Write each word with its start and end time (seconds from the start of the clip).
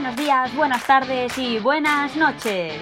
Buenos 0.00 0.16
días, 0.16 0.54
buenas 0.54 0.86
tardes 0.86 1.36
y 1.38 1.58
buenas 1.58 2.14
noches. 2.14 2.72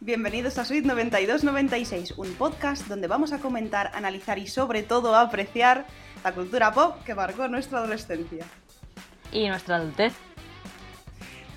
Bienvenidos 0.00 0.58
a 0.58 0.66
Suite 0.66 0.86
9296, 0.86 2.12
un 2.18 2.34
podcast 2.34 2.86
donde 2.88 3.08
vamos 3.08 3.32
a 3.32 3.38
comentar, 3.38 3.90
analizar 3.94 4.38
y 4.38 4.48
sobre 4.48 4.82
todo 4.82 5.16
apreciar 5.16 5.86
la 6.22 6.32
cultura 6.32 6.74
pop 6.74 7.02
que 7.04 7.14
marcó 7.14 7.48
nuestra 7.48 7.78
adolescencia. 7.78 8.44
Y 9.32 9.48
nuestra 9.48 9.76
adultez. 9.76 10.12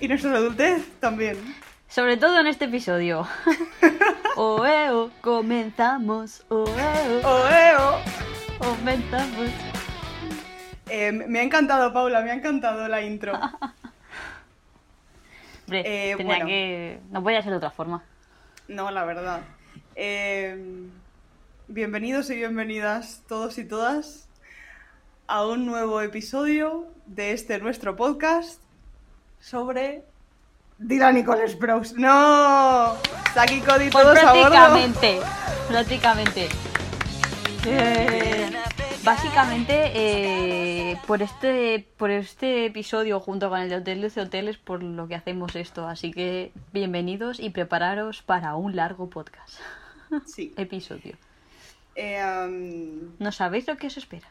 Y 0.00 0.08
nuestra 0.08 0.34
adultez 0.34 0.82
también. 0.98 1.36
Sobre 1.86 2.16
todo 2.16 2.40
en 2.40 2.46
este 2.46 2.64
episodio. 2.64 3.28
Oeo, 4.36 5.10
comenzamos. 5.20 6.42
Oeo, 6.48 7.20
¡Oeo! 7.22 7.98
comenzamos. 8.58 9.50
Eh, 10.88 11.12
me 11.12 11.40
ha 11.40 11.42
encantado, 11.42 11.92
Paula, 11.92 12.22
me 12.22 12.30
ha 12.30 12.34
encantado 12.34 12.88
la 12.88 13.02
intro. 13.02 13.38
Eh, 15.80 16.14
tenía 16.16 16.34
bueno. 16.36 16.46
que. 16.46 17.00
No 17.10 17.22
podía 17.22 17.42
ser 17.42 17.52
de 17.52 17.56
otra 17.56 17.70
forma. 17.70 18.02
No, 18.68 18.90
la 18.90 19.04
verdad. 19.04 19.40
Eh, 19.94 20.86
bienvenidos 21.68 22.30
y 22.30 22.36
bienvenidas 22.36 23.22
todos 23.28 23.58
y 23.58 23.64
todas 23.64 24.28
a 25.26 25.46
un 25.46 25.66
nuevo 25.66 26.00
episodio 26.00 26.86
de 27.06 27.32
este 27.32 27.58
nuestro 27.58 27.96
podcast 27.96 28.60
sobre 29.40 30.04
Dylan 30.78 31.14
Nicole 31.14 31.48
Sprouse. 31.48 31.94
¡No! 31.94 32.96
Saki 33.34 33.60
Cody 33.60 33.90
Pues 33.90 34.04
todos 34.04 34.18
a 34.18 34.32
prácticamente. 34.32 35.20
Prácticamente. 35.68 36.48
Eh, 37.64 38.50
básicamente, 39.04 39.92
eh, 39.94 40.81
por 41.06 41.22
este 41.22 41.86
por 41.96 42.10
este 42.10 42.66
episodio, 42.66 43.20
junto 43.20 43.48
con 43.48 43.60
el 43.60 43.68
de 43.68 43.76
Hotel 43.76 44.00
Luce 44.02 44.20
Hotel, 44.20 44.48
es 44.48 44.56
por 44.58 44.82
lo 44.82 45.08
que 45.08 45.14
hacemos 45.14 45.54
esto. 45.56 45.86
Así 45.86 46.10
que 46.10 46.52
bienvenidos 46.72 47.40
y 47.40 47.50
prepararos 47.50 48.22
para 48.22 48.54
un 48.56 48.76
largo 48.76 49.08
podcast. 49.08 49.58
Sí. 50.26 50.52
Episodio. 50.58 51.14
Eh, 51.94 52.22
um, 52.22 53.12
No 53.18 53.32
sabéis 53.32 53.66
lo 53.66 53.78
que 53.78 53.86
os 53.86 53.96
espera. 53.96 54.28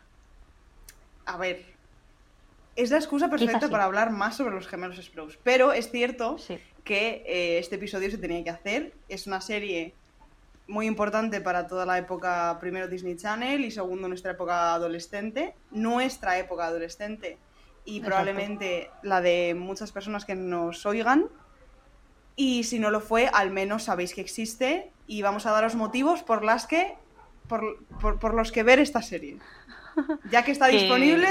a 1.26 1.38
ver. 1.38 1.66
Es 2.76 2.92
la 2.92 2.98
excusa 2.98 3.30
perfecta 3.32 3.62
sí. 3.66 3.72
para 3.72 3.86
hablar 3.86 4.12
más 4.12 4.38
sobre 4.38 4.54
los 4.54 4.68
gemelos 4.68 4.98
Sprouse. 5.04 5.40
Pero 5.44 5.74
es 5.74 5.90
cierto 5.90 6.38
Sí. 6.38 6.60
que 6.84 7.24
eh, 7.26 7.58
este 7.58 7.76
episodio 7.78 8.12
se 8.12 8.20
tenía 8.20 8.44
que 8.44 8.52
hacer. 8.52 8.94
Es 9.10 9.26
una 9.26 9.42
serie 9.42 9.94
muy 10.72 10.88
importante 10.88 11.42
para 11.42 11.68
toda 11.68 11.86
la 11.86 11.98
época, 11.98 12.58
primero 12.60 12.88
Disney 12.88 13.18
Channel 13.18 13.64
y 13.66 13.72
segundo 13.72 14.08
nuestra 14.08 14.32
época 14.32 14.74
adolescente, 14.74 15.54
nuestra 15.72 16.40
época 16.40 16.66
adolescente 16.68 17.38
y 17.84 17.98
Exacto. 17.98 18.08
probablemente 18.08 18.90
la 19.04 19.20
de 19.22 19.54
muchas 19.58 19.92
personas 19.92 20.24
que 20.26 20.34
nos 20.36 20.86
oigan. 20.86 21.26
Y 22.38 22.64
si 22.64 22.80
no 22.80 22.90
lo 22.90 23.02
fue, 23.02 23.30
al 23.34 23.52
menos 23.52 23.84
sabéis 23.84 24.14
que 24.16 24.22
existe 24.22 24.92
y 25.08 25.22
vamos 25.22 25.46
a 25.46 25.52
daros 25.52 25.76
motivos 25.76 26.24
por 26.24 26.44
las 26.44 26.66
que 26.68 26.96
por, 27.48 27.84
por- 28.00 28.18
por 28.20 28.34
los 28.34 28.52
que 28.54 28.64
ver 28.64 28.80
esta 28.80 29.02
serie. 29.02 29.38
Ya 30.30 30.44
que 30.46 30.52
está 30.52 30.68
Que- 30.70 30.78
disponible 30.78 31.28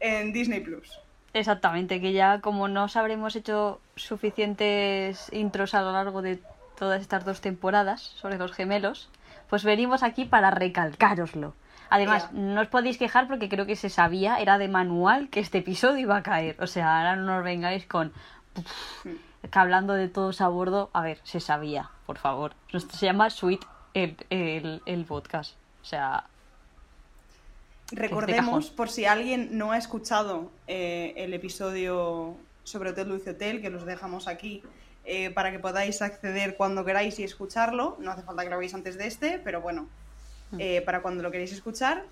en 0.00 0.32
Disney 0.34 0.60
Plus. 0.60 1.00
Exactamente, 1.32 2.00
que 2.00 2.12
ya 2.12 2.40
como 2.42 2.68
no 2.68 2.84
os 2.84 2.96
habremos 2.96 3.34
hecho 3.36 3.80
suficientes 3.94 5.30
intros 5.32 5.74
a 5.74 5.80
lo 5.82 5.92
largo 5.92 6.20
de 6.22 6.38
todas 6.78 7.00
estas 7.00 7.24
dos 7.24 7.40
temporadas 7.40 8.02
sobre 8.02 8.38
los 8.38 8.52
gemelos, 8.52 9.08
pues 9.48 9.64
venimos 9.64 10.02
aquí 10.02 10.24
para 10.24 10.50
recalcároslo. 10.50 11.54
Además, 11.88 12.32
no 12.32 12.60
os 12.60 12.68
podéis 12.68 12.98
quejar 12.98 13.28
porque 13.28 13.48
creo 13.48 13.64
que 13.64 13.76
se 13.76 13.90
sabía, 13.90 14.38
era 14.38 14.58
de 14.58 14.68
manual 14.68 15.28
que 15.28 15.40
este 15.40 15.58
episodio 15.58 15.98
iba 15.98 16.16
a 16.16 16.22
caer. 16.22 16.56
O 16.60 16.66
sea, 16.66 16.98
ahora 16.98 17.16
no 17.16 17.36
nos 17.36 17.44
vengáis 17.44 17.86
con... 17.86 18.12
que 19.42 19.58
hablando 19.58 19.92
de 19.94 20.08
todos 20.08 20.40
a 20.40 20.48
bordo, 20.48 20.90
a 20.92 21.02
ver, 21.02 21.20
se 21.22 21.38
sabía, 21.38 21.90
por 22.06 22.18
favor. 22.18 22.54
Se 22.72 23.06
llama 23.06 23.30
Sweet 23.30 23.64
el, 23.94 24.16
el, 24.30 24.82
el 24.84 25.04
podcast. 25.04 25.54
O 25.82 25.84
sea, 25.84 26.24
Recordemos, 27.92 28.70
por 28.70 28.88
si 28.88 29.04
alguien 29.04 29.56
no 29.56 29.70
ha 29.70 29.78
escuchado 29.78 30.50
eh, 30.66 31.14
el 31.16 31.32
episodio 31.34 32.34
sobre 32.64 32.90
Hotel 32.90 33.08
Dulce 33.08 33.30
Hotel, 33.30 33.60
que 33.60 33.70
los 33.70 33.86
dejamos 33.86 34.26
aquí 34.26 34.62
eh, 35.06 35.30
para 35.30 35.52
que 35.52 35.58
podáis 35.60 36.02
acceder 36.02 36.56
cuando 36.56 36.84
queráis 36.84 37.18
y 37.20 37.24
escucharlo. 37.24 37.96
No 38.00 38.10
hace 38.10 38.22
falta 38.22 38.42
que 38.42 38.50
lo 38.50 38.58
veáis 38.58 38.74
antes 38.74 38.98
de 38.98 39.06
este, 39.06 39.38
pero 39.38 39.60
bueno, 39.60 39.88
eh, 40.58 40.82
para 40.82 41.00
cuando 41.00 41.22
lo 41.22 41.30
queréis 41.30 41.52
escuchar. 41.52 42.04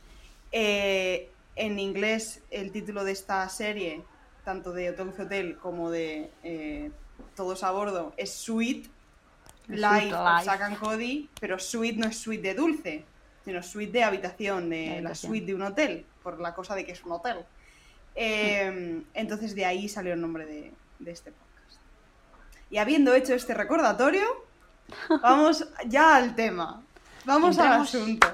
Eh, 0.53 1.28
en 1.56 1.78
inglés, 1.78 2.43
el 2.50 2.71
título 2.71 3.05
de 3.05 3.12
esta 3.12 3.49
serie, 3.49 4.03
tanto 4.44 4.72
de 4.72 4.91
Hotel 4.91 5.06
Dulce 5.06 5.22
Hotel 5.22 5.56
como 5.56 5.91
de 5.91 6.31
eh, 6.44 6.91
Todos 7.34 7.65
a 7.65 7.72
Bordo, 7.72 8.12
es 8.16 8.32
Sweet 8.32 8.87
Life 9.69 10.15
of 10.15 10.49
and 10.49 10.78
Cody, 10.78 11.28
pero 11.41 11.59
Sweet 11.59 11.97
no 11.97 12.06
es 12.06 12.19
Sweet 12.19 12.43
de 12.43 12.55
dulce, 12.55 13.05
sino 13.44 13.62
Sweet 13.62 13.91
de 13.91 14.05
habitación, 14.05 14.71
de 14.71 14.87
la 14.87 14.93
habitación. 14.93 15.32
suite 15.32 15.47
de 15.47 15.55
un 15.55 15.62
hotel, 15.62 16.06
por 16.22 16.41
la 16.41 16.55
cosa 16.55 16.75
de 16.75 16.84
que 16.84 16.93
es 16.93 17.05
un 17.05 17.12
hotel. 17.12 17.38
Eh, 18.15 19.03
entonces 19.15 19.55
de 19.55 19.65
ahí 19.65 19.88
salió 19.88 20.12
el 20.12 20.21
nombre 20.21 20.47
de, 20.47 20.72
de 20.99 21.11
este 21.11 21.31
podcast. 21.32 21.44
Y 22.71 22.79
habiendo 22.79 23.15
hecho 23.15 23.35
este 23.35 23.55
recordatorio, 23.55 24.25
vamos 25.23 25.67
ya 25.87 26.17
al 26.17 26.35
tema. 26.35 26.81
Vamos 27.25 27.59
al 27.59 27.73
asunto. 27.83 28.27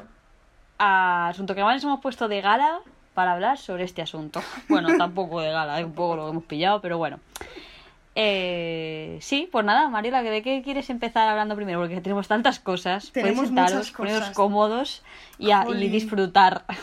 a 0.79 1.29
asunto 1.29 1.55
que 1.55 1.63
más 1.63 1.83
hemos 1.85 2.01
puesto 2.01 2.27
de 2.29 2.41
gala 2.41 2.81
para 3.15 3.33
hablar 3.33 3.59
sobre 3.59 3.85
este 3.85 4.03
asunto. 4.03 4.43
Bueno, 4.69 4.89
tampoco 4.99 5.41
de 5.41 5.51
gala, 5.51 5.79
es 5.79 5.85
un 5.85 5.93
poco 5.95 6.17
lo 6.17 6.25
que 6.25 6.31
hemos 6.31 6.45
pillado, 6.45 6.81
pero 6.81 6.97
bueno. 6.99 7.21
Eh, 8.17 9.19
sí, 9.21 9.49
pues 9.53 9.65
nada, 9.65 9.89
Mariela, 9.89 10.23
¿de 10.23 10.43
qué 10.43 10.63
quieres 10.63 10.91
empezar 10.91 11.29
hablando 11.29 11.55
primero? 11.55 11.79
Porque 11.81 12.01
tenemos 12.01 12.27
tantas 12.29 12.59
cosas. 12.59 13.13
Tenemos 13.13 13.47
sentaros, 13.47 13.73
muchas 13.75 13.93
poneros 13.93 14.21
cosas. 14.21 14.37
cómodos 14.37 15.03
y, 15.39 15.53
a- 15.53 15.63
y 15.63 15.67
Jolín. 15.67 15.93
disfrutar. 15.93 16.65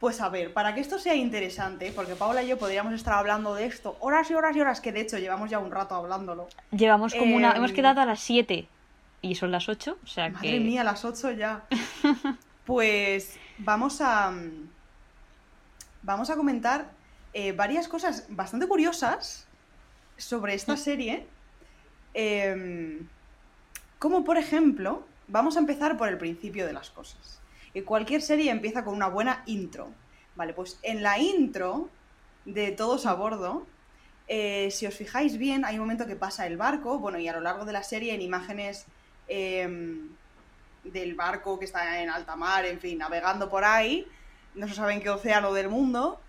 Pues 0.00 0.20
a 0.20 0.28
ver, 0.28 0.52
para 0.52 0.74
que 0.74 0.80
esto 0.80 0.98
sea 0.98 1.14
interesante, 1.14 1.92
porque 1.94 2.14
Paula 2.14 2.42
y 2.42 2.48
yo 2.48 2.58
podríamos 2.58 2.92
estar 2.92 3.14
hablando 3.14 3.54
de 3.54 3.66
esto 3.66 3.96
horas 4.00 4.30
y 4.30 4.34
horas 4.34 4.56
y 4.56 4.60
horas, 4.60 4.80
que 4.80 4.92
de 4.92 5.00
hecho 5.00 5.18
llevamos 5.18 5.48
ya 5.50 5.58
un 5.58 5.70
rato 5.70 5.94
hablándolo. 5.94 6.48
Llevamos 6.72 7.14
como 7.14 7.36
una. 7.36 7.52
Em, 7.52 7.56
Hemos 7.56 7.72
quedado 7.72 8.00
a 8.00 8.04
las 8.06 8.20
7 8.20 8.68
y 9.22 9.34
son 9.34 9.50
las 9.50 9.68
8, 9.68 9.96
o 10.02 10.06
sea 10.06 10.28
Madre 10.28 10.50
que. 10.50 10.60
mía, 10.60 10.84
las 10.84 11.04
8 11.04 11.32
ya. 11.32 11.64
Pues 12.64 13.36
vamos 13.58 14.00
a. 14.00 14.32
Vamos 16.02 16.30
a 16.30 16.36
comentar 16.36 16.90
eh, 17.34 17.52
varias 17.52 17.88
cosas 17.88 18.26
bastante 18.30 18.66
curiosas 18.66 19.46
sobre 20.16 20.54
esta 20.54 20.76
serie. 20.76 21.26
Em, 22.14 23.06
como 23.98 24.24
por 24.24 24.38
ejemplo, 24.38 25.06
vamos 25.28 25.56
a 25.56 25.60
empezar 25.60 25.96
por 25.96 26.08
el 26.08 26.16
principio 26.16 26.66
de 26.66 26.72
las 26.72 26.90
cosas. 26.90 27.40
Y 27.74 27.82
cualquier 27.82 28.22
serie 28.22 28.50
empieza 28.50 28.84
con 28.84 28.94
una 28.94 29.08
buena 29.08 29.42
intro. 29.46 29.90
Vale, 30.36 30.54
pues 30.54 30.78
en 30.82 31.02
la 31.02 31.18
intro 31.18 31.88
de 32.44 32.70
Todos 32.70 33.04
a 33.06 33.14
Bordo, 33.14 33.66
eh, 34.26 34.70
si 34.70 34.86
os 34.86 34.94
fijáis 34.94 35.36
bien, 35.36 35.64
hay 35.64 35.74
un 35.74 35.80
momento 35.80 36.06
que 36.06 36.16
pasa 36.16 36.46
el 36.46 36.56
barco, 36.56 36.98
bueno, 36.98 37.18
y 37.18 37.28
a 37.28 37.32
lo 37.32 37.40
largo 37.40 37.64
de 37.64 37.72
la 37.72 37.82
serie 37.82 38.14
en 38.14 38.22
imágenes 38.22 38.86
em, 39.28 40.08
del 40.84 41.14
barco 41.14 41.58
que 41.58 41.64
está 41.64 42.00
en 42.00 42.10
alta 42.10 42.36
mar, 42.36 42.64
en 42.64 42.78
fin, 42.78 42.98
navegando 42.98 43.50
por 43.50 43.64
ahí, 43.64 44.06
no 44.54 44.68
se 44.68 44.74
sabe 44.74 45.00
qué 45.00 45.10
océano 45.10 45.52
del 45.52 45.68
mundo. 45.68 46.20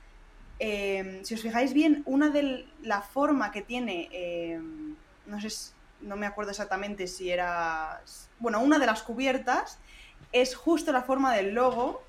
em, 0.58 1.24
si 1.26 1.34
os 1.34 1.42
fijáis 1.42 1.74
bien, 1.74 2.02
una 2.06 2.30
de 2.30 2.66
la 2.82 3.02
forma 3.02 3.52
que 3.52 3.62
tiene, 3.62 4.08
em, 4.14 4.96
no 5.26 5.42
sé, 5.42 5.50
no 6.02 6.16
me 6.16 6.26
acuerdo 6.26 6.52
exactamente 6.52 7.08
si 7.08 7.30
era, 7.30 8.02
bueno, 8.40 8.62
una 8.62 8.80
de 8.80 8.86
las 8.86 9.04
cubiertas 9.04 9.80
es 10.42 10.54
justo 10.56 10.92
la 10.92 11.02
forma 11.04 11.34
del 11.34 11.54
logo, 11.54 12.04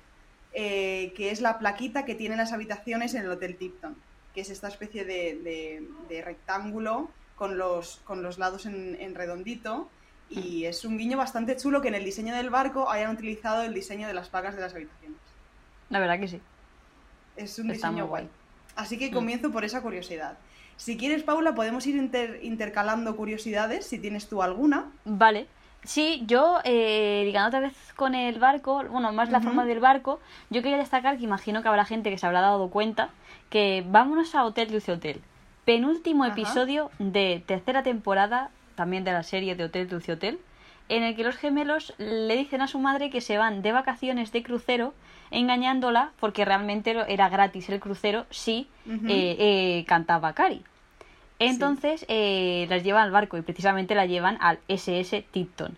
eh, 0.53 1.13
que 1.15 1.31
es 1.31 1.39
la 1.39 1.59
plaquita 1.59 2.03
que 2.03 2.13
tienen 2.13 2.37
las 2.37 2.51
habitaciones 2.51 3.13
en 3.13 3.23
el 3.23 3.31
Hotel 3.31 3.55
Tipton, 3.55 3.95
que 4.33 4.41
es 4.41 4.49
esta 4.49 4.67
especie 4.67 5.05
de, 5.05 5.37
de- 5.41 5.87
de 6.09 6.21
rectángulo 6.21 7.09
con 7.37 7.57
los, 7.57 8.01
con 8.03 8.21
los 8.23 8.37
lados 8.37 8.65
en, 8.65 8.97
en 8.99 9.15
redondito. 9.15 9.89
Y 10.29 10.65
es 10.65 10.83
un 10.83 10.97
guiño 10.97 11.17
bastante 11.17 11.55
chulo 11.55 11.81
que 11.81 11.87
en 11.87 11.95
el 11.95 12.03
diseño 12.03 12.35
del 12.35 12.49
barco 12.49 12.89
hayan 12.89 13.11
utilizado 13.15 13.61
el 13.63 13.73
diseño 13.73 14.07
de 14.09 14.13
las 14.13 14.27
placas 14.27 14.55
de 14.55 14.61
las 14.61 14.73
habitaciones. 14.75 15.17
La 15.89 15.99
verdad 15.99 16.19
que 16.19 16.27
sí. 16.27 16.41
Es 17.37 17.57
un 17.59 17.71
Está 17.71 17.87
diseño 17.87 18.07
guay. 18.07 18.27
Así 18.75 18.97
que 18.97 19.09
Mm. 19.09 19.13
comienzo 19.13 19.51
por 19.51 19.63
esa 19.63 19.81
curiosidad. 19.81 20.37
Si 20.75 20.97
quieres, 20.97 21.23
Paula, 21.23 21.55
podemos 21.55 21.87
ir 21.87 21.95
inter- 21.95 22.39
intercalando 22.43 23.15
curiosidades, 23.15 23.85
si 23.85 23.99
tienes 23.99 24.27
tú 24.27 24.43
alguna. 24.43 24.91
Vale. 25.05 25.47
Sí, 25.83 26.23
yo, 26.27 26.59
eh, 26.65 27.21
ligando 27.25 27.47
otra 27.47 27.59
vez 27.61 27.93
con 27.95 28.13
el 28.13 28.39
barco, 28.39 28.83
bueno, 28.89 29.13
más 29.13 29.29
la 29.29 29.39
forma 29.39 29.65
del 29.65 29.79
barco, 29.79 30.19
yo 30.49 30.61
quería 30.61 30.77
destacar 30.77 31.17
que 31.17 31.23
imagino 31.23 31.61
que 31.61 31.69
habrá 31.69 31.85
gente 31.85 32.09
que 32.09 32.17
se 32.17 32.25
habrá 32.25 32.41
dado 32.41 32.69
cuenta 32.69 33.09
que 33.49 33.85
vámonos 33.87 34.35
a 34.35 34.43
Hotel 34.45 34.69
Dulce 34.69 34.91
Hotel. 34.91 35.21
Penúltimo 35.63 36.25
episodio 36.25 36.91
de 36.99 37.41
tercera 37.45 37.83
temporada, 37.83 38.49
también 38.75 39.03
de 39.03 39.13
la 39.13 39.23
serie 39.23 39.55
de 39.55 39.65
Hotel 39.65 39.87
Dulce 39.87 40.13
Hotel, 40.13 40.39
en 40.89 41.03
el 41.03 41.15
que 41.15 41.23
los 41.23 41.35
gemelos 41.35 41.93
le 41.97 42.35
dicen 42.35 42.61
a 42.61 42.67
su 42.67 42.79
madre 42.79 43.09
que 43.09 43.21
se 43.21 43.37
van 43.37 43.61
de 43.61 43.71
vacaciones 43.71 44.31
de 44.31 44.43
crucero, 44.43 44.93
engañándola 45.31 46.11
porque 46.19 46.45
realmente 46.45 46.95
era 47.07 47.29
gratis 47.29 47.69
el 47.69 47.79
crucero 47.79 48.25
si 48.29 48.67
eh, 48.87 49.35
eh, 49.39 49.85
cantaba 49.87 50.33
Cari. 50.33 50.63
Entonces 51.39 52.05
eh, 52.07 52.65
las 52.69 52.83
llevan 52.83 53.03
al 53.03 53.11
barco 53.11 53.37
y 53.37 53.41
precisamente 53.41 53.95
la 53.95 54.05
llevan 54.05 54.37
al 54.41 54.59
SS 54.67 55.23
Tipton. 55.31 55.77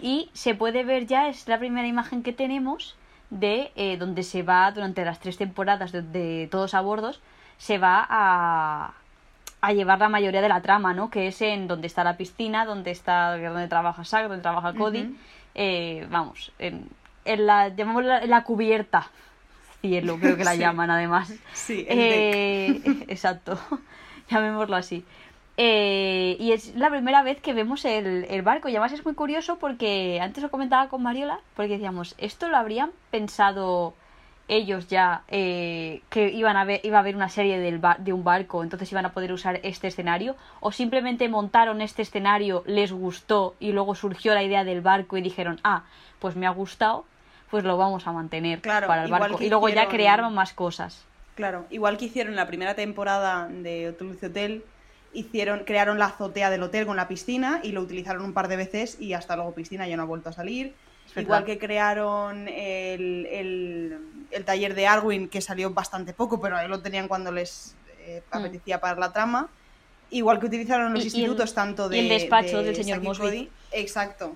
Y 0.00 0.30
se 0.32 0.54
puede 0.54 0.84
ver 0.84 1.06
ya, 1.06 1.28
es 1.28 1.48
la 1.48 1.58
primera 1.58 1.86
imagen 1.86 2.22
que 2.22 2.32
tenemos 2.32 2.96
de 3.30 3.72
eh, 3.76 3.96
donde 3.96 4.22
se 4.22 4.42
va 4.42 4.70
durante 4.72 5.04
las 5.04 5.20
tres 5.20 5.36
temporadas 5.36 5.92
de, 5.92 6.48
todos 6.50 6.74
a 6.74 6.80
bordos, 6.80 7.20
se 7.58 7.78
va 7.78 8.06
a, 8.08 8.94
a 9.60 9.72
llevar 9.72 9.98
la 9.98 10.08
mayoría 10.08 10.40
de 10.40 10.48
la 10.48 10.62
trama, 10.62 10.94
¿no? 10.94 11.10
Que 11.10 11.28
es 11.28 11.42
en 11.42 11.68
donde 11.68 11.86
está 11.86 12.04
la 12.04 12.16
piscina, 12.16 12.64
donde 12.64 12.90
está 12.90 13.36
donde 13.36 13.68
trabaja 13.68 14.04
Zack, 14.04 14.28
donde 14.28 14.42
trabaja 14.42 14.72
Cody, 14.74 15.14
eh, 15.54 16.06
vamos, 16.10 16.52
en, 16.58 16.88
en 17.24 17.46
la 17.46 17.68
llamémosla 17.68 18.26
la 18.26 18.44
cubierta. 18.44 19.10
Cielo, 19.80 20.18
creo 20.18 20.36
que 20.36 20.44
la 20.44 20.54
llaman 20.56 20.90
además. 20.90 21.32
Sí, 21.52 21.84
eh, 21.88 22.80
exacto, 23.08 23.58
llamémoslo 24.30 24.76
así. 24.76 25.04
Eh, 25.56 26.36
y 26.38 26.52
es 26.52 26.76
la 26.76 26.88
primera 26.88 27.22
vez 27.22 27.40
que 27.40 27.52
vemos 27.52 27.84
el, 27.84 28.26
el, 28.30 28.42
barco. 28.42 28.68
Y 28.68 28.72
además 28.72 28.92
es 28.92 29.04
muy 29.04 29.14
curioso 29.14 29.58
porque 29.58 30.20
antes 30.22 30.42
lo 30.42 30.50
comentaba 30.50 30.88
con 30.88 31.02
Mariola, 31.02 31.40
porque 31.56 31.72
decíamos, 31.72 32.14
esto 32.18 32.48
lo 32.48 32.56
habrían 32.56 32.90
pensado 33.10 33.94
ellos 34.48 34.88
ya 34.88 35.22
eh, 35.28 36.00
que 36.08 36.30
iban 36.30 36.56
a 36.56 36.64
ver, 36.64 36.80
iba 36.82 36.96
a 36.96 37.00
haber 37.00 37.14
una 37.14 37.28
serie 37.28 37.58
del 37.58 37.80
de 37.98 38.12
un 38.12 38.24
barco, 38.24 38.62
entonces 38.62 38.90
iban 38.90 39.04
a 39.04 39.12
poder 39.12 39.32
usar 39.32 39.60
este 39.62 39.88
escenario, 39.88 40.36
o 40.60 40.72
simplemente 40.72 41.28
montaron 41.28 41.80
este 41.82 42.02
escenario, 42.02 42.64
les 42.66 42.90
gustó 42.90 43.54
y 43.60 43.72
luego 43.72 43.94
surgió 43.94 44.34
la 44.34 44.42
idea 44.42 44.64
del 44.64 44.80
barco 44.80 45.16
y 45.16 45.22
dijeron, 45.22 45.60
ah, 45.64 45.84
pues 46.18 46.34
me 46.34 46.46
ha 46.46 46.50
gustado, 46.50 47.04
pues 47.50 47.64
lo 47.64 47.76
vamos 47.76 48.06
a 48.06 48.12
mantener 48.12 48.60
para 48.60 49.04
el 49.04 49.10
barco. 49.10 49.42
Y 49.42 49.50
luego 49.50 49.68
ya 49.68 49.86
crearon 49.88 50.34
más 50.34 50.54
cosas. 50.54 51.04
Claro, 51.38 51.66
igual 51.70 51.98
que 51.98 52.06
hicieron 52.06 52.34
la 52.34 52.48
primera 52.48 52.74
temporada 52.74 53.46
de 53.46 53.90
Hotel 53.90 54.18
Hotel, 54.20 54.64
hicieron, 55.12 55.60
crearon 55.60 55.96
la 55.96 56.06
azotea 56.06 56.50
del 56.50 56.64
hotel 56.64 56.84
con 56.84 56.96
la 56.96 57.06
piscina 57.06 57.60
y 57.62 57.70
lo 57.70 57.80
utilizaron 57.80 58.24
un 58.24 58.32
par 58.32 58.48
de 58.48 58.56
veces 58.56 58.96
y 58.98 59.12
hasta 59.12 59.36
luego 59.36 59.54
piscina 59.54 59.86
ya 59.86 59.96
no 59.96 60.02
ha 60.02 60.06
vuelto 60.06 60.30
a 60.30 60.32
salir. 60.32 60.74
Igual 61.14 61.44
que 61.44 61.56
crearon 61.56 62.48
el, 62.48 64.00
el, 64.32 64.44
taller 64.44 64.74
de 64.74 64.88
Arwin, 64.88 65.28
que 65.28 65.40
salió 65.40 65.70
bastante 65.70 66.12
poco, 66.12 66.40
pero 66.40 66.56
ahí 66.56 66.66
lo 66.66 66.82
tenían 66.82 67.06
cuando 67.06 67.30
les 67.30 67.76
eh, 68.00 68.20
mm. 68.32 68.36
apetecía 68.36 68.80
para 68.80 68.98
la 68.98 69.12
trama. 69.12 69.48
Igual 70.10 70.40
que 70.40 70.46
utilizaron 70.46 70.92
los 70.92 71.04
institutos 71.04 71.54
tanto 71.54 71.88
de. 71.88 72.00
el 72.00 72.08
despacho 72.08 72.64
del 72.64 72.74
señor 72.74 73.00
Mosby. 73.00 73.48
Exacto. 73.70 74.34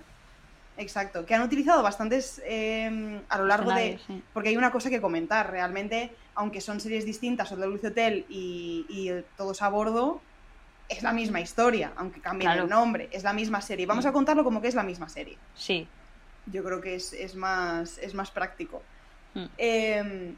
Exacto. 0.77 1.27
Que 1.27 1.35
han 1.35 1.43
utilizado 1.43 1.83
bastantes 1.83 2.43
em, 2.45 3.21
a 3.29 3.39
lo 3.39 3.47
largo 3.47 3.73
de. 3.73 3.99
Porque 4.33 4.49
hay 4.49 4.57
una 4.57 4.73
cosa 4.73 4.91
que 4.91 5.01
comentar. 5.01 5.51
Realmente, 5.51 6.13
aunque 6.35 6.61
son 6.61 6.81
series 6.81 7.05
distintas, 7.05 7.53
o 7.53 7.57
de 7.57 7.67
Lucio 7.67 7.91
Hotel 7.91 8.25
y, 8.29 8.87
y 8.89 9.11
Todos 9.37 9.63
a 9.63 9.69
Bordo, 9.69 10.21
es 10.89 11.03
la 11.03 11.13
misma 11.13 11.41
historia, 11.41 11.93
aunque 11.97 12.21
cambie 12.21 12.49
el 12.53 12.69
nombre, 12.69 13.09
es 13.13 13.23
la 13.23 13.33
misma 13.33 13.61
serie. 13.61 13.87
Vamos 13.87 14.07
a 14.07 14.11
mm. 14.11 14.15
contarlo 14.15 14.45
como 14.45 14.61
que 14.61 14.69
es 14.69 14.75
la 14.75 14.83
misma 14.83 15.09
serie. 15.09 15.39
Sí. 15.55 15.87
Yo 16.47 16.65
creo 16.65 16.81
que 16.81 16.95
es, 16.95 17.35
más, 17.35 17.99
es 17.99 18.15
más 18.15 18.31
práctico. 18.31 18.83
Mm. 19.35 19.45
Em, 19.59 20.37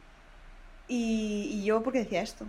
y, 0.86 1.64
yo, 1.64 1.82
¿por 1.82 1.92
qué 1.92 2.00
decía 2.00 2.22
esto? 2.22 2.44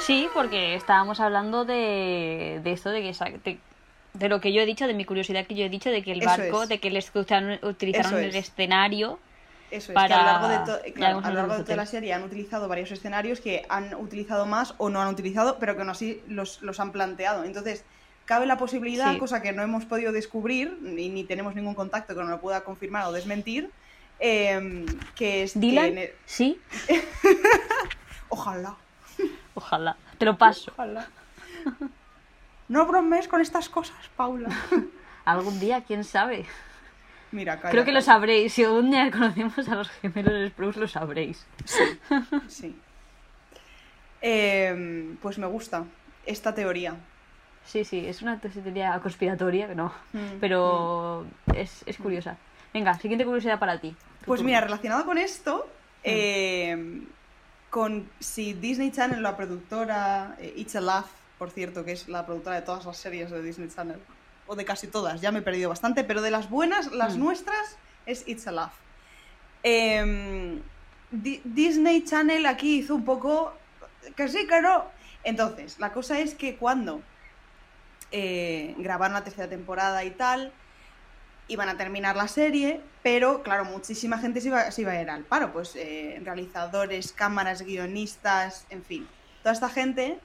Sí, 0.00 0.28
porque 0.32 0.74
estábamos 0.74 1.20
hablando 1.20 1.64
de, 1.64 2.60
de 2.62 2.72
esto, 2.72 2.90
de 2.90 3.02
que 3.02 3.12
de, 3.44 3.58
lo 4.20 4.40
que 4.40 4.52
yo 4.52 4.60
he 4.60 4.66
dicho, 4.66 4.86
de 4.86 4.94
mi 4.94 5.04
curiosidad 5.04 5.46
que 5.46 5.54
yo 5.54 5.64
he 5.64 5.68
dicho, 5.68 5.90
de 5.90 6.02
que 6.02 6.12
el 6.12 6.20
barco, 6.20 6.66
de 6.66 6.78
que 6.78 6.90
les 6.90 7.10
utilizaron, 7.14 8.18
el 8.18 8.34
escenario 8.36 9.18
eso 9.70 9.92
es, 9.92 9.98
que 9.98 10.14
a 10.14 10.18
lo 10.18 10.24
largo, 10.24 10.48
de, 10.48 11.32
largo 11.32 11.56
de 11.56 11.64
toda 11.64 11.76
la 11.76 11.86
serie 11.86 12.12
han 12.12 12.22
utilizado 12.22 12.68
varios 12.68 12.90
escenarios 12.92 13.40
que 13.40 13.66
han 13.68 13.94
utilizado 13.94 14.46
más 14.46 14.74
o 14.78 14.90
no 14.90 15.02
han 15.02 15.08
utilizado, 15.08 15.58
pero 15.58 15.76
que 15.76 15.84
no 15.84 15.92
así 15.92 16.22
los, 16.28 16.62
los 16.62 16.78
han 16.78 16.92
planteado. 16.92 17.42
Entonces, 17.44 17.84
cabe 18.26 18.46
la 18.46 18.58
posibilidad, 18.58 19.18
cosa 19.18 19.42
que 19.42 19.52
no 19.52 19.62
hemos 19.62 19.84
podido 19.84 20.12
descubrir, 20.12 20.78
ni, 20.80 21.08
ni 21.08 21.24
tenemos 21.24 21.54
ningún 21.54 21.74
contacto 21.74 22.14
que 22.14 22.20
nos 22.20 22.30
lo 22.30 22.40
pueda 22.40 22.62
confirmar 22.62 23.06
o 23.06 23.12
desmentir, 23.12 23.70
em, 24.20 24.86
que 25.16 25.42
es... 25.42 25.58
¿Dylan? 25.58 25.98
Sí. 26.26 26.60
Ojalá. 28.28 28.76
Ojalá. 29.54 29.96
Te 30.18 30.24
lo 30.26 30.38
paso. 30.38 30.70
Ojalá. 30.74 31.08
No 32.68 32.86
bromes 32.86 33.28
con 33.28 33.40
estas 33.40 33.68
cosas, 33.68 33.96
Paula. 34.16 34.48
Algún 35.24 35.58
día, 35.60 35.82
quién 35.82 36.04
sabe. 36.04 36.46
Mira, 37.32 37.60
Creo 37.60 37.84
que 37.84 37.92
lo 37.92 38.00
sabréis. 38.00 38.52
Si 38.52 38.64
algún 38.64 38.90
día 38.90 39.10
conocemos 39.10 39.68
a 39.68 39.74
los 39.74 39.90
gemelos 39.90 40.50
Spruce, 40.50 40.80
lo 40.80 40.88
sabréis. 40.88 41.44
Sí. 42.48 42.74
Em, 44.20 45.16
pues 45.16 45.38
me 45.38 45.46
gusta 45.46 45.84
esta 46.24 46.54
teoría. 46.54 46.96
Sí, 47.64 47.84
sí, 47.84 48.06
es 48.06 48.22
una 48.22 48.38
teoría 48.38 48.98
conspiratoria, 49.00 49.74
no, 49.74 49.92
mm, 50.12 50.38
pero 50.40 51.26
mm. 51.46 51.52
es, 51.56 51.84
curiosa. 52.00 52.36
Venga, 52.72 52.94
siguiente 52.94 53.24
curiosidad 53.24 53.58
para 53.58 53.80
ti. 53.80 53.94
Pues 54.24 54.42
mira, 54.42 54.60
relacionado 54.60 55.04
con 55.04 55.18
esto, 55.18 55.68
mm. 56.04 56.04
em, 56.04 57.06
con 57.70 58.08
si 58.20 58.54
Disney 58.54 58.92
Channel, 58.92 59.22
la 59.22 59.36
productora, 59.36 60.36
eh, 60.38 60.54
It's 60.56 60.76
a 60.76 60.80
Laugh, 60.80 61.06
por 61.38 61.50
cierto, 61.50 61.84
que 61.84 61.92
es 61.92 62.08
la 62.08 62.24
productora 62.24 62.56
de 62.56 62.62
todas 62.62 62.84
las 62.84 62.96
series 62.96 63.30
de 63.30 63.42
Disney 63.42 63.68
Channel, 63.68 64.00
o 64.46 64.56
de 64.56 64.64
casi 64.64 64.86
todas, 64.86 65.20
ya 65.20 65.32
me 65.32 65.40
he 65.40 65.42
perdido 65.42 65.68
bastante, 65.68 66.04
pero 66.04 66.22
de 66.22 66.30
las 66.30 66.48
buenas, 66.48 66.92
las 66.92 67.16
mm. 67.16 67.20
nuestras, 67.20 67.76
es 68.06 68.26
It's 68.26 68.46
a 68.46 68.52
Love. 68.52 68.72
Em, 69.62 70.62
Disney 71.10 72.04
Channel 72.04 72.46
aquí 72.46 72.78
hizo 72.78 72.94
un 72.94 73.04
poco 73.04 73.52
que 74.14 74.28
sí, 74.28 74.46
que 74.46 74.60
no. 74.60 74.84
Entonces, 75.24 75.78
la 75.78 75.92
cosa 75.92 76.20
es 76.20 76.34
que 76.34 76.56
cuando 76.56 77.00
eh, 78.12 78.74
grabaron 78.78 79.14
la 79.14 79.24
tercera 79.24 79.48
temporada 79.48 80.04
y 80.04 80.10
tal, 80.10 80.52
iban 81.48 81.68
a 81.68 81.76
terminar 81.76 82.16
la 82.16 82.28
serie, 82.28 82.80
pero 83.02 83.42
claro, 83.42 83.64
muchísima 83.64 84.18
gente 84.18 84.40
se 84.40 84.48
iba, 84.48 84.70
se 84.70 84.82
iba 84.82 84.92
a 84.92 85.02
ir 85.02 85.10
al 85.10 85.24
paro, 85.24 85.52
pues 85.52 85.74
eh, 85.76 86.20
realizadores, 86.24 87.12
cámaras, 87.12 87.62
guionistas, 87.62 88.66
en 88.70 88.84
fin, 88.84 89.08
toda 89.42 89.52
esta 89.52 89.68
gente 89.68 90.18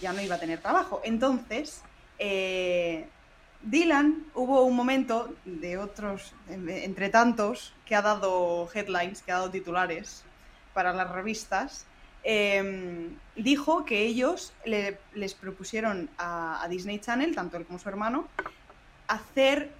ya 0.00 0.12
no 0.12 0.20
iba 0.20 0.36
a 0.36 0.40
tener 0.40 0.60
trabajo. 0.60 1.00
Entonces, 1.04 1.82
eh, 2.18 3.06
Dylan 3.62 4.24
hubo 4.34 4.62
un 4.62 4.74
momento 4.74 5.34
de 5.44 5.76
otros, 5.76 6.32
entre 6.48 7.10
tantos, 7.10 7.74
que 7.84 7.94
ha 7.94 8.02
dado 8.02 8.68
headlines, 8.72 9.22
que 9.22 9.32
ha 9.32 9.36
dado 9.36 9.50
titulares 9.50 10.24
para 10.72 10.92
las 10.92 11.10
revistas. 11.10 11.86
Em, 12.22 13.16
dijo 13.36 13.84
que 13.84 14.02
ellos 14.02 14.52
les 14.64 15.34
propusieron 15.34 16.10
a, 16.18 16.66
Disney 16.70 16.98
Channel, 16.98 17.34
tanto 17.34 17.56
él 17.56 17.66
como 17.66 17.78
su 17.78 17.88
hermano, 17.88 18.28
hacer 19.08 19.70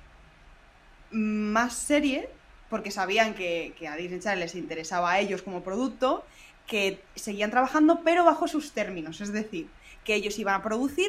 más 1.11 1.75
serie, 1.75 2.29
porque 2.69 2.91
sabían 2.91 3.35
que, 3.35 3.75
que 3.79 3.89
a 3.89 3.97
Disney 3.97 4.21
Channel 4.21 4.41
les 4.41 4.55
interesaba 4.55 5.13
a 5.13 5.21
ellos 5.21 5.43
como 5.43 5.63
producto, 5.63 6.25
que 6.67 7.03
seguían 7.15 7.51
trabajando, 7.51 8.03
pero 8.05 8.25
bajo 8.25 8.47
sus 8.47 8.73
términos. 8.73 9.21
Es 9.21 9.33
decir, 9.33 9.69
que 10.11 10.17
ellos 10.17 10.37
iban 10.41 10.57
a 10.57 10.63
producir 10.63 11.09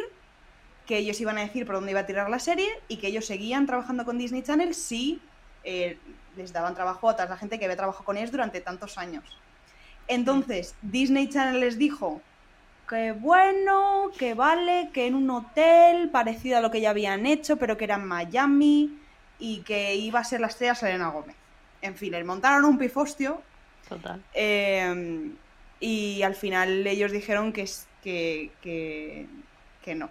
que 0.86 0.98
ellos 0.98 1.20
iban 1.22 1.38
a 1.39 1.41
decir 1.41 1.65
por 1.65 1.75
dónde 1.75 1.91
iba 1.91 2.01
a 2.01 2.05
tirar 2.05 2.29
la 2.29 2.38
serie 2.38 2.70
y 2.88 2.98
que 2.98 3.08
ellos 3.08 3.25
seguían 3.25 3.65
trabajando 3.65 4.05
con 4.05 4.20
Disney 4.20 4.43
Channel 4.43 4.75
si 4.75 5.20
eh, 5.63 5.98
les 6.36 6.53
daban 6.53 6.75
trabajo 6.75 7.10
a 7.10 7.15
toda 7.15 7.29
la 7.29 7.38
gente 7.38 7.58
que 7.58 7.65
había 7.65 7.77
trabajado 7.77 8.05
con 8.05 8.17
ellos 8.17 8.31
durante 8.31 8.62
tantos 8.62 8.98
años. 8.98 9.24
Entonces, 10.08 10.75
Disney 10.81 11.29
Channel 11.29 11.60
les 11.60 11.77
dijo 11.77 12.22
que 12.89 13.13
bueno, 13.13 14.12
que 14.20 14.34
vale, 14.34 14.89
que 14.93 15.08
en 15.08 15.15
un 15.15 15.29
hotel 15.29 16.10
parecido 16.10 16.58
a 16.58 16.62
lo 16.62 16.70
que 16.72 16.81
ya 16.81 16.89
habían 16.89 17.25
hecho, 17.25 17.58
pero 17.58 17.77
que 17.77 17.86
era 17.86 17.96
en 17.96 18.05
Miami 18.05 19.00
y 19.39 19.62
que 19.62 19.96
iba 19.96 20.20
a 20.20 20.24
ser 20.24 20.41
la 20.41 20.48
estrella 20.48 20.75
Selena 20.75 21.08
Gómez. 21.08 21.36
En 21.81 21.96
fin, 21.96 22.12
les 22.12 22.25
montaron 22.25 22.65
un 22.65 22.77
pifostio. 22.77 23.41
Total. 23.88 24.22
Eh, 24.34 25.31
y 25.79 26.22
al 26.22 26.36
final 26.36 26.86
ellos 26.86 27.12
dijeron 27.12 27.53
que, 27.53 27.65
que, 28.01 28.51
que, 28.62 29.27
que 29.84 29.96
no, 29.96 30.10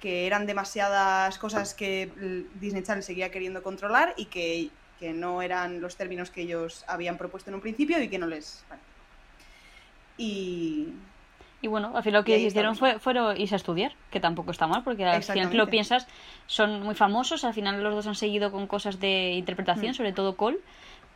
que 0.00 0.26
eran 0.26 0.46
demasiadas 0.46 1.38
cosas 1.38 1.74
que 1.74 2.10
Disney 2.60 2.82
Channel 2.82 3.02
seguía 3.02 3.30
queriendo 3.30 3.62
controlar 3.62 4.14
y 4.16 4.26
que, 4.26 4.70
no 5.14 5.42
eran 5.42 5.80
los 5.80 5.96
términos 5.96 6.30
que 6.30 6.42
ellos 6.42 6.84
habían 6.88 7.18
propuesto 7.18 7.50
en 7.50 7.54
un 7.54 7.60
principio 7.60 8.02
y 8.02 8.08
que 8.08 8.18
no 8.18 8.26
les... 8.26 8.64
Y... 10.16 10.88
Y 11.62 11.68
bueno, 11.68 11.92
al 11.94 12.02
final 12.02 12.20
lo 12.20 12.24
que 12.24 12.38
hicieron 12.38 12.76
fue 12.76 12.98
fueron 12.98 13.36
irse 13.40 13.54
a 13.54 13.56
estudiar, 13.56 13.92
que 14.10 14.20
tampoco 14.20 14.50
está 14.50 14.66
mal, 14.66 14.84
porque 14.84 15.04
al 15.04 15.22
final 15.22 15.50
que 15.50 15.56
lo 15.56 15.68
piensas, 15.68 16.06
son 16.46 16.82
muy 16.82 16.94
famosos, 16.94 17.44
al 17.44 17.54
final 17.54 17.82
los 17.82 17.94
dos 17.94 18.06
han 18.06 18.14
seguido 18.14 18.52
con 18.52 18.66
cosas 18.66 19.00
de 19.00 19.32
interpretación, 19.32 19.92
mm. 19.92 19.94
sobre 19.94 20.12
todo 20.12 20.36
Cole, 20.36 20.58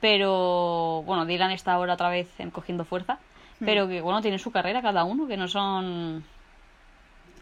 pero 0.01 1.03
bueno, 1.05 1.27
Dylan 1.27 1.51
está 1.53 1.75
ahora 1.75 1.95
otra 1.95 2.09
vez 2.09 2.29
cogiendo 2.53 2.85
fuerza. 2.85 3.19
Pero 3.61 3.87
que 3.89 4.01
bueno, 4.01 4.21
tienen 4.23 4.39
su 4.39 4.51
carrera 4.51 4.83
cada 4.83 5.05
uno, 5.05 5.27
que 5.27 5.37
no 5.37 5.49
son 5.49 6.25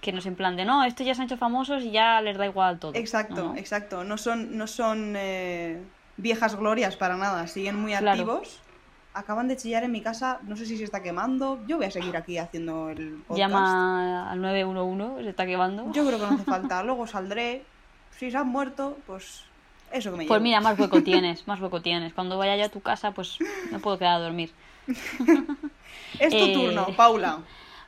que 0.01 0.13
no 0.13 0.19
es 0.19 0.27
en 0.27 0.37
plan 0.37 0.57
de 0.57 0.65
no, 0.65 0.85
estos 0.85 1.07
ya 1.07 1.15
se 1.15 1.23
han 1.23 1.27
hecho 1.27 1.37
famosos 1.37 1.83
y 1.83 1.91
ya 1.91 2.21
les 2.21 2.37
da 2.37 2.47
igual 2.47 2.79
todo. 2.79 2.93
Exacto, 2.95 3.55
exacto. 3.57 4.05
No 4.05 4.17
son, 4.17 4.57
no 4.57 4.67
son 4.67 5.15
eh, 5.17 5.83
viejas 6.17 6.57
glorias 6.57 6.97
para 6.97 7.17
nada, 7.17 7.47
siguen 7.47 7.77
muy 7.77 7.95
activos. 7.95 8.61
acaban 9.13 9.49
de 9.49 9.57
chillar 9.57 9.83
en 9.85 9.93
mi 9.93 10.01
casa, 10.01 10.39
no 10.43 10.57
sé 10.57 10.67
si 10.67 10.77
se 10.77 10.85
está 10.85 11.03
quemando. 11.03 11.61
Yo 11.67 11.79
voy 11.79 11.87
a 11.87 11.91
seguir 11.91 12.17
aquí 12.17 12.39
haciendo 12.39 12.91
el 12.91 13.23
podcast. 13.27 13.39
Llama 13.39 14.31
al 14.31 14.41
911, 14.41 15.25
se 15.25 15.31
está 15.31 15.47
quemando. 15.47 15.91
Yo 15.93 16.07
creo 16.07 16.19
que 16.19 16.27
no 16.27 16.35
hace 16.35 16.45
falta. 16.45 16.83
Luego 16.83 17.07
saldré. 17.07 17.65
Si 18.17 18.31
se 18.31 18.37
han 18.37 18.49
muerto, 18.49 18.99
pues 19.07 19.45
eso 19.93 20.11
que 20.11 20.17
me 20.19 20.27
Pues 20.27 20.39
llevo. 20.39 20.45
mira, 20.45 20.61
más 20.61 20.79
hueco 20.79 21.01
tienes, 21.03 21.47
más 21.47 21.61
hueco 21.61 21.81
tienes. 21.81 22.13
Cuando 22.13 22.39
vaya 22.39 22.57
ya 22.57 22.67
a 22.67 22.69
tu 22.69 22.81
casa, 22.81 23.13
pues 23.13 23.39
me 23.71 23.79
puedo 23.79 23.99
quedar 23.99 24.15
a 24.17 24.19
dormir. 24.21 24.51
Es 26.19 26.31
tu 26.37 26.39
Eh, 26.39 26.53
turno, 26.53 26.87
Paula. 26.97 27.39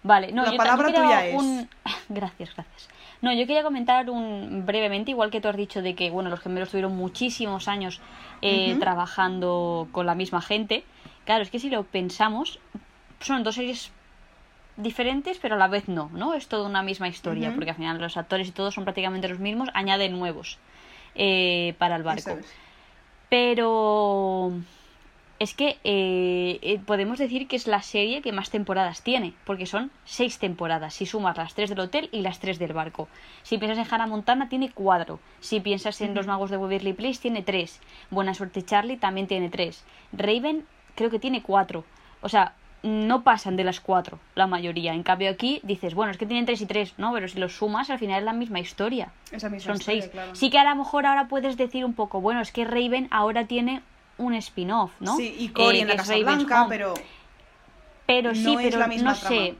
Vale, 0.02 0.32
no, 0.32 0.44
La 0.44 0.52
yo 0.52 0.56
palabra 0.58 0.92
tuya 0.94 1.26
es. 1.26 1.36
un- 1.36 1.68
Gracias, 2.08 2.54
gracias. 2.54 2.88
No, 3.22 3.32
yo 3.32 3.46
quería 3.46 3.62
comentar 3.62 4.08
un 4.10 4.64
brevemente, 4.66 5.10
igual 5.10 5.30
que 5.30 5.40
tú 5.40 5.48
has 5.48 5.56
dicho 5.56 5.82
de 5.82 5.94
que 5.94 6.10
bueno, 6.10 6.30
los 6.30 6.40
gemelos 6.40 6.70
tuvieron 6.70 6.96
muchísimos 6.96 7.68
años 7.68 8.00
eh, 8.42 8.76
trabajando 8.80 9.88
con 9.92 10.06
la 10.06 10.14
misma 10.14 10.40
gente. 10.40 10.84
Claro, 11.26 11.42
es 11.42 11.50
que 11.50 11.58
si 11.58 11.68
lo 11.68 11.84
pensamos, 11.84 12.58
son 13.20 13.42
dos 13.44 13.56
series 13.56 13.90
diferentes, 14.76 15.38
pero 15.42 15.56
a 15.56 15.58
la 15.58 15.68
vez 15.68 15.88
no, 15.88 16.10
¿no? 16.14 16.34
Es 16.34 16.48
toda 16.48 16.66
una 16.66 16.82
misma 16.82 17.08
historia, 17.08 17.52
porque 17.54 17.70
al 17.70 17.76
final 17.76 17.98
los 18.00 18.16
actores 18.16 18.48
y 18.48 18.52
todos 18.52 18.74
son 18.74 18.84
prácticamente 18.84 19.28
los 19.28 19.38
mismos, 19.38 19.68
añaden 19.74 20.18
nuevos 20.18 20.58
eh, 21.22 21.74
para 21.76 21.96
el 21.96 22.02
barco. 22.02 22.30
Es. 22.30 22.46
Pero 23.28 24.52
es 25.38 25.52
que 25.52 25.76
eh, 25.84 26.58
eh, 26.62 26.80
podemos 26.86 27.18
decir 27.18 27.46
que 27.46 27.56
es 27.56 27.66
la 27.66 27.82
serie 27.82 28.22
que 28.22 28.32
más 28.32 28.48
temporadas 28.48 29.02
tiene, 29.02 29.34
porque 29.44 29.66
son 29.66 29.90
seis 30.06 30.38
temporadas, 30.38 30.94
si 30.94 31.04
sumas 31.04 31.36
las 31.36 31.54
tres 31.54 31.68
del 31.68 31.80
hotel 31.80 32.08
y 32.10 32.22
las 32.22 32.40
tres 32.40 32.58
del 32.58 32.72
barco. 32.72 33.06
Si 33.42 33.58
piensas 33.58 33.86
en 33.86 33.92
Hannah 33.92 34.06
Montana, 34.06 34.48
tiene 34.48 34.70
cuatro. 34.72 35.20
Si 35.40 35.60
piensas 35.60 36.00
en 36.00 36.14
Los 36.14 36.26
Magos 36.26 36.50
de 36.50 36.56
Waverly 36.56 36.94
Place, 36.94 37.20
tiene 37.20 37.42
tres. 37.42 37.80
Buena 38.08 38.32
Suerte 38.32 38.64
Charlie 38.64 38.96
también 38.96 39.26
tiene 39.26 39.50
tres. 39.50 39.84
Raven 40.12 40.64
creo 40.94 41.10
que 41.10 41.18
tiene 41.18 41.42
cuatro. 41.42 41.84
O 42.22 42.30
sea, 42.30 42.54
no 42.82 43.22
pasan 43.24 43.56
de 43.56 43.64
las 43.64 43.80
cuatro, 43.80 44.18
la 44.34 44.46
mayoría. 44.46 44.94
En 44.94 45.02
cambio 45.02 45.30
aquí 45.30 45.60
dices, 45.62 45.94
bueno, 45.94 46.12
es 46.12 46.18
que 46.18 46.24
tienen 46.26 46.46
tres 46.46 46.60
y 46.62 46.66
tres, 46.66 46.94
¿no? 46.96 47.12
Pero 47.12 47.28
si 47.28 47.38
los 47.38 47.54
sumas, 47.56 47.90
al 47.90 47.98
final 47.98 48.20
es 48.20 48.24
la 48.24 48.32
misma 48.32 48.58
historia. 48.60 49.10
Esa 49.30 49.48
misma 49.50 49.74
Son 49.74 49.80
historia, 49.80 50.00
seis. 50.02 50.10
claro. 50.12 50.34
Sí 50.34 50.48
que 50.50 50.58
a 50.58 50.64
lo 50.64 50.74
mejor 50.76 51.04
ahora 51.06 51.28
puedes 51.28 51.56
decir 51.58 51.84
un 51.84 51.92
poco, 51.94 52.20
bueno, 52.20 52.40
es 52.40 52.52
que 52.52 52.64
Raven 52.64 53.08
ahora 53.10 53.44
tiene 53.46 53.82
un 54.16 54.34
spin-off, 54.34 54.92
¿no? 55.00 55.16
Sí, 55.16 55.34
y 55.38 55.48
Cory 55.50 55.78
Eh, 55.78 55.80
en 55.82 55.88
la 55.88 55.94
que 55.96 56.00
es 56.02 56.08
Casa 56.08 56.18
Blanca, 56.18 56.66
pero 56.68 56.94
Pero 58.06 58.34
sí, 58.34 58.42
no 58.54 58.60
es 58.60 58.66
pero 58.66 58.78
la 58.78 58.86
misma 58.88 59.10
no 59.10 59.16
sé, 59.16 59.54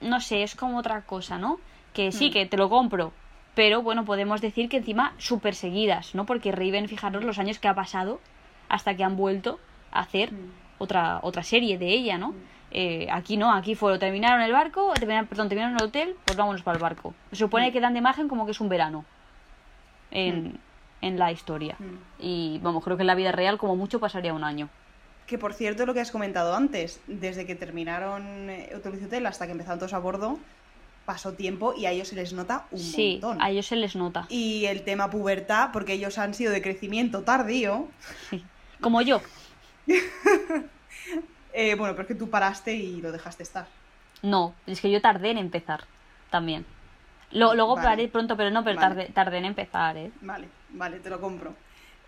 no 0.00 0.20
sé, 0.20 0.42
es 0.42 0.54
como 0.54 0.78
otra 0.78 1.02
cosa, 1.02 1.38
¿no? 1.38 1.58
Que 1.92 2.12
sí, 2.12 2.28
Hmm. 2.28 2.32
que 2.32 2.46
te 2.46 2.56
lo 2.56 2.68
compro, 2.68 3.12
pero 3.54 3.82
bueno, 3.82 4.04
podemos 4.04 4.40
decir 4.40 4.68
que 4.68 4.76
encima 4.76 5.14
súper 5.18 5.54
seguidas, 5.54 6.14
¿no? 6.14 6.26
Porque 6.26 6.52
Raven, 6.52 6.88
fijaros 6.88 7.24
los 7.24 7.38
años 7.38 7.58
que 7.58 7.66
ha 7.68 7.74
pasado 7.74 8.20
hasta 8.68 8.94
que 8.94 9.04
han 9.04 9.16
vuelto 9.16 9.58
a 9.90 10.00
hacer 10.00 10.32
Hmm. 10.32 10.50
Otra, 10.78 11.20
otra 11.22 11.42
serie 11.42 11.78
de 11.78 11.88
ella, 11.88 12.18
¿no? 12.18 12.34
Eh, 12.70 13.08
aquí 13.10 13.36
no, 13.36 13.52
aquí 13.52 13.74
fue, 13.74 13.98
terminaron 13.98 14.42
el 14.42 14.52
barco, 14.52 14.92
terminaron, 14.94 15.26
perdón, 15.26 15.48
terminaron 15.48 15.76
el 15.76 15.82
hotel, 15.84 16.16
pues 16.24 16.36
vámonos 16.36 16.62
para 16.62 16.76
el 16.76 16.82
barco. 16.82 17.14
Se 17.30 17.36
supone 17.36 17.70
Mm. 17.70 17.72
que 17.72 17.80
dan 17.80 17.92
de 17.94 17.98
imagen 18.00 18.28
como 18.28 18.44
que 18.44 18.52
es 18.52 18.60
un 18.60 18.68
verano 18.68 19.04
en, 20.10 20.48
Mm. 20.48 20.58
en 21.02 21.18
la 21.18 21.32
historia. 21.32 21.76
Mm. 21.78 21.84
Y 22.20 22.58
vamos, 22.62 22.84
creo 22.84 22.96
que 22.96 23.02
en 23.02 23.06
la 23.06 23.14
vida 23.14 23.32
real 23.32 23.58
como 23.58 23.76
mucho 23.76 24.00
pasaría 24.00 24.34
un 24.34 24.44
año. 24.44 24.68
Que 25.26 25.38
por 25.38 25.52
cierto, 25.54 25.84
lo 25.86 25.94
que 25.94 26.00
has 26.00 26.10
comentado 26.10 26.54
antes, 26.54 27.00
desde 27.06 27.46
que 27.46 27.54
terminaron 27.54 28.48
eh, 28.50 28.70
Hotel 28.74 28.98
y 29.00 29.04
Hotel 29.04 29.26
hasta 29.26 29.46
que 29.46 29.52
empezaron 29.52 29.78
todos 29.78 29.92
a 29.92 29.98
bordo, 29.98 30.38
pasó 31.04 31.32
tiempo 31.32 31.74
y 31.76 31.86
a 31.86 31.90
ellos 31.90 32.08
se 32.08 32.16
les 32.16 32.32
nota 32.34 32.66
un 32.70 32.78
Sí, 32.78 33.18
montón. 33.22 33.40
a 33.42 33.50
ellos 33.50 33.66
se 33.66 33.76
les 33.76 33.96
nota. 33.96 34.26
Y 34.28 34.66
el 34.66 34.82
tema 34.82 35.08
pubertad, 35.10 35.70
porque 35.72 35.94
ellos 35.94 36.18
han 36.18 36.34
sido 36.34 36.52
de 36.52 36.60
crecimiento 36.62 37.22
tardío. 37.22 37.88
Sí. 38.30 38.44
Como 38.80 39.00
yo. 39.02 39.20
eh, 41.52 41.74
bueno, 41.74 41.94
pero 41.94 42.02
es 42.02 42.08
que 42.08 42.14
tú 42.14 42.30
paraste 42.30 42.74
y 42.74 43.00
lo 43.00 43.12
dejaste 43.12 43.42
estar. 43.42 43.66
No, 44.22 44.54
es 44.66 44.80
que 44.80 44.90
yo 44.90 45.00
tardé 45.00 45.30
en 45.30 45.38
empezar 45.38 45.84
también. 46.30 46.66
Lo- 47.30 47.54
luego 47.54 47.76
Vale. 47.76 47.88
paré 47.88 48.08
pronto, 48.08 48.36
pero 48.36 48.50
no, 48.50 48.64
pero 48.64 48.76
Vale. 48.76 48.88
tardé, 48.94 49.12
tardé 49.12 49.38
en 49.38 49.44
empezar, 49.46 49.96
¿eh? 49.96 50.10
Vale, 50.20 50.48
vale, 50.70 50.98
te 51.00 51.10
lo 51.10 51.20
compro. 51.20 51.54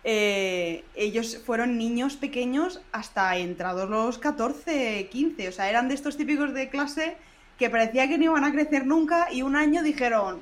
Eh, 0.03 0.83
ellos 0.95 1.37
fueron 1.45 1.77
niños 1.77 2.15
pequeños 2.15 2.81
hasta 2.91 3.37
entrados 3.37 3.87
los 3.89 4.17
14, 4.17 5.07
15. 5.11 5.47
O 5.49 5.51
sea, 5.51 5.69
eran 5.69 5.87
de 5.89 5.93
estos 5.93 6.17
típicos 6.17 6.53
de 6.53 6.69
clase 6.69 7.17
que 7.59 7.69
parecía 7.69 8.07
que 8.07 8.17
no 8.17 8.23
iban 8.25 8.43
a 8.43 8.51
crecer 8.51 8.87
nunca 8.87 9.27
y 9.31 9.43
un 9.43 9.55
año 9.55 9.83
dijeron, 9.83 10.41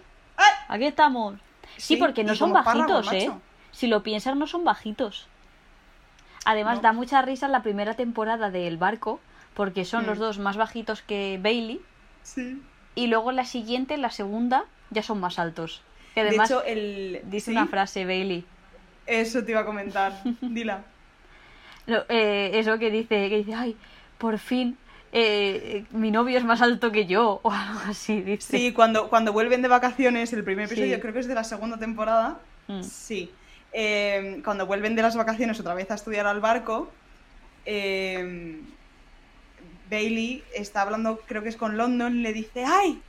Aquí 0.69 0.85
estamos. 0.85 1.35
Sí, 1.75 1.95
Sí, 1.95 1.97
porque 1.97 2.23
no 2.23 2.33
son 2.35 2.53
párrafo, 2.53 2.77
bajitos, 2.79 3.13
¿eh? 3.13 3.27
macho. 3.27 3.41
Si 3.71 3.87
lo 3.87 4.01
piensas, 4.01 4.35
no 4.37 4.47
son 4.47 4.63
bajitos. 4.63 5.27
Además, 6.51 6.77
No. 6.77 6.81
da 6.81 6.93
mucha 6.93 7.21
risa 7.21 7.47
la 7.47 7.61
primera 7.61 7.93
temporada 7.93 8.49
del 8.49 8.77
barco, 8.77 9.19
porque 9.53 9.85
son 9.85 10.07
los 10.07 10.17
dos 10.17 10.39
más 10.39 10.57
bajitos 10.57 11.03
que 11.03 11.39
Bailey, 11.41 11.79
sí. 12.23 12.59
y 12.95 13.05
luego 13.05 13.31
la 13.31 13.45
siguiente, 13.45 13.97
la 13.97 14.09
segunda, 14.09 14.65
ya 14.89 15.03
son 15.03 15.19
más 15.19 15.37
altos. 15.37 15.83
Que 16.15 16.23
De 16.23 16.29
además, 16.29 16.49
hecho, 16.49 16.63
el... 16.63 17.21
dice 17.25 17.51
¿sí? 17.51 17.57
una 17.57 17.67
frase, 17.67 18.03
Bailey. 18.05 18.45
Eso 19.05 19.43
te 19.43 19.51
iba 19.51 19.59
a 19.61 19.65
comentar. 19.65 20.21
Dila. 20.41 20.81
Eh, 21.87 22.51
eso 22.55 22.79
que 22.79 22.89
dice, 22.89 23.29
que 23.29 23.37
dice, 23.37 23.53
ay, 23.53 23.75
por 24.17 24.39
fin 24.39 24.75
eh, 25.11 25.85
mi 25.91 26.11
novio 26.11 26.37
es 26.37 26.43
más 26.45 26.61
alto 26.61 26.91
que 26.91 27.05
yo, 27.07 27.39
o 27.43 27.51
algo 27.51 27.79
así, 27.87 28.21
dice. 28.21 28.57
Sí, 28.57 28.73
cuando, 28.73 29.09
cuando 29.09 29.33
vuelven 29.33 29.61
de 29.61 29.67
vacaciones, 29.67 30.33
el 30.33 30.43
primer 30.43 30.65
episodio 30.65 30.95
Sí. 30.95 31.01
creo 31.01 31.13
que 31.13 31.19
es 31.19 31.27
de 31.27 31.35
la 31.35 31.43
segunda 31.43 31.77
temporada. 31.77 32.39
Mm. 32.67 32.81
Sí. 32.83 33.31
Eh, 33.71 34.41
cuando 34.43 34.65
vuelven 34.65 34.95
de 34.95 35.01
las 35.01 35.15
vacaciones 35.15 35.59
otra 35.59 35.73
vez 35.73 35.89
a 35.91 35.95
estudiar 35.95 36.25
al 36.27 36.39
barco, 36.41 36.89
eh, 37.65 38.59
Bailey 39.89 40.43
está 40.55 40.81
hablando, 40.81 41.19
creo 41.27 41.43
que 41.43 41.49
es 41.49 41.55
con 41.57 41.77
London, 41.77 42.21
le 42.23 42.33
dice, 42.33 42.63
¡ay! 42.65 43.01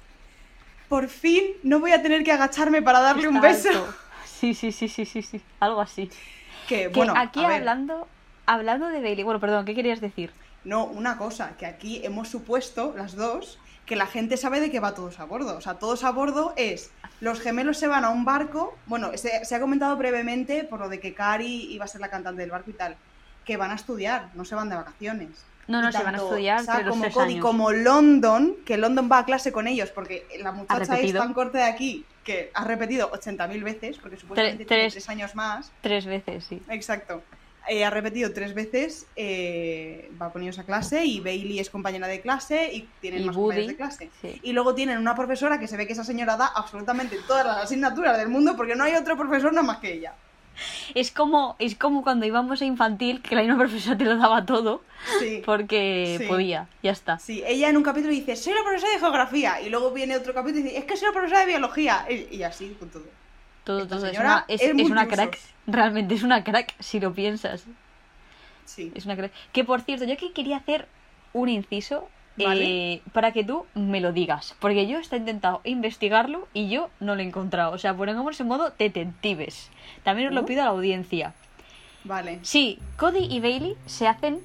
Por 0.88 1.08
fin 1.08 1.44
no 1.62 1.78
voy 1.80 1.92
a 1.92 2.02
tener 2.02 2.24
que 2.24 2.32
agacharme 2.32 2.82
para 2.82 3.00
darle 3.00 3.28
un 3.28 3.40
beso. 3.40 3.68
alto. 3.68 3.94
Sí, 4.24 4.54
sí, 4.54 4.72
sí, 4.72 4.88
sí, 4.88 5.04
sí, 5.04 5.22
sí, 5.22 5.40
algo 5.60 5.80
así. 5.80 6.10
Que 6.68 6.82
Que 6.82 6.88
bueno, 6.88 7.14
aquí 7.16 7.40
ver, 7.40 7.52
hablando, 7.58 8.08
hablando 8.46 8.88
de 8.88 9.00
Bailey, 9.00 9.22
bueno, 9.24 9.40
perdón, 9.40 9.64
¿qué 9.64 9.74
querías 9.74 10.00
decir? 10.00 10.30
no, 10.62 10.84
una 10.84 11.16
cosa, 11.16 11.56
que 11.58 11.64
aquí 11.64 12.00
hemos 12.04 12.28
supuesto, 12.28 12.92
las 12.96 13.16
dos, 13.16 13.58
que 13.90 13.96
la 13.96 14.06
gente 14.06 14.36
sabe 14.36 14.60
de 14.60 14.70
qué 14.70 14.78
va 14.78 14.94
todos 14.94 15.18
a 15.18 15.24
bordo. 15.24 15.56
O 15.56 15.60
sea, 15.60 15.74
todos 15.74 16.04
a 16.04 16.12
bordo 16.12 16.54
es, 16.56 16.92
los 17.20 17.40
gemelos 17.40 17.76
se 17.76 17.88
van 17.88 18.04
a 18.04 18.10
un 18.10 18.24
barco, 18.24 18.78
bueno, 18.86 19.10
se, 19.16 19.44
se 19.44 19.54
ha 19.56 19.58
comentado 19.58 19.96
brevemente 19.96 20.62
por 20.62 20.78
lo 20.78 20.88
de 20.88 21.00
que 21.00 21.12
Cari 21.12 21.72
iba 21.72 21.86
a 21.86 21.88
ser 21.88 22.00
la 22.00 22.08
cantante 22.08 22.40
del 22.40 22.52
barco 22.52 22.70
y 22.70 22.74
tal, 22.74 22.94
que 23.44 23.56
van 23.56 23.72
a 23.72 23.74
estudiar, 23.74 24.28
no 24.34 24.44
se 24.44 24.54
van 24.54 24.68
de 24.68 24.76
vacaciones. 24.76 25.30
No, 25.66 25.82
no, 25.82 25.90
se 25.90 26.04
van 26.04 26.14
a 26.14 26.18
estudiar 26.18 26.60
entre 26.60 26.84
los 26.84 26.90
como 26.90 27.02
tres 27.02 27.14
Cody 27.14 27.32
años. 27.32 27.42
como 27.44 27.72
London, 27.72 28.58
que 28.64 28.76
London 28.76 29.08
va 29.10 29.18
a 29.18 29.24
clase 29.24 29.50
con 29.50 29.66
ellos 29.66 29.90
porque 29.90 30.24
la 30.40 30.52
muchacha 30.52 31.00
es 31.00 31.12
tan 31.12 31.34
corta 31.34 31.58
de 31.58 31.64
aquí 31.64 32.06
que 32.22 32.52
ha 32.54 32.62
repetido 32.62 33.10
80.000 33.10 33.64
veces, 33.64 33.98
porque 33.98 34.16
supuestamente 34.16 34.66
tiene 34.66 34.88
tres 34.88 35.08
años 35.08 35.34
más. 35.34 35.72
Tres 35.80 36.06
veces, 36.06 36.44
sí. 36.44 36.62
Exacto. 36.68 37.24
Eh, 37.72 37.84
ha 37.84 37.90
repetido 37.90 38.32
tres 38.32 38.52
veces, 38.52 39.06
eh, 39.14 40.10
va 40.20 40.32
con 40.32 40.42
ellos 40.42 40.58
a 40.58 40.64
clase 40.64 41.04
y 41.04 41.20
Bailey 41.20 41.60
es 41.60 41.70
compañera 41.70 42.08
de 42.08 42.20
clase 42.20 42.68
y 42.74 42.88
tienen 43.00 43.22
Y 43.22 43.24
más 43.26 43.36
Woody, 43.36 43.66
compañeros 43.68 43.68
de 43.68 43.76
clase. 43.76 44.10
sí. 44.20 44.40
Y 44.42 44.52
luego 44.52 44.74
tienen 44.74 44.98
una 44.98 45.14
profesora 45.14 45.60
que 45.60 45.68
se 45.68 45.76
ve 45.76 45.86
que 45.86 45.92
esa 45.92 46.02
señora 46.02 46.36
da 46.36 46.46
absolutamente 46.46 47.16
todas 47.28 47.46
las 47.46 47.58
asignaturas 47.58 48.18
del 48.18 48.28
mundo 48.28 48.56
porque 48.56 48.74
no 48.74 48.82
hay 48.82 48.94
otro 48.96 49.16
profesor 49.16 49.52
nada 49.52 49.64
más 49.64 49.78
que 49.78 49.92
ella. 49.92 50.14
Es 50.96 51.12
como, 51.12 51.54
es 51.60 51.76
como 51.76 52.02
cuando 52.02 52.26
íbamos 52.26 52.60
a 52.60 52.64
infantil, 52.64 53.22
que 53.22 53.36
la 53.36 53.42
misma 53.42 53.56
profesora 53.58 53.96
te 53.96 54.04
lo 54.04 54.16
daba 54.16 54.44
todo, 54.44 54.82
Sí. 55.20 55.40
porque 55.46 56.16
Sí. 56.18 56.26
podía, 56.26 56.66
ya 56.82 56.90
está. 56.90 57.20
Sí, 57.20 57.42
ella 57.46 57.68
en 57.68 57.76
un 57.76 57.84
capítulo 57.84 58.12
dice, 58.12 58.34
soy 58.34 58.52
la 58.52 58.62
profesora 58.64 58.92
de 58.94 58.98
geografía. 58.98 59.60
Y 59.62 59.70
luego 59.70 59.92
viene 59.92 60.16
otro 60.16 60.34
capítulo 60.34 60.58
y 60.58 60.62
dice, 60.64 60.76
es 60.78 60.84
que 60.86 60.96
soy 60.96 61.06
la 61.06 61.12
profesora 61.14 61.40
de 61.42 61.46
biología. 61.46 62.04
Y, 62.10 62.34
y 62.36 62.42
así 62.42 62.76
con 62.80 62.90
todo. 62.90 63.04
Todo, 63.64 63.82
Esta 63.82 63.96
todo. 63.96 64.06
Es 64.06 64.18
una, 64.18 64.44
es, 64.48 64.60
es 64.62 64.68
es 64.68 64.74
una 64.74 65.02
multiusos. 65.02 65.14
crack, 65.14 65.38
realmente 65.66 66.14
es 66.14 66.22
una 66.22 66.42
crack, 66.44 66.74
si 66.80 67.00
lo 67.00 67.12
piensas. 67.12 67.64
Sí. 68.64 68.92
Es 68.94 69.04
una 69.04 69.16
crack. 69.16 69.32
Que 69.52 69.64
por 69.64 69.80
cierto, 69.82 70.04
yo 70.04 70.14
aquí 70.14 70.30
quería 70.30 70.56
hacer 70.58 70.86
un 71.32 71.48
inciso 71.48 72.08
Vale. 72.36 72.92
eh, 72.94 73.02
para 73.12 73.32
que 73.32 73.44
tú 73.44 73.66
me 73.74 74.00
lo 74.00 74.12
digas. 74.12 74.54
Porque 74.60 74.86
yo 74.86 74.98
he 74.98 75.16
intentado 75.16 75.60
investigarlo 75.64 76.48
y 76.54 76.68
yo 76.70 76.88
no 77.00 77.14
lo 77.14 77.20
he 77.20 77.24
encontrado. 77.24 77.72
O 77.72 77.78
sea, 77.78 77.94
ponemos 77.94 78.40
en 78.40 78.46
modo 78.46 78.72
detectives. 78.78 79.70
También 80.04 80.28
os 80.28 80.34
lo 80.34 80.42
Uh. 80.42 80.46
pido 80.46 80.62
a 80.62 80.64
la 80.66 80.70
audiencia. 80.70 81.34
Vale. 82.04 82.38
Sí, 82.42 82.78
Cody 82.96 83.26
y 83.30 83.40
Bailey 83.40 83.76
se 83.86 84.08
hacen 84.08 84.40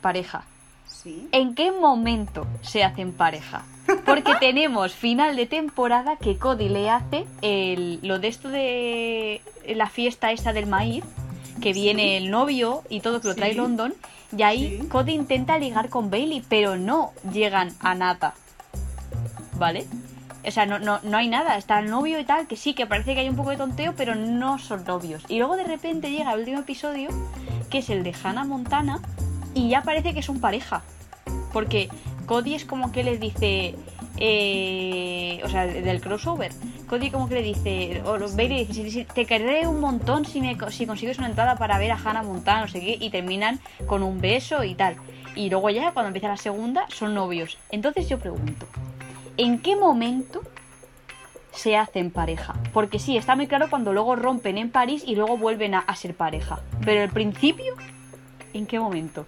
pareja. 0.00 0.44
Sí. 0.86 1.28
¿En 1.32 1.54
qué 1.54 1.70
momento 1.72 2.46
se 2.62 2.82
hacen 2.84 3.12
pareja? 3.12 3.64
Porque 4.04 4.34
tenemos 4.40 4.92
final 4.94 5.36
de 5.36 5.46
temporada 5.46 6.16
que 6.16 6.36
Cody 6.38 6.68
le 6.68 6.90
hace 6.90 7.26
el, 7.42 8.00
lo 8.02 8.18
de 8.18 8.28
esto 8.28 8.48
de 8.48 9.40
la 9.74 9.88
fiesta 9.88 10.32
esta 10.32 10.52
del 10.52 10.66
maíz, 10.66 11.04
que 11.60 11.72
Sí. 11.74 11.80
viene 11.82 12.16
el 12.16 12.30
novio 12.30 12.82
y 12.88 13.00
todo 13.00 13.20
que 13.20 13.28
lo 13.28 13.34
trae 13.34 13.50
Sí. 13.52 13.56
London, 13.56 13.94
y 14.36 14.42
ahí. 14.42 14.86
Cody 14.90 15.12
intenta 15.12 15.58
ligar 15.58 15.88
con 15.88 16.10
Bailey, 16.10 16.42
pero 16.48 16.76
no 16.76 17.12
llegan 17.32 17.72
a 17.80 17.94
nada. 17.94 18.34
¿Vale? 19.58 19.86
O 20.46 20.50
sea, 20.50 20.66
no, 20.66 20.78
no, 20.78 21.00
no 21.02 21.16
hay 21.16 21.28
nada, 21.28 21.56
está 21.56 21.80
el 21.80 21.90
novio 21.90 22.20
y 22.20 22.24
tal, 22.24 22.46
que 22.46 22.56
sí, 22.56 22.74
que 22.74 22.86
parece 22.86 23.14
que 23.14 23.20
hay 23.20 23.28
un 23.28 23.34
poco 23.36 23.50
de 23.50 23.56
tonteo, 23.56 23.94
pero 23.96 24.14
no 24.14 24.58
son 24.58 24.84
novios. 24.84 25.24
Y 25.28 25.38
luego 25.38 25.56
de 25.56 25.64
repente 25.64 26.10
llega 26.10 26.32
el 26.32 26.40
último 26.40 26.60
episodio, 26.60 27.08
que 27.70 27.78
es 27.78 27.90
el 27.90 28.04
de 28.04 28.14
Hannah 28.22 28.44
Montana, 28.44 29.00
y 29.56 29.70
ya 29.70 29.82
parece 29.82 30.14
que 30.14 30.22
son 30.22 30.38
pareja. 30.38 30.82
Porque 31.52 31.88
Cody 32.26 32.54
es 32.54 32.64
como 32.66 32.92
que 32.92 33.02
le 33.02 33.16
dice, 33.16 33.74
eh, 34.18 35.40
o 35.42 35.48
sea, 35.48 35.66
del 35.66 36.00
crossover. 36.00 36.52
Cody 36.86 37.10
como 37.10 37.28
que 37.28 37.36
le 37.36 37.42
dice, 37.42 38.02
o 38.04 38.18
Bailey 38.36 38.66
dice, 38.66 39.06
te 39.12 39.24
querré 39.24 39.66
un 39.66 39.80
montón 39.80 40.24
si, 40.26 40.40
me, 40.40 40.56
si 40.70 40.86
consigues 40.86 41.18
una 41.18 41.28
entrada 41.28 41.56
para 41.56 41.78
ver 41.78 41.90
a 41.90 41.96
Hannah 41.96 42.22
Montana, 42.22 42.60
no 42.60 42.68
sé 42.68 42.80
qué, 42.80 42.98
y 43.00 43.10
terminan 43.10 43.58
con 43.86 44.02
un 44.02 44.20
beso 44.20 44.62
y 44.62 44.74
tal. 44.74 44.96
Y 45.34 45.48
luego 45.48 45.70
ya, 45.70 45.92
cuando 45.92 46.08
empieza 46.08 46.28
la 46.28 46.36
segunda, 46.36 46.86
son 46.88 47.14
novios. 47.14 47.58
Entonces 47.70 48.08
yo 48.08 48.18
pregunto, 48.18 48.66
¿en 49.38 49.58
qué 49.60 49.74
momento 49.74 50.42
se 51.50 51.76
hacen 51.76 52.10
pareja? 52.10 52.54
Porque 52.74 52.98
sí, 52.98 53.16
está 53.16 53.34
muy 53.34 53.46
claro 53.46 53.68
cuando 53.70 53.94
luego 53.94 54.16
rompen 54.16 54.58
en 54.58 54.70
París 54.70 55.02
y 55.04 55.16
luego 55.16 55.38
vuelven 55.38 55.74
a, 55.74 55.78
a 55.80 55.96
ser 55.96 56.14
pareja. 56.14 56.60
Pero 56.84 57.02
el 57.02 57.10
principio, 57.10 57.74
¿en 58.52 58.66
qué 58.66 58.78
momento? 58.78 59.26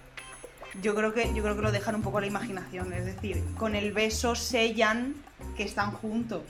Yo 0.81 0.95
creo 0.95 1.13
que 1.13 1.33
yo 1.33 1.43
creo 1.43 1.55
que 1.55 1.61
lo 1.61 1.71
dejan 1.71 1.95
un 1.95 2.01
poco 2.01 2.17
a 2.19 2.21
la 2.21 2.27
imaginación, 2.27 2.93
es 2.93 3.05
decir, 3.05 3.43
con 3.57 3.75
el 3.75 3.91
beso 3.91 4.35
sellan 4.35 5.15
que 5.57 5.63
están 5.63 5.91
juntos. 5.91 6.41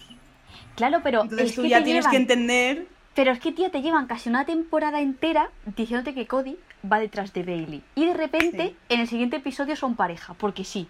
Claro, 0.76 1.00
pero 1.04 1.24
Entonces 1.24 1.50
es 1.50 1.56
tú 1.56 1.62
que 1.64 1.70
ya 1.70 1.84
tienes 1.84 2.06
llevan- 2.06 2.12
que 2.12 2.18
entender 2.18 2.88
Pero 3.16 3.32
es 3.32 3.40
que, 3.40 3.52
tío, 3.52 3.70
te 3.72 3.82
llevan 3.82 4.08
casi 4.08 4.30
una 4.30 4.46
temporada 4.46 5.02
entera 5.02 5.50
diciéndote 5.76 6.14
que 6.14 6.26
Cody 6.28 6.58
va 6.90 7.00
detrás 7.00 7.34
de 7.34 7.44
Bailey. 7.44 7.84
Y 7.96 8.06
de 8.06 8.14
repente, 8.14 8.68
Sí. 8.68 8.76
en 8.90 9.00
el 9.02 9.08
siguiente 9.08 9.38
episodio 9.38 9.76
son 9.76 9.96
pareja, 9.96 10.36
porque 10.36 10.64
sí. 10.64 10.88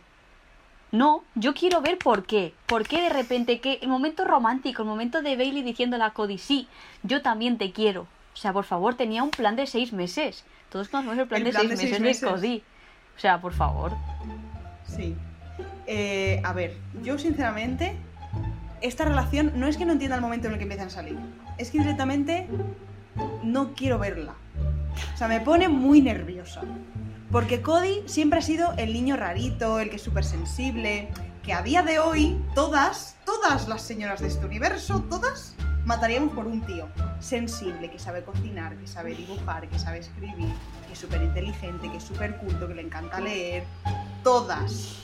No, 0.91 1.23
yo 1.35 1.53
quiero 1.53 1.81
ver 1.81 1.97
por 1.97 2.25
qué. 2.25 2.53
¿Por 2.65 2.87
qué 2.87 3.01
de 3.01 3.09
repente 3.09 3.59
que 3.59 3.79
el 3.81 3.89
momento 3.89 4.25
romántico, 4.25 4.81
el 4.83 4.87
momento 4.87 5.21
de 5.21 5.35
Bailey 5.37 5.61
diciéndole 5.63 6.03
a 6.03 6.11
Cody, 6.11 6.37
sí, 6.37 6.67
yo 7.03 7.21
también 7.21 7.57
te 7.57 7.71
quiero. 7.71 8.01
O 8.33 8.37
sea, 8.37 8.53
por 8.53 8.63
favor, 8.65 8.95
tenía 8.95 9.23
un 9.23 9.29
plan 9.31 9.55
de 9.55 9.65
seis 9.67 9.93
meses. 9.93 10.45
Todos 10.71 10.89
conocemos 10.89 11.17
el 11.19 11.27
plan, 11.27 11.41
El 11.41 11.45
de, 11.45 11.51
plan 11.51 11.61
seis 11.67 11.69
de 11.71 11.77
seis 11.77 11.91
meses 11.91 12.01
meses. 12.01 12.21
de 12.21 12.27
Cody. 12.47 12.63
O 13.19 13.21
sea, 13.21 13.41
por 13.41 13.51
favor. 13.51 13.91
Sí. 14.87 15.13
Eh, 15.87 16.41
a 16.45 16.53
ver, 16.53 16.77
yo 17.03 17.19
sinceramente, 17.19 17.97
esta 18.79 19.03
relación 19.03 19.51
no 19.55 19.67
es 19.67 19.75
que 19.75 19.83
no 19.83 19.91
entienda 19.91 20.15
el 20.15 20.21
momento 20.21 20.47
en 20.47 20.53
el 20.53 20.57
que 20.57 20.63
empiezan 20.63 20.87
a 20.87 20.89
salir, 20.89 21.17
es 21.57 21.69
que 21.69 21.79
directamente 21.79 22.47
no 23.43 23.73
quiero 23.73 23.99
verla. 23.99 24.35
O 25.13 25.17
sea, 25.17 25.27
me 25.27 25.41
pone 25.41 25.67
muy 25.67 26.01
nerviosa. 26.01 26.61
Porque 27.29 27.61
Cody 27.61 28.03
siempre 28.05 28.39
ha 28.39 28.41
sido 28.41 28.71
el 28.77 28.93
niño 28.93 29.17
rarito, 29.17 29.81
el 29.81 29.89
que 29.89 29.97
es 29.97 30.01
súper 30.01 30.23
sensible, 30.23 31.09
que 31.43 31.51
a 31.51 31.61
día 31.61 31.83
de 31.83 31.99
hoy 31.99 32.41
todas, 32.55 33.17
todas 33.25 33.67
las 33.67 33.81
señoras 33.81 34.21
de 34.21 34.29
este 34.29 34.45
universo, 34.45 35.01
todas 35.09 35.57
mataríamos 35.85 36.33
por 36.33 36.45
un 36.47 36.61
tío 36.61 36.87
sensible, 37.19 37.89
que 37.89 37.99
sabe 37.99 38.23
cocinar, 38.23 38.75
que 38.77 38.87
sabe 38.87 39.15
dibujar, 39.15 39.67
que 39.69 39.79
sabe 39.79 39.99
escribir, 39.99 40.53
que 40.87 40.93
es 40.93 40.99
súper 40.99 41.21
inteligente, 41.23 41.89
que 41.91 41.97
es 41.97 42.03
súper 42.03 42.37
culto, 42.37 42.67
que 42.67 42.75
le 42.75 42.81
encanta 42.83 43.19
leer. 43.19 43.63
Todas. 44.23 44.97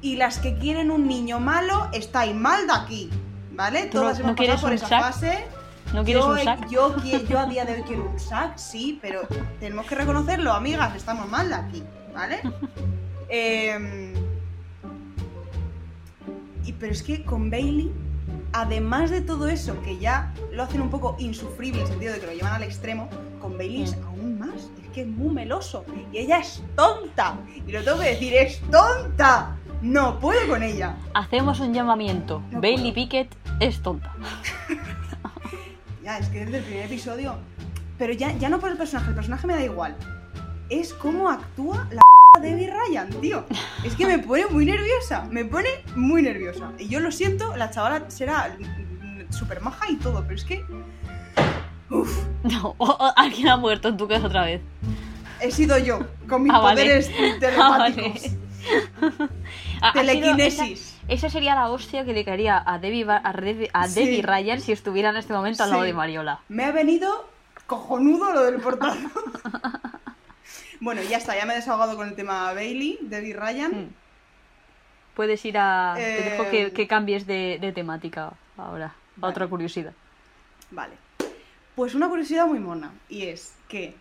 Y 0.00 0.16
las 0.16 0.38
que 0.38 0.58
quieren 0.58 0.90
un 0.90 1.06
niño 1.06 1.38
malo, 1.40 1.88
estáis 1.92 2.34
mal 2.34 2.66
de 2.66 2.72
aquí. 2.72 3.10
¿Vale? 3.54 3.86
¿Tú 3.86 3.98
no- 3.98 4.02
Todas 4.04 4.18
no 4.20 4.24
hemos 4.30 4.36
pasado 4.36 4.60
por 4.62 4.72
esa 4.72 4.88
sac? 4.88 5.00
fase. 5.02 5.44
¿No 5.92 6.02
quieres 6.04 6.24
yo, 6.24 6.30
un 6.32 6.38
sac? 6.38 6.68
Yo, 6.70 6.96
yo 7.28 7.38
a 7.38 7.44
día 7.46 7.66
de 7.66 7.74
hoy 7.74 7.82
quiero 7.82 8.08
un 8.10 8.18
sac, 8.18 8.56
sí, 8.56 8.98
pero 9.02 9.20
tenemos 9.60 9.84
que 9.86 9.94
reconocerlo, 9.94 10.52
amigas, 10.54 10.96
estamos 10.96 11.28
mal 11.28 11.50
de 11.50 11.54
aquí, 11.54 11.82
¿vale? 12.14 12.40
Em, 13.34 14.12
y, 16.64 16.72
pero 16.72 16.92
es 16.92 17.02
que 17.02 17.24
con 17.24 17.50
Bailey, 17.50 17.90
además 18.52 19.10
de 19.10 19.22
todo 19.22 19.48
eso, 19.48 19.80
que 19.82 19.98
ya 19.98 20.32
lo 20.52 20.62
hacen 20.62 20.80
un 20.80 20.90
poco 20.90 21.16
insufrible 21.18 21.80
en 21.80 21.86
el 21.86 21.92
sentido 21.92 22.12
de 22.12 22.20
que 22.20 22.26
lo 22.26 22.32
llevan 22.32 22.52
al 22.52 22.62
extremo, 22.62 23.08
con 23.40 23.56
Bailey 23.58 23.82
es 23.82 23.94
aún 24.06 24.38
más, 24.38 24.70
es 24.82 24.88
que 24.92 25.02
es 25.02 25.06
muy 25.06 25.34
meloso. 25.34 25.84
Y 26.12 26.18
ella 26.18 26.38
es 26.38 26.62
tonta. 26.76 27.36
Y 27.66 27.72
lo 27.72 27.82
tengo 27.82 27.98
que 27.98 28.10
decir, 28.10 28.34
es 28.34 28.60
tonta. 28.70 29.56
No 29.80 30.18
puedo 30.20 30.46
con 30.48 30.62
ella. 30.62 30.96
Hacemos 31.14 31.58
un 31.60 31.74
llamamiento. 31.74 32.42
No 32.50 32.60
Bailey 32.60 32.92
puedo. 32.92 32.94
Pickett 32.94 33.36
es 33.60 33.82
tonta. 33.82 34.14
Ya, 36.02 36.18
es 36.18 36.28
que 36.30 36.40
desde 36.44 36.58
el 36.58 36.64
primer 36.64 36.86
episodio. 36.86 37.36
Pero 37.96 38.12
ya, 38.12 38.32
ya 38.32 38.48
no 38.48 38.58
por 38.58 38.72
el 38.72 38.76
personaje, 38.76 39.10
el 39.10 39.14
personaje 39.14 39.46
me 39.46 39.54
da 39.54 39.62
igual. 39.62 39.96
Es 40.68 40.92
cómo 40.94 41.28
actúa 41.28 41.86
la 41.92 42.01
Debbie 42.42 42.70
Ryan, 42.70 43.08
tío. 43.20 43.46
Es 43.84 43.94
que 43.94 44.06
me 44.06 44.18
pone 44.18 44.46
muy 44.46 44.66
nerviosa. 44.66 45.26
Me 45.30 45.44
pone 45.44 45.68
muy 45.96 46.20
nerviosa. 46.22 46.72
Y 46.78 46.88
yo 46.88 47.00
lo 47.00 47.10
siento, 47.10 47.56
la 47.56 47.70
chavala 47.70 48.10
será 48.10 48.54
súper 49.30 49.60
maja 49.62 49.88
y 49.90 49.96
todo, 49.96 50.22
pero 50.22 50.34
es 50.34 50.44
que. 50.44 50.62
Uf, 51.90 52.24
No, 52.42 52.74
o- 52.78 52.84
o 52.86 53.12
alguien 53.16 53.48
ha 53.48 53.56
muerto 53.56 53.88
en 53.88 53.96
tu 53.96 54.06
casa 54.08 54.26
otra 54.26 54.44
vez. 54.44 54.60
he 55.40 55.50
sido 55.50 55.76
yo, 55.78 56.00
con 56.28 56.42
mis 56.42 56.52
Ah, 56.52 56.58
vale. 56.60 56.82
poderes 56.82 57.10
Ah, 57.20 57.38
telepáticos. 57.40 58.22
vale. 58.22 58.38
Ha- 59.80 59.88
ha 59.88 59.92
sido- 59.92 60.02
Telequinesis. 60.04 60.94
esa, 61.06 61.12
esa 61.12 61.30
sería 61.30 61.54
la 61.54 61.68
hostia 61.70 62.04
que 62.04 62.12
le 62.12 62.24
caería 62.24 62.62
a 62.64 62.78
Debbie, 62.78 63.04
a 63.08 63.32
Debbie, 63.32 63.70
a 63.72 63.88
Sí. 63.88 64.00
Debbie 64.04 64.22
Ryan 64.22 64.60
si 64.60 64.72
estuviera 64.72 65.10
en 65.10 65.16
este 65.16 65.32
momento 65.32 65.64
al 65.64 65.70
lado 65.70 65.82
de 65.82 65.92
Mariola. 65.92 66.40
Me 66.48 66.64
ha 66.64 66.72
venido 66.72 67.28
cojonudo 67.66 68.32
lo 68.32 68.42
del 68.44 68.56
portazo. 68.60 68.98
bueno, 70.82 71.00
ya 71.02 71.16
está, 71.18 71.36
ya 71.36 71.46
me 71.46 71.52
he 71.52 71.56
desahogado 71.56 71.96
con 71.96 72.08
el 72.08 72.14
tema 72.16 72.52
Bailey, 72.52 72.98
Debbie 73.02 73.34
Ryan. 73.34 73.70
Mm. 73.72 73.94
Puedes 75.14 75.44
ir 75.44 75.56
a... 75.58 75.92
Te 75.94 76.02
Eh, 76.02 76.30
dejo 76.30 76.50
que, 76.50 76.72
que 76.72 76.86
cambies 76.88 77.26
de, 77.26 77.58
de 77.60 77.72
temática 77.72 78.32
ahora. 78.56 78.86
A 78.86 78.92
Vale. 79.16 79.30
otra 79.32 79.46
curiosidad. 79.46 79.92
Vale. 80.70 80.94
Pues 81.76 81.94
una 81.94 82.08
curiosidad 82.08 82.46
muy 82.46 82.58
mona, 82.58 82.90
y 83.08 83.26
es 83.26 83.54
que 83.68 83.94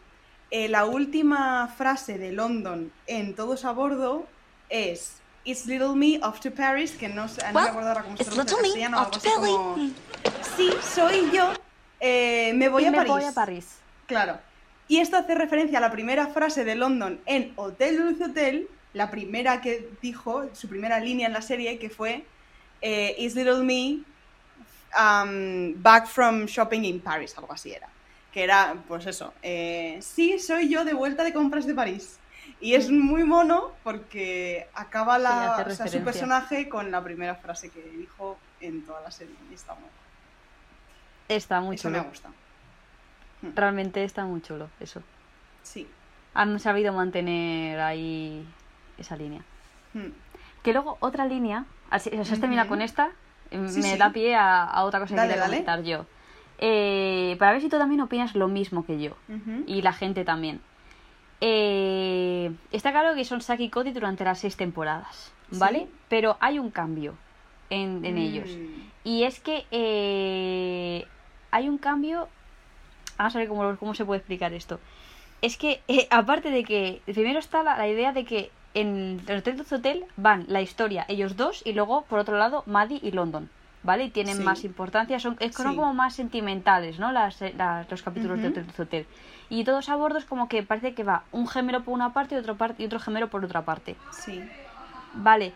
eh, 0.49 0.67
la 0.69 0.85
última 0.85 1.67
frase 1.77 2.17
de 2.17 2.31
London 2.31 2.91
en 3.07 3.35
Todos 3.35 3.63
a 3.65 3.71
Bordo 3.71 4.25
es 4.69 5.17
It's 5.43 5.65
little 5.65 5.95
me 5.95 6.19
off 6.23 6.39
to 6.41 6.51
Paris, 6.51 6.91
que 6.93 7.07
no, 7.09 7.27
sé, 7.27 7.41
no 7.53 7.59
me 7.61 7.67
acuerdo 7.69 7.89
ahora 7.89 8.03
cómo 8.03 8.17
se 8.17 8.23
little 8.25 8.43
me 8.43 8.49
castellano, 8.61 8.97
algo 8.99 9.09
off 9.09 9.21
to 9.23 9.29
así 9.29 9.29
como, 9.35 9.75
Paris. 9.75 9.93
Sí, 10.57 10.69
soy 10.81 11.31
yo, 11.31 11.53
eh, 11.99 12.51
me 12.55 12.67
voy 12.69 12.83
Y 12.83 12.85
a 12.87 12.91
me 12.91 12.97
París. 12.97 13.11
voy 13.13 13.23
a 13.25 13.31
París. 13.33 13.77
Claro. 14.07 14.37
Y 14.87 14.97
esto 14.99 15.17
hace 15.17 15.35
referencia 15.35 15.77
a 15.77 15.81
la 15.81 15.91
primera 15.91 16.27
frase 16.27 16.65
de 16.65 16.75
London 16.75 17.19
en 17.25 17.53
Hotel 17.55 17.97
Dulce 17.97 18.25
Hotel, 18.25 18.67
la 18.93 19.09
primera 19.09 19.61
que 19.61 19.89
dijo, 20.01 20.49
su 20.53 20.67
primera 20.67 20.99
línea 20.99 21.27
en 21.27 21.33
la 21.33 21.41
serie, 21.41 21.79
que 21.79 21.89
fue 21.89 22.25
eh, 22.81 23.15
Is 23.17 23.35
little 23.35 23.63
me 23.63 23.99
um, 24.97 25.81
back 25.81 26.07
from 26.07 26.45
shopping 26.45 26.83
in 26.83 26.99
Paris, 26.99 27.37
algo 27.37 27.53
así 27.53 27.71
era. 27.71 27.87
Que 28.33 28.43
era, 28.43 28.75
pues 28.87 29.05
eso, 29.07 29.33
eh, 29.41 29.99
sí, 30.01 30.39
soy 30.39 30.69
yo 30.69 30.85
de 30.85 30.93
vuelta 30.93 31.23
de 31.23 31.33
compras 31.33 31.65
de 31.65 31.73
París. 31.73 32.17
Y 32.59 32.75
es 32.75 32.91
muy 32.91 33.23
mono 33.23 33.71
porque 33.83 34.67
acaba 34.73 35.17
Sí, 35.17 35.23
la, 35.23 35.55
hace 35.55 35.71
o 35.71 35.75
sea, 35.75 35.87
su 35.87 36.03
personaje 36.03 36.69
con 36.69 36.91
la 36.91 37.03
primera 37.03 37.35
frase 37.35 37.69
que 37.69 37.81
dijo 37.81 38.37
en 38.61 38.83
toda 38.83 39.01
la 39.01 39.11
serie. 39.11 39.35
Y 39.49 39.53
está 39.53 39.73
muy, 39.73 39.89
Está 41.27 41.61
muy 41.61 41.75
eso 41.75 41.89
me 41.89 42.01
gusta. 42.01 42.29
Realmente 43.55 44.03
está 44.03 44.25
muy 44.25 44.41
chulo 44.41 44.69
eso. 44.79 45.01
Sí. 45.63 45.87
Han 46.33 46.59
sabido 46.59 46.93
mantener 46.93 47.79
ahí 47.79 48.45
esa 48.97 49.15
línea. 49.15 49.41
Hmm. 49.93 50.11
Que 50.63 50.73
luego 50.73 50.97
otra 50.99 51.25
línea, 51.25 51.65
así, 51.89 52.09
o 52.09 52.23
sea, 52.23 52.33
has 52.35 52.39
terminado 52.39 52.69
con 52.69 52.81
esta, 52.81 53.11
Sí, 53.49 53.57
me 53.57 53.67
sí. 53.69 53.97
da 53.97 54.11
pie 54.11 54.35
a, 54.35 54.63
a 54.63 54.83
otra 54.85 54.99
cosa 55.01 55.15
que 55.15 55.17
Dale, 55.17 55.29
quería 55.33 55.41
dale. 55.43 55.53
comentar 55.65 55.83
yo. 55.83 56.05
Eh, 56.59 57.35
para 57.39 57.51
ver 57.53 57.61
si 57.61 57.67
tú 57.69 57.77
también 57.77 57.99
opinas 58.01 58.33
lo 58.35 58.47
mismo 58.47 58.85
que 58.85 59.01
yo. 59.01 59.17
Y 59.65 59.81
la 59.81 59.91
gente 59.93 60.23
también. 60.23 60.61
Eh, 61.41 62.51
está 62.71 62.91
claro 62.91 63.15
que 63.15 63.25
son 63.25 63.41
Saki 63.41 63.65
y 63.65 63.69
Cody 63.69 63.91
durante 63.91 64.23
las 64.23 64.39
seis 64.39 64.55
temporadas, 64.55 65.33
¿vale? 65.49 65.79
Sí. 65.79 65.89
Pero 66.07 66.37
hay 66.39 66.59
un 66.59 66.69
cambio 66.69 67.15
en, 67.71 68.05
en 68.05 68.17
ellos. 68.17 68.47
Mm. 68.49 68.81
Y 69.03 69.23
es 69.23 69.39
que 69.39 69.65
eh, 69.71 71.05
hay 71.49 71.67
un 71.67 71.77
cambio. 71.79 72.29
Vamos 73.21 73.35
a 73.35 73.39
ver 73.39 73.47
cómo, 73.49 73.77
cómo 73.77 73.93
se 73.93 74.03
puede 74.03 74.17
explicar 74.17 74.51
esto. 74.51 74.79
Es 75.43 75.55
que, 75.55 75.81
eh, 75.87 76.07
aparte 76.09 76.49
de 76.49 76.63
que. 76.63 77.01
Primero 77.05 77.37
está 77.37 77.61
la, 77.61 77.77
la 77.77 77.87
idea 77.87 78.13
de 78.13 78.25
que 78.25 78.49
en 78.73 79.21
el 79.27 79.37
Hotel 79.37 79.57
Dulce 79.57 79.75
Hotel 79.75 80.05
van 80.17 80.45
la 80.47 80.61
historia, 80.61 81.05
ellos 81.07 81.37
dos, 81.37 81.61
y 81.63 81.73
luego, 81.73 82.01
por 82.05 82.17
otro 82.17 82.37
lado, 82.39 82.63
Maddie 82.65 82.99
y 83.03 83.11
London. 83.11 83.49
¿Vale? 83.83 84.05
Y 84.05 84.09
tienen 84.09 84.37
Sí. 84.37 84.43
más 84.43 84.63
importancia, 84.63 85.19
son, 85.19 85.37
es- 85.39 85.55
son 85.55 85.69
Sí. 85.71 85.75
como 85.75 85.93
más 85.93 86.15
sentimentales, 86.15 86.97
¿no? 86.99 87.11
Las, 87.11 87.41
eh, 87.43 87.53
las- 87.57 87.89
los 87.91 88.01
capítulos 88.03 88.37
de 88.39 88.45
Ujú. 88.47 88.51
Hotel 88.53 88.65
Dulce 88.65 88.81
Hotel. 88.83 89.05
Y 89.49 89.63
todos 89.65 89.89
a 89.89 89.95
bordo 89.95 90.17
es 90.19 90.25
como 90.25 90.47
que 90.49 90.63
parece 90.63 90.93
que 90.95 91.03
va 91.03 91.23
un 91.31 91.47
gemelo 91.47 91.83
por 91.83 91.93
una 91.93 92.13
parte 92.13 92.33
y 92.35 92.37
otro, 92.39 92.55
parte, 92.57 92.81
y 92.81 92.85
otro 92.87 92.99
gemelo 92.99 93.29
por 93.29 93.43
otra 93.45 93.63
parte. 93.65 93.95
Sí. 94.11 94.41
Vale. 95.13 95.53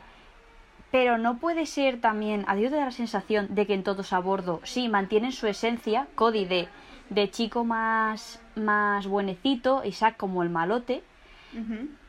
Pero 0.91 1.17
no 1.17 1.37
puede 1.37 1.65
ser 1.65 1.99
también, 2.01 2.45
a 2.47 2.55
Dios 2.55 2.71
te 2.71 2.77
da 2.77 2.85
la 2.85 2.91
sensación 2.91 3.47
de 3.53 3.65
que 3.67 3.73
en 3.73 3.83
todos 3.83 4.11
a 4.13 4.19
bordo, 4.19 4.59
sí, 4.63 4.87
mantienen 4.89 5.31
su 5.31 5.45
esencia, 5.47 6.07
Cody 6.15 6.45
de, 6.45 6.67
de 7.09 7.29
chico 7.29 7.63
más, 7.63 8.39
más 8.55 9.07
buenecito, 9.07 9.83
Isaac 9.83 10.17
como 10.17 10.43
el 10.43 10.49
malote, 10.49 11.03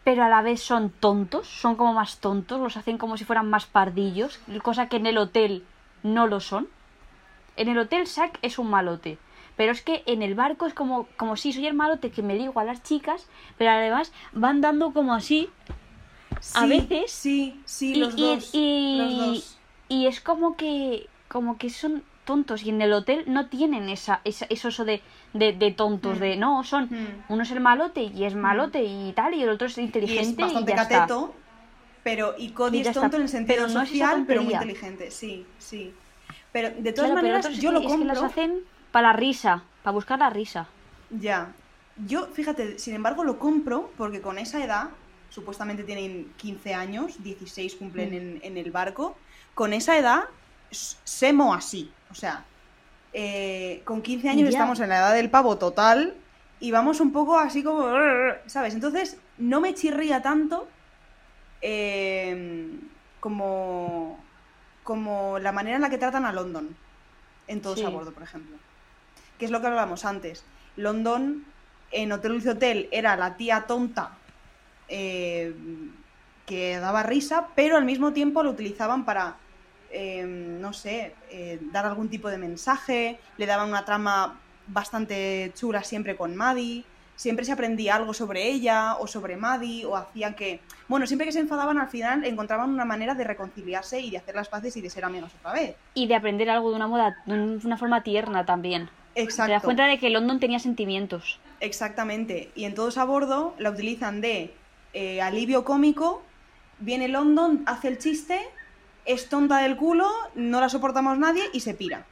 pero 0.05 0.25
a 0.25 0.29
la 0.29 0.43
vez 0.43 0.61
son 0.63 0.91
tontos, 0.91 1.47
son 1.47 1.77
como 1.77 1.93
más 1.93 2.19
tontos, 2.19 2.61
los 2.61 2.77
hacen 2.77 2.99
como 2.99 3.17
si 3.17 3.25
fueran 3.25 3.49
más 3.51 3.67
pardillos, 3.67 4.41
cosa 4.63 4.89
que 4.89 4.97
en 4.97 5.07
el 5.07 5.19
hotel 5.19 5.65
no 6.03 6.27
lo 6.27 6.41
son. 6.41 6.69
En 7.57 7.69
el 7.69 7.79
hotel 7.79 8.07
Zack 8.07 8.39
es 8.43 8.59
un 8.59 8.69
malote, 8.71 9.19
Pero 9.57 9.73
es 9.73 9.81
que 9.83 10.03
en 10.07 10.21
el 10.23 10.35
barco 10.35 10.67
es 10.67 10.75
como, 10.75 11.07
como 11.17 11.37
si 11.37 11.53
soy 11.55 11.67
el 11.67 11.73
malote 11.75 12.11
que 12.11 12.21
me 12.23 12.35
digo 12.35 12.61
a 12.61 12.65
las 12.65 12.83
chicas, 12.83 13.27
pero 13.57 13.71
además 13.71 14.13
van 14.33 14.61
dando 14.61 14.93
como 14.93 15.15
así, 15.15 15.49
a 16.55 16.67
veces. 16.67 17.11
Sí, 17.11 17.59
sí, 17.65 17.95
los 17.95 18.15
y- 18.17 18.21
dos. 18.21 18.51
y- 18.53 18.97
los 18.99 19.17
dos. 19.17 19.59
y 19.89 20.07
es 20.07 20.21
como 20.21 20.57
que, 20.57 21.09
como 21.29 21.57
que 21.57 21.71
son 21.71 22.03
tontos 22.27 22.63
y 22.65 22.71
en 22.71 22.83
el 22.83 22.93
hotel 22.93 23.25
no 23.29 23.49
tienen 23.49 23.89
esa, 23.91 24.21
esa 24.25 24.47
eso, 24.51 24.69
eso 24.69 24.85
de, 24.85 25.05
de, 25.33 25.53
de 25.55 25.73
tontos, 25.73 26.19
Mm. 26.19 26.21
de 26.21 26.37
no, 26.37 26.63
son, 26.65 26.93
Mm. 26.93 27.23
uno 27.29 27.43
es 27.45 27.51
el 27.53 27.61
malote 27.61 28.03
y 28.05 28.25
es 28.25 28.35
malote 28.37 28.85
y 28.85 29.15
tal, 29.15 29.35
y 29.35 29.43
el 29.43 29.51
otro 29.51 29.67
es 29.69 29.79
Y 30.01 30.19
inteligente 30.19 30.19
es 30.19 30.37
bastante 30.39 30.75
ya 30.75 30.77
está. 30.77 31.03
cateto, 31.09 31.47
pero 32.03 32.35
y 32.39 32.55
Cody 32.55 32.81
Y 32.81 32.83
es 32.83 32.93
tonto 32.93 33.17
está. 33.17 33.17
en 33.17 33.23
el 33.25 33.29
sentido 33.29 33.65
Pero 33.65 33.69
no 33.69 33.85
social, 33.85 34.25
pero 34.27 34.43
muy 34.43 34.55
inteligente. 34.55 35.11
Sí, 35.11 35.55
sí. 35.59 36.03
Pero 36.53 36.71
de 36.83 36.93
todas 36.93 37.13
Claro, 37.13 37.13
maneras, 37.13 37.49
yo 37.59 37.73
lo 37.73 37.85
es 37.87 37.97
que 37.97 38.05
compro. 38.05 38.05
las 38.05 38.23
hacen 38.23 38.65
para 38.91 39.09
la 39.09 39.13
risa, 39.15 39.71
para 39.83 39.95
buscar 39.95 40.19
la 40.19 40.31
risa. 40.31 40.77
Ya. 41.09 41.61
Yo, 41.95 42.33
fíjate, 42.33 42.79
sin 42.79 42.95
embargo, 42.95 43.25
lo 43.25 43.39
compro 43.39 43.95
porque 43.97 44.21
con 44.21 44.39
esa 44.39 44.63
edad, 44.65 44.99
supuestamente 45.29 45.85
tienen 45.85 46.35
15 46.37 46.75
años, 46.75 47.23
16 47.23 47.77
cumplen 47.77 48.13
Mm. 48.13 48.15
en, 48.15 48.39
en 48.43 48.57
el 48.59 48.71
barco, 48.71 49.21
con 49.55 49.73
esa 49.73 49.97
edad, 49.99 50.25
semo 50.71 51.55
así. 51.55 51.96
O 52.11 52.15
sea, 52.15 52.45
eh, 53.13 53.83
con 53.85 54.03
15 54.03 54.29
años 54.29 54.45
Ya. 54.51 54.59
estamos 54.59 54.81
en 54.81 54.89
la 54.89 54.99
edad 54.99 55.15
del 55.15 55.31
pavo 55.31 55.57
total 55.59 56.15
y 56.61 56.71
vamos 56.71 57.01
un 57.01 57.13
poco 57.13 57.39
así 57.39 57.63
como, 57.63 57.87
¿sabes? 58.47 58.75
Entonces, 58.75 59.19
no 59.39 59.61
me 59.61 59.75
chirría 59.75 60.23
tanto 60.23 60.69
eh, 61.63 62.71
como, 63.21 64.19
como 64.85 65.39
la 65.39 65.53
manera 65.53 65.77
en 65.77 65.83
la 65.83 65.91
que 65.91 65.99
tratan 65.99 66.25
a 66.25 66.33
London 66.33 66.77
en 67.49 67.61
todos 67.61 67.79
Sí. 67.79 67.85
a 67.85 67.89
bordo, 67.89 68.13
por 68.13 68.23
ejemplo. 68.23 68.57
Que 69.39 69.45
es 69.45 69.51
lo 69.51 69.61
que 69.61 69.67
hablábamos 69.67 70.05
antes. 70.05 70.45
London, 70.77 71.45
en 71.93 72.13
Hotel 72.13 72.33
Dulce 72.33 72.51
Hotel, 72.51 72.89
era 72.91 73.17
la 73.17 73.37
tía 73.37 73.65
tonta 73.67 74.13
eh, 74.89 75.55
que 76.47 76.79
daba 76.79 77.03
risa, 77.03 77.49
pero 77.55 77.77
al 77.77 77.85
mismo 77.85 78.13
tiempo 78.13 78.43
lo 78.43 78.51
utilizaban 78.51 79.05
para, 79.05 79.37
eh, 79.99 80.25
no 80.27 80.75
sé, 80.75 81.15
eh, 81.31 81.59
dar 81.73 81.87
algún 81.87 82.11
tipo 82.11 82.29
de 82.29 82.37
mensaje, 82.37 83.19
le 83.39 83.47
daban 83.47 83.71
una 83.71 83.87
trama 83.87 84.39
bastante 84.67 85.53
chula 85.55 85.83
siempre 85.83 86.17
con 86.17 86.37
Maddie, 86.37 86.85
siempre 87.15 87.47
se 87.47 87.53
aprendía 87.53 87.97
algo 87.97 88.13
sobre 88.13 88.47
ella 88.47 88.97
o 88.97 89.07
sobre 89.07 89.39
Maddie, 89.39 89.87
o 89.87 89.97
hacían 89.97 90.35
que, 90.35 90.61
bueno, 90.87 91.07
siempre 91.07 91.27
que 91.27 91.33
se 91.33 91.41
enfadaban 91.41 91.79
al 91.79 91.89
final 91.89 92.25
encontraban 92.25 92.69
una 92.69 92.85
manera 92.85 93.15
de 93.15 93.25
reconciliarse 93.25 93.99
y 94.01 94.11
de 94.11 94.19
hacer 94.19 94.35
las 94.35 94.49
paces 94.49 94.77
y 94.77 94.83
de 94.83 94.91
ser 94.91 95.07
amigos 95.07 95.33
otra 95.41 95.55
vez. 95.55 95.77
Y 95.95 96.07
de 96.07 96.15
aprender 96.15 96.51
algo 96.51 96.69
de 96.69 96.77
una 96.77 96.89
moda, 96.89 97.17
de 97.25 97.35
una 97.65 97.79
forma 97.79 98.03
tierna 98.03 98.45
también. 98.45 98.91
Exacto. 99.15 99.49
Te 99.49 99.53
das 99.53 99.63
cuenta 99.63 99.87
de 99.87 99.99
que 99.99 100.11
London 100.11 100.41
tenía 100.41 100.59
sentimientos. 100.59 101.41
Exactamente. 101.61 102.51
Y 102.55 102.65
en 102.65 102.75
todos 102.75 102.99
a 102.99 103.05
bordo 103.05 103.55
la 103.59 103.71
utilizan 103.71 104.21
de 104.21 104.53
eh, 104.93 105.23
alivio 105.23 105.65
cómico. 105.65 106.23
Viene 106.81 107.09
London, 107.09 107.63
hace 107.65 107.89
el 107.89 107.97
chiste, 107.97 108.43
es 109.07 109.29
tonta 109.29 109.59
del 109.59 109.77
culo, 109.77 110.11
no 110.35 110.61
la 110.61 110.69
soportamos 110.69 111.19
nadie 111.19 111.45
y 111.53 111.61
se 111.61 111.75
pira. 111.75 112.05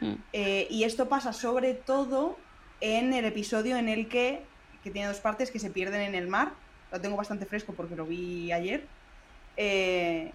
Mm. 0.00 0.14
Eh, 0.32 0.66
y 0.70 0.84
esto 0.84 1.08
pasa 1.08 1.32
sobre 1.32 1.74
todo 1.74 2.38
en 2.80 3.12
el 3.12 3.24
episodio 3.24 3.76
en 3.76 3.88
el 3.88 4.08
que, 4.08 4.42
que 4.82 4.90
tiene 4.90 5.08
dos 5.08 5.20
partes 5.20 5.50
que 5.50 5.58
se 5.58 5.70
pierden 5.70 6.00
en 6.00 6.14
el 6.14 6.28
mar. 6.28 6.52
Lo 6.92 7.00
tengo 7.00 7.16
bastante 7.16 7.46
fresco 7.46 7.74
porque 7.74 7.96
lo 7.96 8.06
vi 8.06 8.52
ayer. 8.52 8.86
Eh, 9.56 10.32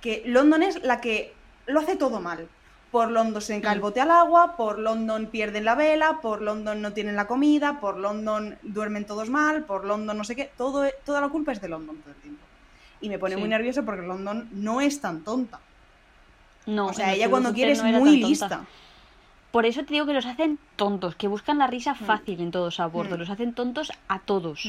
que 0.00 0.22
London 0.26 0.62
es 0.62 0.82
la 0.82 1.00
que 1.00 1.32
lo 1.66 1.80
hace 1.80 1.96
todo 1.96 2.20
mal. 2.20 2.48
Por 2.90 3.10
London 3.10 3.42
se 3.42 3.60
cae 3.60 3.74
el 3.74 3.80
bote 3.80 4.00
al 4.00 4.10
agua, 4.10 4.56
por 4.56 4.78
London 4.78 5.26
pierden 5.26 5.64
la 5.64 5.74
vela, 5.74 6.20
por 6.22 6.40
London 6.40 6.80
no 6.80 6.92
tienen 6.92 7.16
la 7.16 7.26
comida, 7.26 7.80
por 7.80 7.98
London 7.98 8.58
duermen 8.62 9.04
todos 9.04 9.28
mal, 9.28 9.64
por 9.64 9.84
London 9.84 10.16
no 10.16 10.24
sé 10.24 10.36
qué. 10.36 10.50
Todo, 10.56 10.86
toda 11.04 11.20
la 11.20 11.28
culpa 11.28 11.52
es 11.52 11.60
de 11.60 11.68
London 11.68 11.96
todo 11.98 12.14
el 12.14 12.20
tiempo. 12.20 12.45
Y 13.00 13.08
me 13.08 13.18
pone 13.18 13.34
Sí. 13.34 13.40
muy 13.40 13.48
nervioso 13.48 13.84
porque 13.84 14.06
London 14.06 14.48
no 14.52 14.80
es 14.80 15.00
tan 15.00 15.22
tonta. 15.22 15.60
No, 16.66 16.86
O 16.86 16.92
sea, 16.92 17.14
ella 17.14 17.30
cuando 17.30 17.52
quiere 17.52 17.72
es 17.72 17.82
no 17.82 18.00
muy 18.00 18.16
lista. 18.18 18.64
Por 19.52 19.64
eso 19.66 19.84
te 19.84 19.94
digo 19.94 20.04
que 20.06 20.12
los 20.12 20.26
hacen 20.26 20.58
tontos, 20.76 21.14
que 21.14 21.28
buscan 21.28 21.58
la 21.58 21.66
risa 21.66 21.94
fácil 21.94 22.40
en 22.40 22.50
todos 22.50 22.80
a 22.80 22.86
bordo. 22.86 23.16
Mm. 23.16 23.20
Los 23.20 23.30
hacen 23.30 23.54
tontos 23.54 23.92
a 24.08 24.18
todos. 24.18 24.66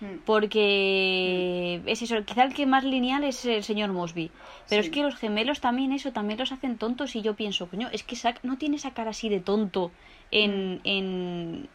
Mm, 0.00 0.04
mm. 0.06 0.18
Porque 0.24 1.82
es 1.86 2.02
eso, 2.02 2.16
quizá 2.24 2.44
el 2.44 2.54
que 2.54 2.66
más 2.66 2.84
lineal 2.84 3.24
es 3.24 3.44
el 3.44 3.62
señor 3.62 3.92
Mosby. 3.92 4.30
Pero 4.68 4.82
Sí. 4.82 4.88
es 4.88 4.94
que 4.94 5.02
los 5.02 5.16
gemelos 5.16 5.60
también 5.60 5.92
eso, 5.92 6.12
también 6.12 6.38
los 6.38 6.52
hacen 6.52 6.78
tontos 6.78 7.14
y 7.16 7.22
yo 7.22 7.34
pienso, 7.34 7.66
coño, 7.68 7.88
es 7.92 8.02
que 8.02 8.16
Zack 8.16 8.40
no 8.42 8.56
tiene 8.56 8.76
esa 8.76 8.92
cara 8.92 9.10
así 9.10 9.28
de 9.28 9.40
tonto 9.40 9.90
en, 10.30 10.80
en, 10.84 11.68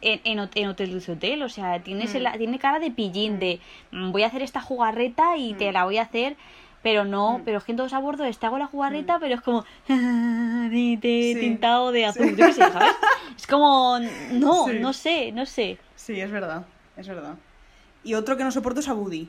en, 0.00 0.20
en, 0.24 0.48
en 0.54 0.68
Hotel 0.68 0.90
Dulce 0.92 1.12
Hotel. 1.12 1.42
O 1.42 1.48
sea, 1.48 1.80
tiene, 1.82 2.04
ese 2.04 2.20
Mm. 2.20 2.38
tiene 2.38 2.58
cara 2.58 2.78
de 2.78 2.90
pillín, 2.90 3.38
de 3.38 3.60
"Mm, 3.90 4.12
voy 4.12 4.22
a 4.22 4.26
hacer 4.28 4.42
esta 4.42 4.60
jugarreta 4.60 5.36
y 5.36 5.54
te 5.54 5.70
Mm. 5.70 5.72
la 5.74 5.84
voy 5.84 5.98
a 5.98 6.02
hacer... 6.02 6.36
Pero 6.80 7.04
no, 7.04 7.38
Mm. 7.38 7.42
pero 7.44 7.58
es 7.58 7.64
que 7.64 7.72
en 7.72 7.76
todos 7.76 7.92
a 7.92 7.98
bordo 7.98 8.22
les 8.24 8.42
hago 8.44 8.56
la 8.56 8.66
jugarreta, 8.68 9.18
pero 9.18 9.34
es 9.34 9.40
como 9.40 9.64
de- 9.88 10.96
de- 11.00 11.32
Sí. 11.34 11.40
tintado 11.40 11.90
de 11.90 12.06
azul, 12.06 12.36
yo 12.36 12.46
qué 12.46 12.52
sé, 12.52 12.60
¿sabes? 12.62 12.92
Es 13.36 13.46
como, 13.48 13.98
no, 14.32 14.66
Sí. 14.68 14.78
no 14.78 14.92
sé, 14.92 15.32
no 15.32 15.44
sé. 15.44 15.78
Sí, 15.96 16.20
es 16.20 16.30
verdad, 16.30 16.64
es 16.96 17.08
verdad. 17.08 17.34
Y 18.04 18.14
otro 18.14 18.36
que 18.36 18.44
no 18.44 18.52
soporto 18.52 18.78
es 18.80 18.88
a 18.88 18.94
Woody. 18.94 19.28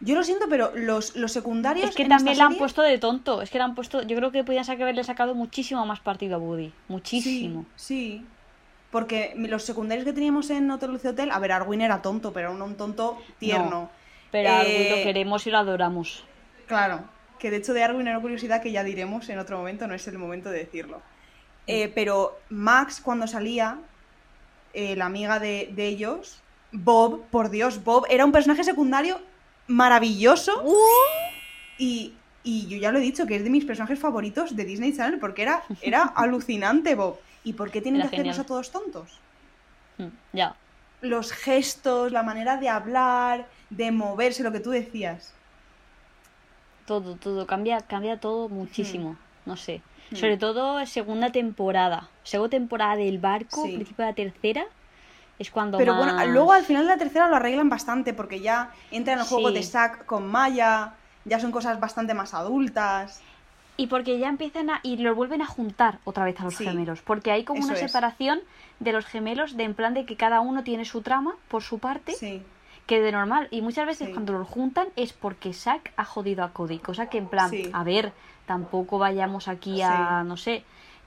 Yo 0.00 0.14
lo 0.16 0.24
siento, 0.24 0.46
pero 0.50 0.72
los, 0.74 1.14
los 1.16 1.30
secundarios. 1.32 1.88
Es 1.90 1.94
que 1.96 2.02
en 2.02 2.08
también 2.08 2.32
esta 2.32 2.42
la 2.42 2.46
han 2.46 2.52
serie- 2.52 2.58
puesto 2.60 2.82
de 2.82 2.98
tonto. 2.98 3.42
Es 3.42 3.50
que 3.50 3.58
la 3.58 3.64
han 3.64 3.74
puesto. 3.76 4.02
Yo 4.02 4.16
creo 4.16 4.30
que 4.32 4.42
podían 4.44 4.68
haberle 4.68 5.02
sacado 5.04 5.34
muchísimo 5.36 5.84
más 5.86 6.00
partido 6.00 6.36
a 6.36 6.38
Woody. 6.38 6.72
Muchísimo. 6.88 7.64
Sí, 7.76 8.18
sí. 8.20 8.26
Porque 8.90 9.34
los 9.36 9.64
secundarios 9.64 10.04
que 10.04 10.12
teníamos 10.12 10.48
en 10.50 10.70
Hotel 10.70 10.92
Luce 10.92 11.08
Hotel, 11.08 11.30
a 11.30 11.38
ver, 11.38 11.52
Arwin 11.52 11.82
era 11.82 12.00
tonto, 12.00 12.32
pero 12.32 12.52
era 12.54 12.64
un 12.64 12.76
tonto 12.76 13.18
tierno. 13.38 13.90
Pero 14.30 14.50
a 14.50 14.60
Arwin 14.60 14.86
Eh, 14.86 14.90
lo 14.90 15.02
queremos 15.02 15.46
y 15.46 15.50
lo 15.50 15.58
adoramos. 15.58 16.24
Claro, 16.66 17.04
que 17.38 17.50
de 17.50 17.58
hecho 17.58 17.74
de 17.74 17.82
Arwin 17.82 18.06
era 18.06 18.16
una 18.16 18.22
curiosidad 18.22 18.62
que 18.62 18.72
ya 18.72 18.84
diremos 18.84 19.28
en 19.28 19.38
otro 19.38 19.58
momento, 19.58 19.86
no 19.86 19.94
es 19.94 20.06
el 20.08 20.18
momento 20.18 20.50
de 20.50 20.58
decirlo. 20.58 21.02
Eh, 21.66 21.88
pero 21.94 22.38
Max, 22.48 23.00
cuando 23.00 23.26
salía, 23.26 23.78
eh, 24.72 24.96
la 24.96 25.06
amiga 25.06 25.38
de, 25.38 25.70
de 25.74 25.86
ellos, 25.86 26.42
Bob, 26.72 27.24
por 27.30 27.50
Dios, 27.50 27.84
Bob 27.84 28.06
era 28.08 28.24
un 28.24 28.32
personaje 28.32 28.64
secundario 28.64 29.20
maravilloso. 29.66 30.62
¡Uh! 30.64 30.74
Y, 31.78 32.14
y 32.42 32.66
yo 32.68 32.78
ya 32.78 32.90
lo 32.92 32.98
he 32.98 33.02
dicho, 33.02 33.26
que 33.26 33.36
es 33.36 33.44
de 33.44 33.50
mis 33.50 33.64
personajes 33.64 33.98
favoritos 33.98 34.56
de 34.56 34.64
Disney 34.64 34.94
Channel, 34.96 35.20
porque 35.20 35.42
era, 35.42 35.62
era 35.82 36.02
alucinante, 36.16 36.94
Bob. 36.94 37.18
¿Y 37.44 37.52
por 37.54 37.70
qué 37.70 37.80
tienen 37.80 38.00
Era 38.00 38.10
que 38.10 38.16
hacernos 38.16 38.38
a 38.38 38.44
todos 38.44 38.70
tontos? 38.70 39.18
Mm, 39.98 40.06
Ya. 40.32 40.54
Los 41.00 41.30
gestos, 41.32 42.10
la 42.10 42.22
manera 42.24 42.56
de 42.56 42.68
hablar, 42.68 43.46
de 43.70 43.92
moverse, 43.92 44.42
lo 44.42 44.50
que 44.50 44.58
tú 44.60 44.70
decías. 44.70 45.32
Todo, 46.86 47.16
todo. 47.16 47.46
Cambia, 47.46 47.80
cambia 47.82 48.18
todo 48.18 48.48
muchísimo. 48.48 49.16
No 49.46 49.56
sé. 49.56 49.82
Hmm. 50.10 50.16
Sobre 50.16 50.36
todo 50.38 50.84
segunda 50.86 51.30
temporada. 51.30 52.08
Segunda 52.24 52.50
temporada 52.50 52.96
del 52.96 53.18
barco, 53.18 53.62
Sí. 53.64 53.74
principio 53.76 54.04
de 54.04 54.10
la 54.10 54.14
tercera. 54.16 54.64
Es 55.38 55.50
cuando 55.50 55.78
Pero 55.78 55.94
más... 55.94 56.14
bueno, 56.14 56.32
luego 56.32 56.52
al 56.52 56.64
final 56.64 56.82
de 56.84 56.88
la 56.94 56.98
tercera 56.98 57.28
lo 57.28 57.36
arreglan 57.36 57.68
bastante, 57.68 58.12
porque 58.12 58.40
ya 58.40 58.72
entra 58.90 59.12
en 59.12 59.20
el 59.20 59.24
juego 59.24 59.48
Sí. 59.50 59.54
de 59.54 59.62
Zack 59.62 60.04
con 60.06 60.26
Maya, 60.26 60.94
ya 61.24 61.38
son 61.38 61.52
cosas 61.52 61.78
bastante 61.78 62.12
más 62.14 62.34
adultas. 62.34 63.20
Y 63.78 63.86
porque 63.86 64.18
ya 64.18 64.28
empiezan 64.28 64.68
a. 64.68 64.80
Y 64.82 64.96
los 64.98 65.16
vuelven 65.16 65.40
a 65.40 65.46
juntar 65.46 66.00
otra 66.04 66.24
vez 66.24 66.38
a 66.40 66.44
los 66.44 66.56
Sí, 66.56 66.64
gemelos. 66.64 67.00
Porque 67.00 67.30
hay 67.30 67.44
como 67.44 67.64
una 67.64 67.72
es. 67.74 67.80
separación 67.80 68.40
de 68.80 68.92
los 68.92 69.06
gemelos, 69.06 69.56
de 69.56 69.62
en 69.64 69.72
plan 69.74 69.94
de 69.94 70.04
que 70.04 70.16
cada 70.16 70.40
uno 70.40 70.62
tiene 70.64 70.84
su 70.84 71.00
trama 71.00 71.34
por 71.48 71.62
su 71.62 71.78
parte. 71.78 72.12
Sí, 72.12 72.42
Que 72.86 73.00
de 73.00 73.12
normal. 73.12 73.48
Y 73.50 73.62
muchas 73.62 73.86
veces 73.86 74.08
Sí. 74.08 74.12
cuando 74.14 74.32
los 74.32 74.48
juntan 74.48 74.88
es 74.96 75.12
porque 75.12 75.52
Zack 75.52 75.92
ha 75.96 76.04
jodido 76.04 76.42
a 76.44 76.52
Cody. 76.52 76.78
Cosa 76.78 77.08
que 77.08 77.18
en 77.18 77.28
plan, 77.28 77.50
a 77.72 77.84
ver, 77.84 78.12
tampoco 78.46 78.98
vayamos 78.98 79.46
aquí 79.48 79.80
a. 79.82 80.22
No 80.24 80.36
sé. 80.36 80.64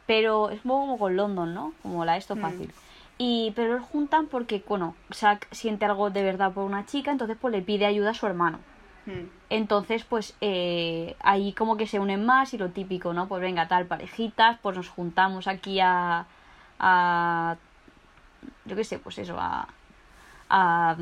Pero 0.07 0.49
es 0.49 0.63
un 0.63 0.69
poco 0.69 0.81
como 0.81 0.97
con 0.99 1.15
London, 1.15 1.53
¿no? 1.53 1.73
Como 1.84 2.05
la 2.05 2.17
esto 2.17 2.36
Mm. 2.36 2.39
fácil. 2.41 2.71
Y, 3.17 3.51
pero 3.55 3.73
los 3.77 3.84
juntan 3.86 4.27
porque, 4.27 4.63
bueno, 4.67 4.95
Zack 5.13 5.47
siente 5.51 5.86
algo 5.86 6.10
de 6.10 6.23
verdad 6.23 6.53
por 6.53 6.63
una 6.63 6.86
chica, 6.86 7.12
entonces 7.12 7.38
pues 7.39 7.51
le 7.51 7.62
pide 7.62 7.86
ayuda 7.86 8.12
a 8.12 8.13
su 8.15 8.25
hermano. 8.25 8.60
Mm, 9.06 9.26
Entonces, 9.50 10.04
pues 10.04 10.36
eh, 10.42 11.16
ahí 11.22 11.54
como 11.54 11.76
que 11.78 11.88
se 11.88 12.00
unen 12.00 12.26
más 12.26 12.54
y 12.54 12.58
lo 12.58 12.70
típico, 12.70 13.14
¿no? 13.14 13.28
Pues 13.28 13.42
venga, 13.42 13.68
tal, 13.68 13.86
parejitas, 13.88 14.60
pues 14.62 14.78
nos 14.78 14.90
juntamos 14.90 15.48
aquí 15.48 15.80
a. 15.80 16.26
a 16.80 17.56
yo 18.66 18.76
qué 18.76 18.84
sé, 18.84 19.00
pues 19.00 19.18
eso, 19.18 19.38
a. 19.40 19.68
a, 20.50 20.96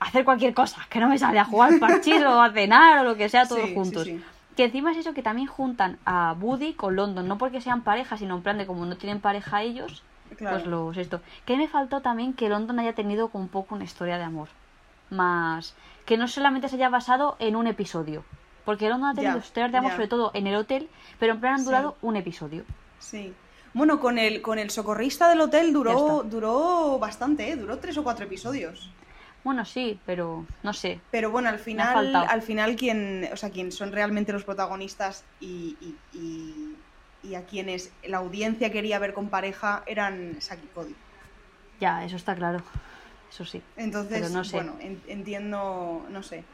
hacer 0.00 0.24
cualquier 0.24 0.54
cosa, 0.54 0.86
que 0.88 0.98
no 0.98 1.08
me 1.08 1.18
sale 1.18 1.38
a 1.38 1.44
jugar 1.44 1.78
parchís 1.78 2.22
o 2.22 2.40
a 2.40 2.50
cenar 2.50 3.00
o 3.00 3.04
lo 3.04 3.16
que 3.16 3.28
sea, 3.28 3.46
todos 3.46 3.68
Sí, 3.68 3.74
juntos. 3.74 4.04
sí. 4.04 4.22
Que 4.56 4.64
encima 4.64 4.90
es 4.92 4.98
eso 4.98 5.14
que 5.14 5.22
también 5.22 5.46
juntan 5.46 5.98
a 6.04 6.34
Woody 6.38 6.72
con 6.74 6.96
London, 6.96 7.28
no 7.28 7.38
porque 7.38 7.60
sean 7.60 7.82
pareja, 7.82 8.16
sino 8.16 8.34
en 8.36 8.42
plan 8.42 8.58
de 8.58 8.66
como 8.66 8.84
no 8.86 8.96
tienen 8.96 9.20
pareja 9.20 9.62
ellos, 9.62 10.02
claro. 10.36 10.56
pues 10.56 10.66
los 10.66 10.96
esto. 10.96 11.20
Que 11.46 11.56
me 11.56 11.68
faltó 11.68 12.00
también 12.00 12.32
que 12.32 12.48
London 12.48 12.78
haya 12.80 12.94
tenido 12.94 13.28
como 13.28 13.44
un 13.44 13.50
poco 13.50 13.74
una 13.74 13.84
historia 13.84 14.18
de 14.18 14.24
amor. 14.24 14.48
Más. 15.10 15.74
Que 16.10 16.16
no 16.16 16.26
solamente 16.26 16.68
se 16.68 16.74
haya 16.74 16.88
basado 16.88 17.36
en 17.38 17.54
un 17.54 17.68
episodio. 17.68 18.24
Porque 18.64 18.88
London 18.88 19.10
ha 19.10 19.14
tenido 19.14 19.30
amor, 19.78 19.90
ya. 19.90 19.90
sobre 19.94 20.08
todo 20.08 20.32
en 20.34 20.48
el 20.48 20.56
hotel, 20.56 20.88
pero 21.20 21.34
en 21.34 21.40
plan 21.40 21.52
han 21.54 21.58
Sí. 21.60 21.66
durado 21.66 21.96
un 22.02 22.16
episodio. 22.16 22.64
Sí. 22.98 23.32
Bueno, 23.74 24.00
con 24.00 24.18
el, 24.18 24.42
con 24.42 24.58
el 24.58 24.70
socorrista 24.70 25.28
del 25.28 25.40
hotel 25.40 25.72
duró, 25.72 26.24
duró 26.24 26.98
bastante, 26.98 27.50
¿eh? 27.52 27.54
Duró 27.56 27.78
tres 27.78 27.96
o 27.96 28.02
cuatro 28.02 28.24
episodios. 28.24 28.90
Bueno, 29.44 29.64
sí, 29.64 30.00
pero 30.04 30.44
no 30.64 30.72
sé. 30.72 31.00
Pero 31.12 31.30
bueno, 31.30 31.48
al 31.48 31.60
final, 31.60 32.16
al 32.16 32.42
final 32.42 32.74
quien, 32.74 33.28
o 33.32 33.36
sea, 33.36 33.50
quien 33.50 33.70
son 33.70 33.92
realmente 33.92 34.32
los 34.32 34.42
protagonistas 34.42 35.22
y, 35.38 35.76
y, 35.80 35.94
y- 36.12 36.76
y 37.22 37.34
a 37.36 37.44
quienes 37.46 37.92
la 38.02 38.16
audiencia 38.18 38.72
quería 38.72 38.98
ver 38.98 39.14
con 39.14 39.28
pareja 39.28 39.84
eran 39.86 40.40
Saki 40.40 40.66
Cody. 40.74 40.96
Ya, 41.78 42.04
eso 42.04 42.16
está 42.16 42.34
claro. 42.34 42.62
Eso 43.30 43.44
sí. 43.44 43.62
Entonces, 43.76 44.30
no 44.32 44.44
sé. 44.44 44.56
bueno, 44.56 44.74
en- 44.80 45.00
entiendo, 45.08 46.04
no 46.08 46.22
sé. 46.22 46.44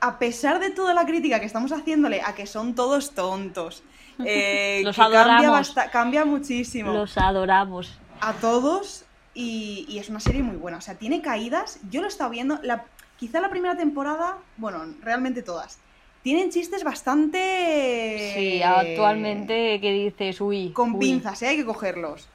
A 0.00 0.18
pesar 0.18 0.58
de 0.60 0.70
toda 0.70 0.94
la 0.94 1.04
crítica 1.04 1.38
que 1.40 1.46
estamos 1.46 1.72
haciéndole 1.72 2.22
a 2.22 2.34
que 2.34 2.46
son 2.46 2.74
todos 2.74 3.12
tontos, 3.14 3.82
eh, 4.24 4.80
Los 4.84 4.96
que 4.96 5.02
cambia, 5.02 5.20
adoramos. 5.20 5.50
basta- 5.50 5.90
cambia 5.90 6.24
muchísimo 6.24 6.92
Los 6.92 7.16
adoramos. 7.18 7.98
a 8.20 8.32
todos 8.34 9.04
y, 9.34 9.84
y 9.88 9.98
es 9.98 10.08
una 10.10 10.20
serie 10.20 10.42
muy 10.42 10.56
buena. 10.56 10.78
O 10.78 10.80
sea, 10.80 10.94
tiene 10.96 11.22
caídas. 11.22 11.80
Yo 11.90 12.00
lo 12.00 12.06
he 12.06 12.10
estado 12.10 12.30
viendo. 12.30 12.58
La, 12.62 12.84
quizá 13.18 13.40
la 13.40 13.48
primera 13.50 13.76
temporada, 13.76 14.38
bueno, 14.58 14.84
realmente 15.02 15.42
todas. 15.42 15.78
Tienen 16.22 16.50
chistes 16.50 16.84
bastante. 16.84 18.32
Sí, 18.36 18.62
actualmente 18.62 19.80
que 19.80 19.92
dices, 19.92 20.40
uy. 20.40 20.70
Con 20.70 20.92
uy. 20.94 20.98
pinzas, 21.00 21.42
¿eh? 21.42 21.48
hay 21.48 21.56
que 21.56 21.64
cogerlos. 21.64 22.28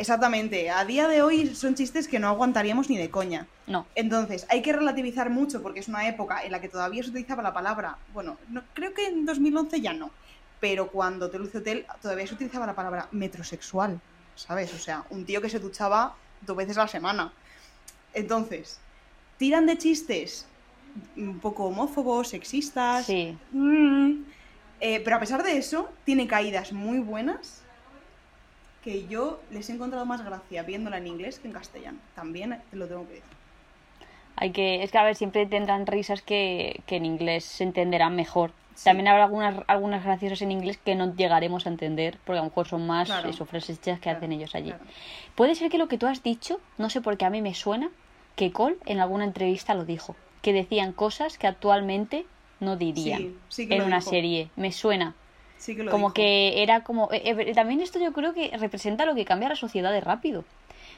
Exactamente. 0.00 0.70
A 0.70 0.86
día 0.86 1.08
de 1.08 1.20
hoy 1.20 1.54
son 1.54 1.74
chistes 1.74 2.08
que 2.08 2.18
no 2.18 2.28
aguantaríamos 2.28 2.88
ni 2.88 2.96
de 2.96 3.10
coña. 3.10 3.46
No, 3.66 3.86
Entonces, 3.94 4.46
hay 4.48 4.62
que 4.62 4.72
relativizar 4.72 5.28
mucho 5.28 5.62
porque 5.62 5.80
es 5.80 5.88
una 5.88 6.08
época 6.08 6.42
en 6.42 6.52
la 6.52 6.60
que 6.62 6.70
todavía 6.70 7.02
se 7.02 7.10
utilizaba 7.10 7.42
la 7.42 7.52
palabra. 7.52 7.98
Bueno, 8.14 8.38
no, 8.48 8.62
creo 8.72 8.94
que 8.94 9.08
en 9.08 9.26
2011 9.26 9.82
ya 9.82 9.92
no. 9.92 10.10
Pero 10.58 10.88
cuando 10.88 11.28
Te 11.28 11.38
Luce 11.38 11.58
Hotel 11.58 11.84
todavía 12.00 12.26
se 12.26 12.32
utilizaba 12.32 12.64
la 12.64 12.74
palabra 12.74 13.08
metrosexual. 13.10 14.00
¿Sabes? 14.36 14.72
O 14.72 14.78
sea, 14.78 15.04
un 15.10 15.26
tío 15.26 15.42
que 15.42 15.50
se 15.50 15.58
duchaba 15.58 16.16
dos 16.40 16.56
veces 16.56 16.78
a 16.78 16.82
la 16.84 16.88
semana. 16.88 17.34
Entonces, 18.14 18.80
tiran 19.36 19.66
de 19.66 19.76
chistes 19.76 20.46
un 21.18 21.40
poco 21.40 21.66
homófobos, 21.66 22.28
sexistas. 22.28 23.04
sí. 23.04 23.36
Mm. 23.52 24.24
Eh, 24.82 25.02
pero 25.04 25.16
a 25.16 25.20
pesar 25.20 25.42
de 25.42 25.58
eso, 25.58 25.90
tiene 26.06 26.26
caídas 26.26 26.72
muy 26.72 27.00
buenas 27.00 27.64
que 28.82 29.06
yo 29.08 29.40
les 29.50 29.68
he 29.68 29.74
encontrado 29.74 30.06
más 30.06 30.24
gracia 30.24 30.62
viéndola 30.62 30.98
en 30.98 31.06
inglés 31.06 31.38
que 31.38 31.48
en 31.48 31.54
castellano. 31.54 31.98
También 32.14 32.60
te 32.70 32.76
lo 32.76 32.86
tengo 32.86 33.06
que 33.06 33.14
decir. 33.14 33.36
Hay 34.36 34.52
que, 34.52 34.82
es 34.82 34.90
que 34.90 34.98
a 34.98 35.04
ver, 35.04 35.16
siempre 35.16 35.44
tendrán 35.46 35.86
risas 35.86 36.22
que, 36.22 36.80
que 36.86 36.96
en 36.96 37.04
inglés 37.04 37.44
se 37.44 37.64
entenderán 37.64 38.16
mejor. 38.16 38.52
Sí. 38.74 38.84
También 38.84 39.08
habrá 39.08 39.24
algunas, 39.24 39.62
algunas 39.66 40.02
graciosas 40.04 40.40
en 40.42 40.52
inglés 40.52 40.78
que 40.78 40.94
no 40.94 41.14
llegaremos 41.14 41.66
a 41.66 41.68
entender, 41.68 42.18
porque 42.24 42.38
a 42.38 42.42
lo 42.42 42.48
mejor 42.48 42.66
son 42.66 42.86
más 42.86 43.08
Claro. 43.08 43.28
eso, 43.28 43.44
frases 43.44 43.76
hechas 43.78 43.98
que 43.98 44.04
Claro, 44.04 44.18
hacen 44.18 44.32
ellos 44.32 44.54
allí. 44.54 44.70
claro. 44.70 44.84
Puede 45.34 45.54
ser 45.54 45.70
que 45.70 45.76
lo 45.76 45.88
que 45.88 45.98
tú 45.98 46.06
has 46.06 46.22
dicho, 46.22 46.60
no 46.78 46.88
sé 46.88 47.02
por 47.02 47.18
qué 47.18 47.26
a 47.26 47.30
mí 47.30 47.42
me 47.42 47.54
suena, 47.54 47.90
que 48.36 48.52
Cole 48.52 48.76
en 48.86 49.00
alguna 49.00 49.24
entrevista 49.24 49.74
lo 49.74 49.84
dijo, 49.84 50.16
que 50.40 50.54
decían 50.54 50.92
cosas 50.92 51.36
que 51.36 51.46
actualmente 51.46 52.24
no 52.60 52.76
dirían 52.76 53.18
Sí, 53.18 53.36
sí 53.48 53.68
que 53.68 53.76
en 53.76 53.82
una 53.82 53.98
dijo. 53.98 54.10
serie. 54.10 54.50
Me 54.56 54.72
suena. 54.72 55.14
Sí 55.60 55.76
que 55.76 55.84
lo 55.84 55.90
como 55.92 56.06
dijo. 56.08 56.14
que 56.14 56.62
era 56.62 56.82
como 56.82 57.08
eh, 57.12 57.22
eh, 57.24 57.54
también 57.54 57.80
esto 57.80 57.98
yo 58.00 58.12
creo 58.12 58.32
que 58.34 58.50
representa 58.58 59.04
lo 59.06 59.14
que 59.14 59.24
cambia 59.24 59.48
la 59.48 59.56
sociedad 59.56 59.92
de 59.92 60.00
rápido 60.00 60.44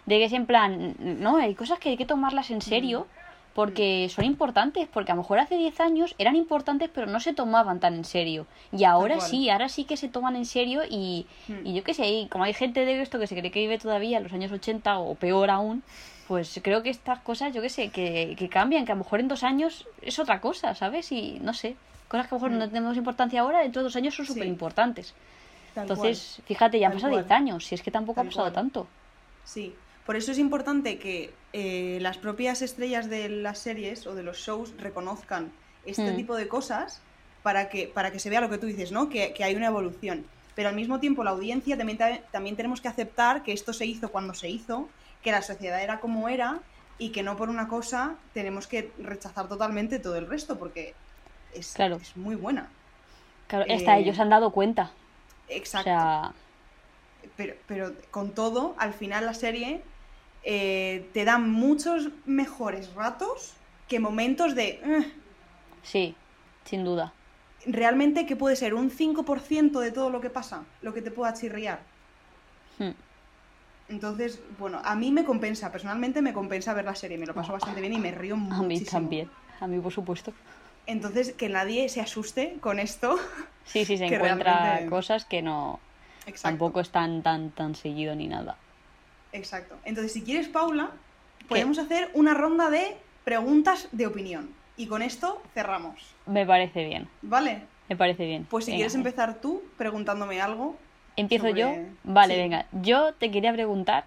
de 0.07 0.19
que 0.19 0.25
es 0.25 0.33
en 0.33 0.47
plan 0.47 0.95
no 0.99 1.37
hay 1.37 1.55
cosas 1.55 1.79
que 1.79 1.91
hay 1.91 1.97
que 1.97 2.07
tomarlas 2.07 2.51
en 2.51 2.63
serio 2.63 3.07
porque 3.55 4.09
son 4.09 4.25
importantes 4.25 4.89
porque 4.91 5.13
a 5.13 5.15
lo 5.15 5.21
mejor 5.23 5.39
hace 5.39 5.57
10 5.57 5.79
años 5.81 6.15
eran 6.19 6.37
importantes 6.37 6.89
pero 6.95 7.07
no 7.07 7.21
se 7.21 7.35
tomaban 7.35 7.81
tan 7.81 7.95
en 7.95 8.05
serio 8.05 8.47
y 8.73 8.85
ahora 8.85 9.17
sí 9.21 9.51
ahora 9.51 9.69
sí 9.69 9.85
que 9.85 9.97
se 9.99 10.09
toman 10.09 10.37
en 10.37 10.47
serio 10.47 10.83
y, 10.89 11.27
Mm. 11.49 11.67
y 11.67 11.75
yo 11.75 11.85
qué 11.85 11.93
sé 11.93 12.29
como 12.31 12.45
hay 12.45 12.55
gente 12.55 12.85
de 12.87 13.03
esto 13.03 13.19
que 13.19 13.27
se 13.27 13.37
cree 13.37 13.51
que 13.51 13.61
vive 13.61 13.79
todavía 13.79 14.17
en 14.19 14.23
los 14.25 14.33
años 14.33 14.51
80 14.53 14.99
o 15.01 15.15
peor 15.17 15.51
aún 15.51 15.83
pues 16.29 16.61
creo 16.63 16.83
que 16.83 16.89
estas 16.91 17.19
cosas 17.19 17.53
yo 17.53 17.61
qué 17.61 17.69
sé 17.69 17.91
que, 17.91 18.37
que 18.39 18.49
cambian 18.49 18.87
que 18.87 18.93
a 18.93 18.95
lo 18.95 19.01
mejor 19.05 19.21
en 19.21 19.29
dos 19.29 19.43
años 19.43 19.87
es 20.01 20.19
otra 20.19 20.41
cosa 20.41 20.75
¿sabes? 20.75 21.13
y 21.13 21.39
no 21.43 21.53
sé 21.53 21.77
cosas 22.13 22.29
que 22.29 22.35
a 22.35 22.39
lo 22.39 22.41
mejor 22.45 22.57
Mm. 22.57 22.59
no 22.61 22.69
tenemos 22.69 22.97
importancia 22.97 23.41
ahora 23.41 23.61
dentro 23.61 23.81
de 23.81 23.85
dos 23.85 23.97
años 23.97 24.15
son 24.15 24.25
Sí. 24.27 24.33
súper 24.35 24.47
importantes 24.47 25.15
Tal 25.75 25.83
entonces, 25.85 26.41
fíjate, 26.47 26.79
ya 26.79 26.87
han 26.89 26.93
pasado 26.93 27.13
cual. 27.13 27.25
10 27.25 27.33
años, 27.33 27.67
si 27.67 27.75
es 27.75 27.83
que 27.83 27.91
tampoco 27.91 28.21
ha 28.21 28.25
Tal 28.25 28.29
pasado 28.29 28.45
cual. 28.47 28.55
tanto. 28.55 28.81
cual. 28.83 28.93
Sí. 29.45 29.75
Por 30.07 30.17
eso 30.17 30.31
es 30.33 30.39
importante 30.39 30.99
que 30.99 31.33
eh, 31.55 31.99
las 32.01 32.19
propias 32.19 32.61
estrellas 32.63 33.09
de 33.11 33.29
las 33.29 33.59
series 33.59 34.07
o 34.07 34.15
de 34.15 34.23
los 34.23 34.39
shows 34.39 34.73
reconozcan 34.79 35.51
este 35.87 36.13
Mm. 36.13 36.17
tipo 36.17 36.37
de 36.37 36.49
cosas 36.49 37.01
para 37.43 37.69
que, 37.69 37.87
para 37.89 38.11
que 38.13 38.19
se 38.19 38.31
vea 38.31 38.41
lo 38.41 38.49
que 38.51 38.59
tú 38.59 38.67
dices, 38.67 38.93
¿no? 38.93 39.09
Que, 39.09 39.33
que 39.35 39.45
hay 39.45 39.55
una 39.55 39.67
evolución. 39.67 40.25
Pero 40.55 40.69
al 40.69 40.75
mismo 40.77 41.01
tiempo 41.01 41.25
la 41.25 41.31
audiencia 41.31 41.77
también, 41.79 41.99
ta- 41.99 42.21
también 42.31 42.57
tenemos 42.57 42.81
que 42.81 42.89
aceptar 42.89 43.43
que 43.43 43.53
esto 43.53 43.73
se 43.73 43.85
hizo 43.87 44.11
cuando 44.11 44.35
se 44.35 44.49
hizo, 44.49 44.89
que 45.23 45.31
la 45.31 45.41
sociedad 45.43 45.83
era 45.83 46.01
como 46.01 46.29
era 46.29 46.61
y 46.99 47.11
que 47.11 47.23
no 47.23 47.37
por 47.37 47.49
una 47.49 47.69
cosa 47.69 48.15
tenemos 48.35 48.67
que 48.67 48.93
rechazar 48.99 49.49
totalmente 49.49 49.99
todo 49.99 50.17
el 50.17 50.27
resto 50.27 50.59
porque 50.59 50.95
es, 51.55 51.73
Claro. 51.75 51.97
es 51.97 52.17
muy 52.17 52.35
buena. 52.37 52.69
Claro, 53.49 53.67
Eh, 53.69 53.75
hasta 53.75 53.97
ellos 53.99 54.17
se 54.17 54.23
han 54.23 54.31
dado 54.31 54.51
cuenta. 54.51 54.91
Exacto. 55.49 55.91
O 55.91 55.93
sea, 55.93 56.33
pero, 57.37 57.55
pero 57.67 57.93
con 58.11 58.31
todo, 58.35 58.75
al 58.79 58.93
final 58.93 59.27
la 59.27 59.35
serie 59.35 59.83
eh, 60.45 61.09
te 61.13 61.25
da 61.25 61.39
muchos 61.39 62.09
mejores 62.27 62.93
ratos 62.95 63.53
que 63.89 64.01
momentos 64.01 64.55
de... 64.55 64.81
"Eh". 64.85 65.13
sí, 65.83 66.15
sin 66.65 66.85
duda. 66.85 67.13
realmente 67.67 68.27
que 68.27 68.35
puede 68.35 68.57
ser 68.57 68.75
un 68.75 68.91
5% 68.91 69.79
de 69.81 69.93
todo 69.93 70.11
lo 70.11 70.21
que 70.21 70.31
pasa, 70.31 70.65
lo 70.81 70.93
que 70.93 71.01
te 71.03 71.13
pueda 71.13 71.33
chirriar. 71.35 71.79
Hmm. 72.79 72.91
Entonces, 73.89 74.41
bueno, 74.59 74.81
a 74.85 74.95
mí 74.97 75.13
me 75.13 75.25
compensa, 75.25 75.71
personalmente 75.71 76.23
me 76.23 76.33
compensa 76.33 76.73
ver 76.75 76.85
la 76.87 76.95
serie, 76.97 77.19
me 77.19 77.27
lo 77.27 77.35
paso 77.35 77.53
bastante 77.53 77.81
bien 77.81 77.93
y 77.93 77.99
me 77.99 78.11
río 78.11 78.35
A 78.35 78.39
muchísimo. 78.39 78.67
mí 78.69 78.81
también. 78.85 79.31
A 79.61 79.67
mí, 79.69 79.79
por 79.79 79.93
supuesto. 79.93 80.33
Entonces, 80.87 81.33
que 81.33 81.49
nadie 81.49 81.89
se 81.89 82.01
asuste 82.01 82.57
con 82.61 82.79
esto. 82.79 83.19
Sí, 83.65 83.85
sí, 83.85 83.97
se 83.97 84.07
Que 84.09 84.17
encuentra 84.17 84.61
realmente- 84.61 84.91
cosas 84.91 85.25
que 85.25 85.41
no. 85.41 85.79
Exacto. 86.27 86.43
Tampoco 86.43 86.81
es 86.81 86.91
tan, 86.91 87.23
tan, 87.23 87.75
seguido 87.77 88.15
ni 88.17 88.27
nada. 88.27 88.57
Exacto. 89.33 89.77
Entonces, 89.85 90.13
si 90.13 90.23
quieres, 90.23 90.49
Paula, 90.49 90.91
podemos 91.49 91.79
hacer 91.79 92.11
una 92.15 92.35
ronda 92.35 92.71
de 92.71 92.97
preguntas 93.25 93.89
de 93.93 94.07
opinión. 94.09 94.51
Y 94.77 94.87
con 94.89 95.01
esto 95.03 95.41
cerramos. 95.55 95.95
Me 96.27 96.45
parece 96.45 96.85
bien. 96.85 97.09
¿Vale? 97.23 97.63
Me 97.89 97.97
parece 97.97 98.27
bien. 98.27 98.47
Pues 98.51 98.65
si 98.65 98.73
Venga, 98.73 98.79
quieres 98.79 98.95
eh. 98.95 98.99
empezar 98.99 99.41
tú 99.41 99.63
preguntándome 99.79 100.41
algo. 100.41 100.77
¿Empiezo 101.17 101.47
sobre- 101.49 101.61
yo? 101.61 101.73
Vale, 102.05 102.35
Sí. 102.35 102.41
venga. 102.41 102.67
Yo 102.73 103.15
te 103.15 103.31
quería 103.31 103.53
preguntar 103.53 104.05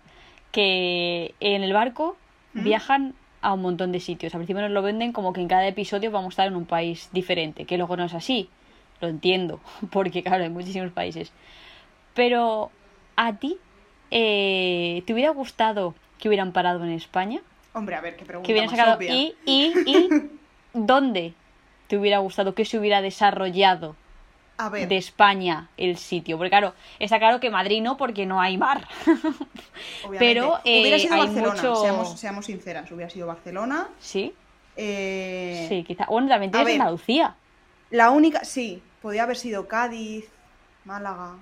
que 0.51 1.33
en 1.39 1.63
el 1.63 1.71
barco 1.73 2.17
¿Mm? 2.53 2.63
viajan 2.63 3.15
a 3.45 3.53
un 3.53 3.61
montón 3.61 3.91
de 3.91 3.99
sitios. 3.99 4.33
Al 4.33 4.39
principio 4.39 4.63
nos 4.63 4.71
lo 4.71 4.81
venden 4.81 5.13
como 5.13 5.31
que 5.31 5.39
en 5.39 5.47
cada 5.47 5.67
episodio 5.67 6.09
vamos 6.09 6.29
a 6.29 6.33
estar 6.33 6.47
en 6.47 6.55
un 6.55 6.65
país 6.65 7.09
diferente, 7.11 7.65
que 7.65 7.77
luego 7.77 7.95
no 7.95 8.05
es 8.05 8.13
así. 8.15 8.49
Lo 9.01 9.07
entiendo, 9.07 9.59
porque 9.91 10.23
claro, 10.23 10.43
hay 10.43 10.49
muchísimos 10.49 10.91
países. 10.91 11.31
Pero 12.15 12.71
a 13.15 13.33
ti, 13.33 13.57
eh, 14.09 15.03
¿te 15.05 15.13
hubiera 15.13 15.29
gustado 15.29 15.93
que 16.17 16.27
hubieran 16.27 16.53
parado 16.53 16.83
en 16.83 16.89
España? 16.89 17.41
Hombre, 17.73 17.93
a 17.93 18.01
ver, 18.01 18.15
qué 18.15 18.25
pregunta 18.25 18.47
Que 18.47 18.53
hubieran 18.53 18.71
más 18.71 18.79
sacado... 18.79 18.97
obvia. 18.97 19.13
¿Y, 19.13 19.35
y, 19.45 19.73
y 19.85 20.09
dónde 20.73 21.35
te 21.87 21.99
hubiera 21.99 22.17
gustado 22.17 22.55
que 22.55 22.65
se 22.65 22.79
hubiera 22.79 23.03
desarrollado 23.03 23.95
A 24.57 24.69
ver, 24.69 24.87
de 24.87 24.97
España 24.97 25.69
el 25.77 25.97
sitio. 25.97 26.37
Porque 26.37 26.49
claro, 26.49 26.73
está 26.99 27.19
claro 27.19 27.39
que 27.39 27.49
Madrid 27.49 27.81
no, 27.81 27.97
porque 27.97 28.25
no 28.25 28.39
hay 28.39 28.57
mar. 28.57 28.87
pero, 30.19 30.59
eh, 30.63 30.81
hubiera 30.81 30.99
sido 30.99 31.13
hay 31.13 31.19
Barcelona, 31.21 31.53
mucho- 31.55 31.75
seamos, 31.75 32.19
seamos 32.19 32.45
sinceras. 32.45 32.91
Hubiera 32.91 33.09
sido 33.09 33.27
Barcelona. 33.27 33.89
¿Sí? 33.99 34.33
eh, 34.77 35.65
Sí, 35.69 35.83
quizá. 35.83 36.05
Bueno, 36.07 36.27
también 36.27 36.51
tienes 36.51 36.65
ver. 36.67 36.79
Andalucía. 36.81 37.35
La 37.91 38.09
única, 38.11 38.43
sí, 38.43 38.81
podía 39.01 39.23
haber 39.23 39.37
sido 39.37 39.67
Cádiz, 39.67 40.25
Málaga. 40.85 41.35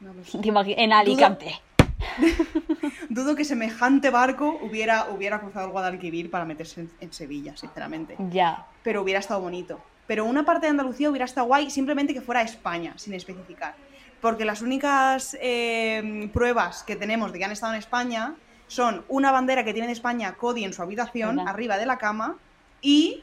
No 0.00 0.12
lo 0.14 0.24
sé. 0.24 0.38
Te 0.38 0.48
imagi- 0.48 0.74
En 0.76 0.92
Alicante. 0.92 1.60
Dudo 3.08 3.34
que 3.34 3.44
semejante 3.44 4.10
barco 4.10 4.58
hubiera, 4.62 5.08
hubiera 5.10 5.40
cruzado 5.40 5.66
el 5.66 5.72
Guadalquivir 5.72 6.30
para 6.30 6.44
meterse 6.44 6.82
en, 6.82 6.90
en 7.00 7.12
Sevilla, 7.12 7.56
sinceramente. 7.56 8.16
Ya. 8.30 8.66
Pero 8.82 9.02
hubiera 9.02 9.20
estado 9.20 9.40
bonito. 9.40 9.80
Pero 10.06 10.24
una 10.24 10.44
parte 10.44 10.66
de 10.66 10.70
Andalucía 10.70 11.10
hubiera 11.10 11.24
estado 11.24 11.46
guay 11.46 11.70
simplemente 11.70 12.14
que 12.14 12.20
fuera 12.20 12.42
España, 12.42 12.94
sin 12.96 13.14
especificar. 13.14 13.74
Porque 14.20 14.44
las 14.44 14.62
únicas 14.62 15.36
eh, 15.40 16.30
pruebas 16.32 16.82
que 16.82 16.96
tenemos 16.96 17.32
de 17.32 17.38
que 17.38 17.44
han 17.44 17.52
estado 17.52 17.72
en 17.72 17.78
España 17.78 18.34
son 18.66 19.04
una 19.08 19.30
bandera 19.30 19.64
que 19.64 19.72
tiene 19.72 19.86
de 19.86 19.92
España 19.92 20.34
Cody 20.34 20.64
en 20.64 20.72
su 20.72 20.82
habitación, 20.82 21.36
¿Verdad? 21.36 21.52
arriba 21.52 21.78
de 21.78 21.86
la 21.86 21.98
cama, 21.98 22.36
y 22.80 23.22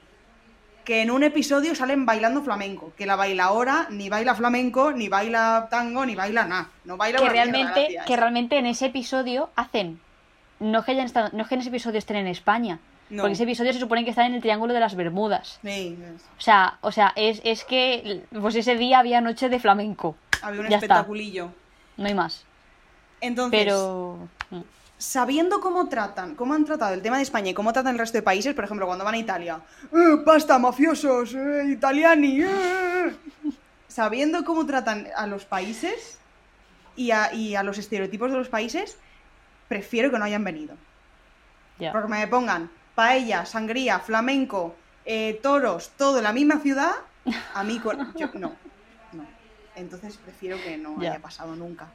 que 0.85 1.01
en 1.01 1.11
un 1.11 1.23
episodio 1.23 1.75
salen 1.75 2.05
bailando 2.05 2.41
flamenco. 2.43 2.93
Que 2.97 3.05
la 3.05 3.15
bailaora 3.15 3.87
ni 3.89 4.09
baila 4.09 4.35
flamenco, 4.35 4.91
ni 4.91 5.07
baila 5.09 5.67
tango, 5.69 6.05
ni 6.05 6.15
baila 6.15 6.45
nada. 6.45 6.69
No 6.83 6.97
baila 6.97 7.19
Que 7.19 7.29
realmente, 7.29 7.97
que 8.05 8.15
realmente 8.17 8.57
en 8.57 8.65
ese 8.65 8.87
episodio 8.87 9.49
hacen. 9.55 9.99
No 10.59 10.83
que 10.83 10.91
hayan 10.91 11.05
estado, 11.05 11.29
no 11.33 11.43
es 11.43 11.47
que 11.47 11.55
en 11.55 11.61
ese 11.61 11.69
episodio 11.69 11.99
estén 11.99 12.17
en 12.17 12.27
España. 12.27 12.79
No. 13.09 13.21
Porque 13.23 13.33
ese 13.33 13.43
episodio 13.43 13.73
se 13.73 13.79
supone 13.79 14.03
que 14.03 14.09
está 14.09 14.25
en 14.25 14.33
el 14.35 14.41
Triángulo 14.41 14.73
de 14.73 14.79
las 14.79 14.95
Bermudas. 14.95 15.59
Sí, 15.61 15.97
es- 16.15 16.21
O 16.37 16.41
sea, 16.41 16.77
o 16.81 16.91
sea, 16.91 17.13
es, 17.15 17.41
es 17.43 17.63
que 17.63 18.23
pues 18.39 18.55
ese 18.55 18.75
día 18.75 18.99
había 18.99 19.21
noche 19.21 19.49
de 19.49 19.59
flamenco. 19.59 20.15
había 20.41 20.61
un 20.61 20.67
Ya 20.69 20.77
está. 20.77 20.85
espectaculillo. 20.87 21.49
No 21.97 22.07
hay 22.07 22.13
más. 22.15 22.43
Entonces, 23.21 23.59
Pero. 23.63 24.27
mm, 24.49 24.61
sabiendo 24.97 25.59
cómo 25.61 25.87
tratan, 25.89 26.35
cómo 26.35 26.53
han 26.53 26.65
tratado 26.65 26.93
el 26.93 27.01
tema 27.01 27.17
de 27.17 27.23
España 27.23 27.51
y 27.51 27.53
cómo 27.53 27.71
tratan 27.71 27.93
el 27.93 27.99
resto 27.99 28.17
de 28.17 28.21
países, 28.23 28.53
por 28.55 28.63
ejemplo, 28.65 28.85
cuando 28.87 29.05
van 29.05 29.13
a 29.15 29.17
Italia, 29.17 29.59
"Eh, 29.91 30.17
pasta, 30.25 30.57
mafiosos, 30.59 31.33
eh, 31.35 31.65
italiani, 31.69 32.41
eh". 32.41 32.47
sabiendo 33.87 34.43
cómo 34.43 34.65
tratan 34.65 35.07
a 35.15 35.27
los 35.27 35.45
países 35.45 36.17
y 36.95 37.11
a, 37.11 37.33
y 37.33 37.55
a 37.55 37.63
los 37.63 37.77
estereotipos 37.77 38.31
de 38.31 38.37
los 38.37 38.49
países, 38.49 38.97
prefiero 39.67 40.09
que 40.09 40.17
no 40.17 40.25
hayan 40.25 40.43
venido. 40.43 40.75
Porque 41.91 42.07
me 42.07 42.25
pongan 42.27 42.69
paella, 42.95 43.45
sangría, 43.45 43.99
flamenco, 43.99 44.75
eh, 45.05 45.39
toros, 45.41 45.91
todo 45.97 46.17
en 46.19 46.23
la 46.23 46.33
misma 46.33 46.59
ciudad, 46.59 46.91
a 47.53 47.63
mí 47.63 47.79
yo- 48.17 48.29
no, 48.35 48.55
no. 49.11 49.25
Entonces 49.75 50.17
prefiero 50.17 50.57
que 50.63 50.77
no 50.77 51.01
Ya. 51.01 51.11
haya 51.11 51.21
pasado 51.21 51.55
nunca. 51.55 51.91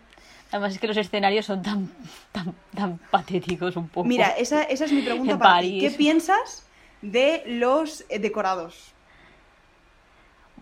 Además 0.50 0.72
es 0.72 0.78
que 0.80 0.86
los 0.88 0.96
escenarios 0.96 1.46
son 1.46 1.62
tan, 1.62 1.88
tan, 2.32 2.54
tan 2.74 2.98
patéticos 3.10 3.76
un 3.76 3.88
poco. 3.88 4.08
Mira, 4.08 4.30
esa, 4.30 4.62
esa 4.62 4.86
es 4.86 4.92
mi 4.92 5.02
pregunta 5.02 5.32
En 5.34 5.38
para 5.38 5.60
ti. 5.60 5.78
¿Qué 5.80 5.90
piensas 5.90 6.64
de 7.02 7.42
los 7.46 8.04
eh, 8.08 8.18
decorados? 8.18 8.92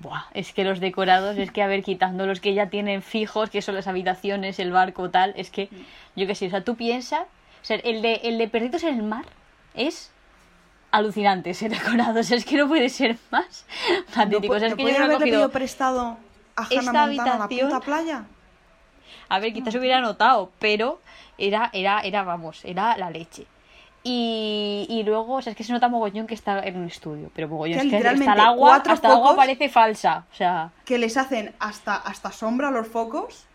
Buah, 0.01 0.25
es 0.35 0.53
que 0.53 0.65
los 0.65 0.79
decorados, 0.81 1.39
es 1.39 1.51
que 1.51 1.63
a 1.63 1.67
ver, 1.67 1.83
quitando 1.83 2.27
los 2.27 2.41
que 2.41 2.53
ya 2.53 2.69
tienen 2.69 3.01
fijos, 3.01 3.49
que 3.49 3.63
son 3.63 3.75
las 3.75 3.87
habitaciones, 3.87 4.59
el 4.59 4.71
barco, 4.71 5.09
tal, 5.11 5.33
es 5.37 5.51
que, 5.51 5.71
yo 6.17 6.27
qué 6.27 6.35
sé, 6.35 6.49
o 6.49 6.51
sea, 6.51 6.65
tú 6.65 6.77
piensas, 6.77 7.23
o 7.23 7.65
sea, 7.65 7.77
el 7.79 8.03
de, 8.03 8.17
el 8.25 8.37
de 8.37 8.49
perritos 8.49 8.83
en 8.83 8.97
el 8.97 9.03
mar 9.03 9.25
es 9.75 10.11
alucinante 10.97 11.51
ese 11.51 11.69
decorado, 11.69 12.21
o 12.21 12.23
sea, 12.23 12.37
es 12.37 12.45
que 12.45 12.57
no 12.57 12.69
puede 12.69 12.89
ser 12.89 13.17
más 13.31 13.65
patético. 14.15 14.55
o 14.55 14.59
sea, 14.59 14.69
es 14.69 14.73
¿No 14.73 14.77
que 14.77 14.85
yo 14.93 15.05
he 15.05 15.13
cogido, 15.19 15.51
prestado 15.51 16.17
a 16.57 16.63
esta 16.71 16.83
Montana 16.83 17.03
a 17.03 17.07
la 17.39 17.45
habitación- 17.45 17.69
puta 17.69 17.81
playa? 17.81 18.25
a 19.29 19.39
ver, 19.39 19.53
quizás 19.53 19.75
hubiera 19.75 20.01
notado, 20.01 20.51
pero 20.59 21.01
era, 21.39 21.71
era, 21.73 22.01
era, 22.01 22.23
vamos, 22.23 22.65
era 22.65 22.97
la 22.97 23.11
leche. 23.11 23.47
Y, 24.09 24.87
y 24.89 25.03
luego, 25.03 25.35
o 25.35 25.43
sea, 25.43 25.51
es 25.51 25.57
que 25.57 25.65
se 25.65 25.73
nota 25.73 25.89
mogollón 25.89 26.29
que 26.29 26.35
está 26.35 26.61
en 26.61 26.77
un 26.77 26.87
estudio, 26.87 27.29
pero 27.35 27.49
mogollón, 27.49 27.81
Que 27.91 27.97
es 27.97 28.03
que 28.03 28.09
hasta 28.09 28.33
el 28.35 28.41
agua, 28.41 28.77
hasta 28.77 29.09
el 29.09 29.15
agua 29.15 29.35
parece 29.35 29.69
falsa, 29.69 30.25
o 30.33 30.35
sea... 30.37 30.71
Que 30.85 30.97
les 30.97 31.17
hacen 31.17 31.53
hasta, 31.59 31.97
hasta 31.97 32.31
sombra 32.31 32.69
a 32.69 32.71
los 32.71 32.87
focos, 32.87 33.46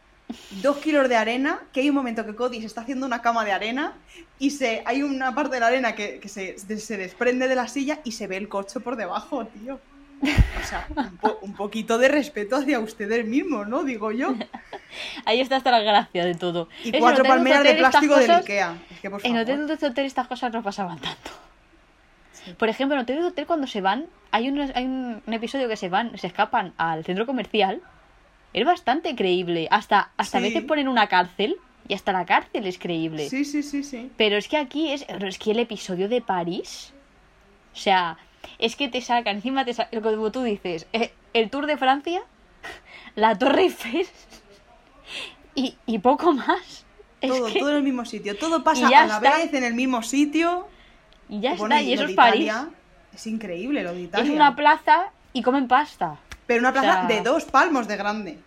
dos 0.62 0.78
kilos 0.78 1.08
de 1.10 1.16
arena, 1.16 1.60
que 1.74 1.82
hay 1.82 1.90
un 1.90 1.96
momento 1.96 2.26
que 2.26 2.36
Cody 2.36 2.60
se 2.62 2.68
está 2.68 2.82
haciendo 2.82 3.06
una 3.06 3.22
cama 3.22 3.44
de 3.46 3.52
arena 3.52 3.94
y 4.40 4.52
se, 4.52 4.84
hay 4.86 5.04
una 5.04 5.34
parte 5.36 5.56
de 5.56 5.60
la 5.60 5.68
arena 5.68 5.94
que, 5.96 6.20
que 6.20 6.30
se, 6.30 6.58
se 6.58 6.98
desprende 6.98 7.48
de 7.48 7.56
la 7.56 7.68
silla 7.68 8.00
y 8.04 8.12
se 8.14 8.28
ve 8.28 8.38
el 8.38 8.48
coche 8.50 8.80
por 8.80 8.96
debajo, 8.96 9.46
tío. 9.46 9.80
O 10.24 10.68
sea, 10.68 10.86
un, 10.96 11.18
po- 11.18 11.40
un 11.42 11.54
poquito 11.54 11.98
de 11.98 12.08
respeto 12.08 12.56
hacia 12.56 12.80
ustedes 12.80 13.26
mismos, 13.26 13.68
¿no? 13.68 13.84
Digo 13.84 14.12
yo. 14.12 14.36
Ahí 15.26 15.42
está 15.42 15.56
hasta 15.56 15.72
la 15.72 15.80
gracia 15.80 16.24
de 16.26 16.36
todo. 16.36 16.70
Y 16.84 16.96
en 16.96 17.00
cuatro 17.02 17.24
palmeras 17.24 17.64
de 17.64 17.74
plástico 17.74 18.14
cosas- 18.14 18.42
Ikea. 18.42 18.76
Es 18.92 19.00
que, 19.00 19.10
por 19.10 19.20
En 19.26 19.32
favor. 19.32 19.42
Hotel 19.42 19.68
Dulce 19.68 19.86
Hotel 19.88 20.06
estas 20.06 20.28
cosas 20.28 20.54
no 20.54 20.62
pasaban 20.62 21.00
tanto. 21.00 21.32
Por 22.58 22.70
ejemplo, 22.70 22.96
en 22.96 23.02
Hotel 23.02 23.16
Dulce 23.18 23.30
Hotel 23.32 23.46
cuando 23.48 23.66
se 23.66 23.82
van, 23.82 24.06
hay, 24.32 24.48
un, 24.50 24.60
hay 24.60 24.86
un, 24.86 25.24
un 25.26 25.34
episodio 25.34 25.68
que 25.68 25.76
se 25.78 25.90
van, 25.90 26.16
se 26.20 26.28
escapan 26.28 26.74
al 26.78 27.04
centro 27.04 27.26
comercial. 27.26 27.82
Es 28.54 28.66
bastante 28.66 29.16
creíble. 29.16 29.68
Hasta, 29.72 30.12
hasta 30.18 30.38
a 30.38 30.42
veces 30.42 30.64
ponen 30.64 30.88
una 30.88 31.08
cárcel 31.08 31.56
y 31.88 31.94
hasta 31.94 32.12
la 32.12 32.26
cárcel 32.26 32.66
es 32.68 32.78
creíble. 32.78 33.30
Sí, 33.30 33.46
sí, 33.46 33.64
sí, 33.64 33.84
sí. 33.84 34.12
Pero 34.18 34.38
es 34.38 34.48
que 34.48 34.58
aquí 34.58 34.92
es, 34.92 35.06
es 35.08 35.38
que 35.40 35.52
el 35.52 35.60
episodio 35.60 36.10
de 36.10 36.22
París, 36.22 36.94
o 37.74 37.78
sea, 37.78 38.18
es 38.60 38.76
que 38.76 38.88
te 38.90 39.02
sacan, 39.02 39.38
encima 39.38 39.64
te 39.66 39.74
sacan, 39.74 40.02
como 40.02 40.32
tú 40.32 40.44
dices, 40.44 40.88
eh, 40.94 41.14
el 41.34 41.50
Tour 41.50 41.66
de 41.66 41.78
Francia, 41.78 42.22
la 43.16 43.38
Torre 43.38 43.64
Eiffel 43.64 44.08
y, 45.56 45.76
y 45.86 46.00
poco 46.00 46.34
más. 46.34 46.86
Es 47.22 47.30
Todo, 47.30 47.48
que- 47.54 47.60
todo 47.60 47.70
en 47.72 47.76
el 47.78 47.84
mismo 47.84 48.04
sitio. 48.06 48.38
Todo 48.38 48.64
pasa 48.64 48.88
a 48.88 48.90
la 49.08 49.16
está. 49.18 49.38
vez 49.38 49.54
en 49.54 49.64
el 49.64 49.74
mismo 49.76 50.02
sitio. 50.04 50.68
y 51.30 51.40
ya 51.40 51.54
está, 51.54 51.82
y 51.82 51.94
eso 51.94 52.06
es 52.06 52.16
París. 52.16 52.52
Es 53.14 53.28
increíble 53.28 53.84
lo 53.84 53.94
de 53.94 54.02
Italia. 54.02 54.26
Es 54.26 54.36
una 54.36 54.56
plaza 54.56 55.10
y 55.34 55.42
comen 55.42 55.68
pasta. 55.68 56.18
Pero 56.56 56.62
una 56.62 56.72
plaza 56.74 57.08
sea, 57.08 57.18
de 57.18 57.22
dos 57.22 57.46
palmos 57.46 57.88
de 57.88 57.98
grande. 57.98 58.38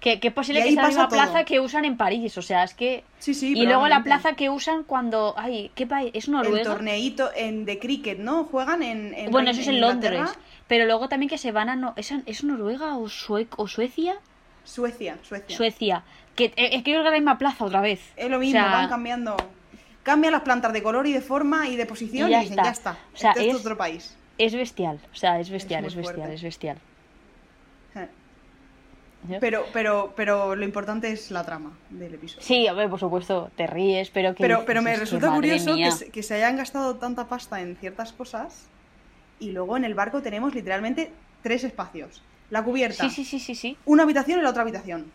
Que, 0.00 0.20
que 0.20 0.28
es 0.28 0.34
posible 0.34 0.60
que 0.62 0.66
sea 0.72 0.74
la 0.76 0.82
pasa 0.82 0.88
misma 0.88 1.08
todo. 1.08 1.18
plaza 1.18 1.44
que 1.44 1.58
usan 1.58 1.84
en 1.84 1.96
París, 1.96 2.36
o 2.36 2.42
sea, 2.42 2.64
es 2.64 2.74
que... 2.74 3.02
Sí, 3.18 3.32
sí. 3.34 3.54
y 3.56 3.66
luego 3.66 3.88
la 3.88 4.02
plaza 4.02 4.34
que 4.34 4.50
usan 4.50 4.84
cuando... 4.84 5.34
Ay, 5.36 5.70
¿qué 5.74 5.86
país? 5.86 6.10
¿Es 6.14 6.26
El 6.26 6.32
Noruega? 6.34 6.62
torneito 6.64 7.30
en, 7.34 7.64
de 7.64 7.78
cricket, 7.78 8.18
¿no? 8.18 8.44
Juegan 8.44 8.82
en. 8.82 9.14
en 9.14 9.30
Bueno, 9.30 9.50
eso 9.50 9.62
es 9.62 9.68
en 9.68 9.80
Londres. 9.80 10.28
Pero 10.68 10.84
luego 10.84 11.08
también 11.08 11.30
que 11.30 11.38
se 11.38 11.50
van 11.50 11.68
a... 11.70 11.76
No... 11.76 11.94
¿Es, 11.96 12.12
¿Es 12.26 12.44
Noruega 12.44 12.96
o, 12.98 13.08
Sue- 13.08 13.48
o 13.56 13.66
Suecia? 13.68 14.16
Suecia, 14.64 15.16
Suecia. 15.22 15.56
Suecia. 15.56 16.04
Que, 16.34 16.46
eh, 16.56 16.70
es 16.72 16.82
que 16.82 16.96
es 16.96 17.02
la 17.02 17.10
misma 17.10 17.38
plaza 17.38 17.64
otra 17.64 17.80
vez. 17.80 18.00
Es 18.16 18.28
lo 18.28 18.38
mismo, 18.38 18.60
O 18.60 18.62
sea, 18.64 18.72
van 18.72 18.88
cambiando. 18.88 19.36
Cambian 20.02 20.32
las 20.32 20.42
plantas 20.42 20.72
de 20.72 20.82
color 20.82 21.06
y 21.06 21.12
de 21.14 21.20
forma 21.22 21.68
y 21.68 21.76
de 21.76 21.86
posición 21.86 22.28
Y 22.28 22.32
y, 22.32 22.34
ya 22.34 22.40
dicen, 22.40 22.58
está. 22.58 22.64
ya 22.64 22.70
está. 22.72 22.90
O 23.14 23.16
sea, 23.16 23.30
este 23.30 23.48
es 23.48 23.54
es- 23.54 23.60
otro 23.60 23.76
país. 23.76 24.16
Es 24.38 24.54
bestial. 24.54 25.00
O 25.12 25.16
sea, 25.16 25.40
es 25.40 25.48
bestial, 25.48 25.84
es, 25.86 25.94
bestial, 25.96 26.16
fuerte. 26.16 26.34
es 26.34 26.42
bestial. 26.42 26.76
Pero, 29.40 29.64
pero, 29.72 30.12
pero 30.16 30.54
lo 30.56 30.64
importante 30.64 31.10
es 31.10 31.30
la 31.30 31.44
trama 31.44 31.72
del 31.90 32.14
episodio. 32.14 32.42
Sí, 32.42 32.66
a 32.66 32.72
ver, 32.72 32.88
por 32.90 33.00
supuesto, 33.00 33.50
te 33.56 33.66
ríes, 33.66 34.10
pero 34.10 34.34
que... 34.34 34.42
Pero, 34.42 34.64
pero 34.66 34.82
me 34.82 34.92
"Es 34.92 34.98
que 34.98 35.04
resulta 35.04 35.32
curioso 35.34 35.66
que 35.66 35.74
mía". 35.74 35.90
se, 35.90 36.10
que 36.10 36.22
se 36.22 36.34
hayan 36.34 36.56
gastado 36.56 36.96
tanta 36.96 37.26
pasta 37.28 37.60
en 37.60 37.76
ciertas 37.76 38.12
cosas 38.12 38.66
y 39.40 39.52
luego 39.52 39.76
en 39.76 39.84
el 39.84 39.94
barco 39.94 40.22
tenemos 40.22 40.54
literalmente 40.54 41.10
tres 41.42 41.64
espacios. 41.64 42.22
La 42.50 42.62
cubierta, 42.62 43.04
Sí, 43.04 43.10
sí, 43.10 43.24
sí, 43.24 43.40
sí, 43.40 43.54
sí. 43.54 43.76
una 43.84 44.04
habitación 44.04 44.38
y 44.38 44.42
la 44.42 44.50
otra 44.50 44.62
habitación. 44.62 45.10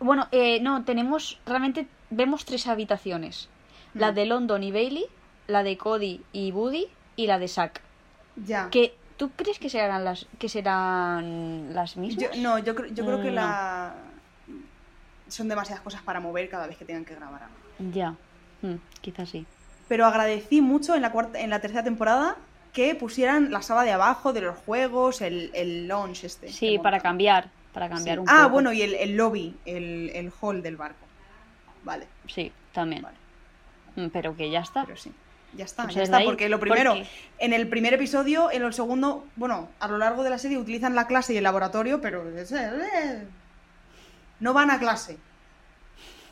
Bueno, 0.00 0.28
eh, 0.32 0.60
no, 0.60 0.84
tenemos... 0.84 1.40
Realmente 1.46 1.86
vemos 2.10 2.44
tres 2.44 2.66
habitaciones. 2.66 3.48
La 3.94 4.10
Mm. 4.10 4.14
de 4.14 4.26
London 4.26 4.62
y 4.62 4.72
Bailey, 4.72 5.04
la 5.46 5.62
de 5.62 5.76
Cody 5.76 6.22
y 6.32 6.50
Woody 6.52 6.86
y 7.16 7.26
la 7.26 7.38
de 7.38 7.48
Zack. 7.48 7.80
Ya. 8.36 8.68
Que, 8.70 8.94
¿Tú 9.16 9.30
crees 9.30 9.58
que 9.58 9.68
serán 9.70 10.04
las, 10.04 10.26
que 10.38 10.48
serán 10.48 11.74
las 11.74 11.96
mismas? 11.96 12.34
Yo- 12.34 12.40
no, 12.42 12.58
yo, 12.58 12.74
creo- 12.74 12.90
yo 12.92 13.04
creo 13.04 13.20
que 13.22 13.30
Mm, 13.30 13.34
la... 13.34 13.94
son 15.28 15.48
demasiadas 15.48 15.82
cosas 15.82 16.02
para 16.02 16.20
mover 16.20 16.48
cada 16.48 16.66
vez 16.66 16.76
que 16.76 16.84
tengan 16.84 17.04
que 17.04 17.14
grabar 17.14 17.42
algo. 17.44 17.90
Ya, 17.92 18.14
Mm, 18.62 18.76
quizás 19.00 19.28
sí. 19.28 19.44
Pero 19.88 20.06
agradecí 20.06 20.60
mucho 20.60 20.94
en 20.94 21.02
la, 21.02 21.10
cuarta, 21.10 21.40
en 21.40 21.50
la 21.50 21.60
tercera 21.60 21.82
temporada 21.82 22.36
que 22.72 22.94
pusieran 22.94 23.50
la 23.50 23.60
sala 23.60 23.82
de 23.82 23.90
abajo 23.92 24.32
de 24.32 24.40
los 24.40 24.56
juegos, 24.58 25.20
el, 25.20 25.50
el 25.52 25.88
lounge 25.88 26.24
este. 26.26 26.48
Sí, 26.48 26.78
para 26.78 27.00
cambiar, 27.00 27.50
para 27.74 27.88
cambiar 27.88 28.16
Sí. 28.18 28.20
un 28.22 28.28
Ah, 28.30 28.42
poco. 28.44 28.50
bueno, 28.54 28.72
y 28.72 28.82
el, 28.82 28.94
el 28.94 29.16
lobby, 29.16 29.56
el, 29.66 30.10
el 30.14 30.32
hall 30.40 30.62
del 30.62 30.76
barco. 30.76 31.04
Vale, 31.84 32.06
Sí, 32.28 32.52
también. 32.72 33.02
vale. 33.02 33.16
Mm, 33.96 34.08
Pero 34.10 34.36
que 34.36 34.48
ya 34.50 34.60
está. 34.60 34.84
Pero 34.84 34.96
sí. 34.96 35.12
Ya 35.54 35.64
está, 35.66 35.82
Pues 35.84 35.94
ya 35.94 36.02
está, 36.02 36.20
porque 36.24 36.48
lo 36.48 36.58
primero, 36.58 36.96
en 37.38 37.52
el 37.52 37.68
primer 37.68 37.92
episodio, 37.92 38.50
en 38.50 38.62
el 38.62 38.72
segundo, 38.72 39.26
bueno, 39.36 39.68
a 39.80 39.88
lo 39.88 39.98
largo 39.98 40.22
de 40.22 40.30
la 40.30 40.38
serie 40.38 40.56
utilizan 40.56 40.94
la 40.94 41.06
clase 41.06 41.34
y 41.34 41.36
el 41.36 41.42
laboratorio, 41.42 42.00
pero 42.00 42.24
eh, 42.38 43.26
no 44.40 44.52
van 44.54 44.70
a 44.70 44.78
clase. 44.78 45.18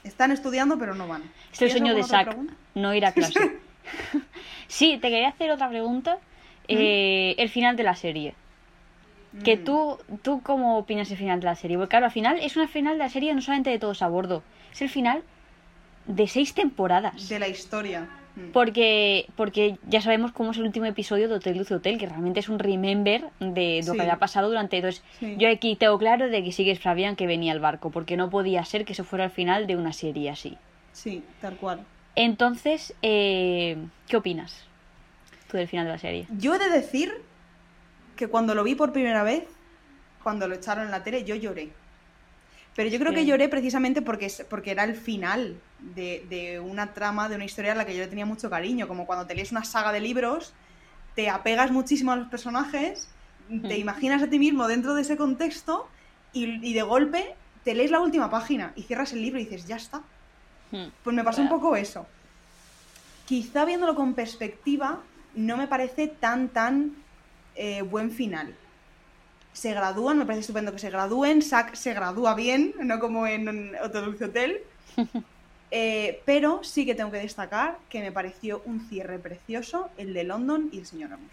Están 0.05 0.33
estudiando, 0.33 0.79
pero 0.79 0.95
no 0.95 1.07
van. 1.07 1.23
Es 1.53 1.61
el 1.61 1.69
¿Tienes 1.69 1.73
sueño 1.73 1.95
de 1.95 2.05
Zack, 2.05 2.37
no 2.75 2.95
ir 2.95 3.05
a 3.05 3.13
clase. 3.13 3.35
sí, 4.69 4.99
te 5.01 5.09
quería 5.11 5.29
hacer 5.29 5.51
otra 5.51 5.69
pregunta. 5.69 6.17
Eh, 6.69 7.35
el 7.37 7.49
final 7.51 7.77
de 7.77 7.83
la 7.83 7.97
serie. 7.97 8.35
Que 9.45 9.57
Mm. 9.57 9.65
tú, 9.65 9.99
¿Tú 10.23 10.41
cómo 10.43 10.79
opinas 10.79 11.11
el 11.11 11.17
final 11.17 11.41
de 11.41 11.47
la 11.47 11.57
serie? 11.57 11.77
Porque 11.77 11.91
claro, 11.91 12.07
al 12.07 12.13
final 12.13 12.39
es 12.41 12.57
una 12.57 12.69
final 12.69 12.95
de 12.95 13.05
la 13.05 13.09
serie 13.11 13.35
no 13.35 13.43
solamente 13.43 13.71
de 13.71 13.79
todos 13.79 14.03
a 14.03 14.09
bordo, 14.09 14.43
es 14.73 14.81
el 14.83 14.89
final 14.89 15.23
de 16.07 16.27
seis 16.27 16.55
temporadas. 16.55 17.29
De 17.29 17.39
la 17.39 17.49
historia. 17.49 18.09
Mm. 18.37 18.51
Porque, 18.53 19.27
porque 19.37 19.79
ya 19.89 20.01
sabemos 20.01 20.33
cómo 20.33 20.53
es 20.53 20.59
el 20.59 20.65
último 20.65 20.87
episodio 20.87 21.29
de 21.29 21.35
Hotel 21.35 21.59
Luce 21.59 21.75
Hotel, 21.75 21.99
que 21.99 22.07
realmente 22.07 22.41
es 22.41 22.49
un 22.49 22.59
remember 22.59 23.25
de 23.41 23.81
lo 23.85 23.93
Sí. 23.93 23.97
que 23.97 24.03
había 24.03 24.19
pasado 24.19 24.49
durante. 24.49 24.77
Entonces, 24.77 25.03
Sí. 25.19 25.35
yo 25.39 25.49
aquí 25.49 25.77
tengo 25.77 25.99
claro 25.99 26.29
de 26.29 26.43
que 26.45 26.53
sí 26.53 26.65
que 26.65 26.77
sabían 26.77 27.17
que 27.17 27.27
venía 27.27 27.53
el 27.53 27.61
barco, 27.61 27.91
porque 27.91 28.17
no 28.17 28.31
podía 28.31 28.65
ser 28.65 28.85
que 28.85 28.93
eso 28.93 29.05
fuera 29.05 29.25
el 29.27 29.31
final 29.31 29.67
de 29.67 29.77
una 29.77 29.93
serie 29.93 30.31
así. 30.31 30.57
Sí, 30.93 31.23
tal 31.41 31.57
cual. 31.57 31.81
Entonces, 32.17 32.95
eh, 33.03 33.77
¿qué 34.09 34.17
opinas 34.17 34.65
tú 35.51 35.57
del 35.57 35.69
final 35.69 35.87
de 35.87 35.93
la 35.93 35.99
serie? 35.99 36.27
Yo 36.39 36.55
he 36.55 36.59
de 36.59 36.69
decir 36.71 37.13
que 38.17 38.29
cuando 38.29 38.55
lo 38.55 38.63
vi 38.65 38.75
por 38.75 38.93
primera 38.93 39.23
vez, 39.23 39.45
cuando 40.23 40.47
lo 40.49 40.55
echaron 40.55 40.85
en 40.85 40.91
la 40.91 41.03
tele, 41.03 41.25
yo 41.25 41.35
lloré. 41.35 41.71
Pero 42.81 42.89
yo 42.89 42.99
creo 42.99 43.13
Sí. 43.13 43.19
que 43.19 43.27
lloré 43.27 43.51
precisamente 43.51 44.01
porque, 44.01 44.33
porque 44.49 44.71
era 44.71 44.85
el 44.85 44.95
final 44.95 45.61
de, 45.81 46.25
de 46.31 46.61
una 46.61 46.95
trama, 46.95 47.29
de 47.29 47.35
una 47.35 47.45
historia 47.45 47.73
a 47.73 47.75
la 47.75 47.85
que 47.85 47.95
yo 47.95 48.01
le 48.01 48.07
tenía 48.09 48.25
mucho 48.25 48.49
cariño. 48.49 48.89
Como 48.89 49.05
cuando 49.07 49.27
te 49.27 49.35
lees 49.35 49.53
una 49.53 49.65
saga 49.65 49.93
de 49.93 50.01
libros, 50.01 50.55
te 51.15 51.29
apegas 51.29 51.71
muchísimo 51.73 52.13
a 52.13 52.17
los 52.17 52.29
personajes, 52.29 53.15
te 53.69 53.77
imaginas 53.77 54.23
a 54.23 54.31
ti 54.31 54.39
mismo 54.39 54.67
dentro 54.67 54.95
de 54.95 55.03
ese 55.03 55.19
contexto 55.19 55.91
y, 56.33 56.67
y 56.67 56.73
de 56.73 56.81
golpe 56.81 57.37
te 57.65 57.75
lees 57.75 57.91
la 57.91 58.01
última 58.01 58.31
página 58.31 58.73
y 58.75 58.85
cierras 58.85 59.13
el 59.13 59.21
libro 59.21 59.39
y 59.39 59.45
dices, 59.45 59.67
ya 59.69 59.77
está. 59.77 60.01
Pues 60.71 61.15
me 61.15 61.23
pasó 61.23 61.43
un 61.43 61.49
Claro. 61.49 61.61
poco 61.61 61.77
eso. 61.77 62.07
Quizá 63.27 63.67
viéndolo 63.67 63.95
con 63.95 64.15
perspectiva, 64.15 65.05
no 65.35 65.59
me 65.59 65.69
parece 65.69 66.09
tan, 66.09 66.49
tan 66.49 66.95
eh, 67.55 67.83
buen 67.83 68.11
final. 68.11 68.57
Se 69.53 69.73
gradúan, 69.75 70.19
me 70.19 70.25
parece 70.25 70.41
estupendo 70.41 70.73
que 70.73 70.79
se 70.79 70.91
gradúen, 70.91 71.43
Zack 71.43 71.75
se 71.75 71.93
gradúa 71.95 72.35
bien, 72.35 72.75
no 72.83 72.99
como 73.01 73.27
en 73.27 73.75
Hotel 73.83 74.05
Dulce 74.05 74.25
Hotel. 74.27 74.61
Eh, 75.71 76.21
pero 76.25 76.65
sí 76.65 76.85
que 76.85 76.95
tengo 76.95 77.11
que 77.11 77.19
destacar 77.19 77.79
que 77.89 78.01
me 78.01 78.11
pareció 78.11 78.63
un 78.65 78.81
cierre 78.89 79.19
precioso 79.19 79.89
el 79.97 80.15
de 80.15 80.25
London 80.25 80.69
y 80.73 80.79
el 80.79 80.87
señor 80.87 81.13
Amos. 81.13 81.31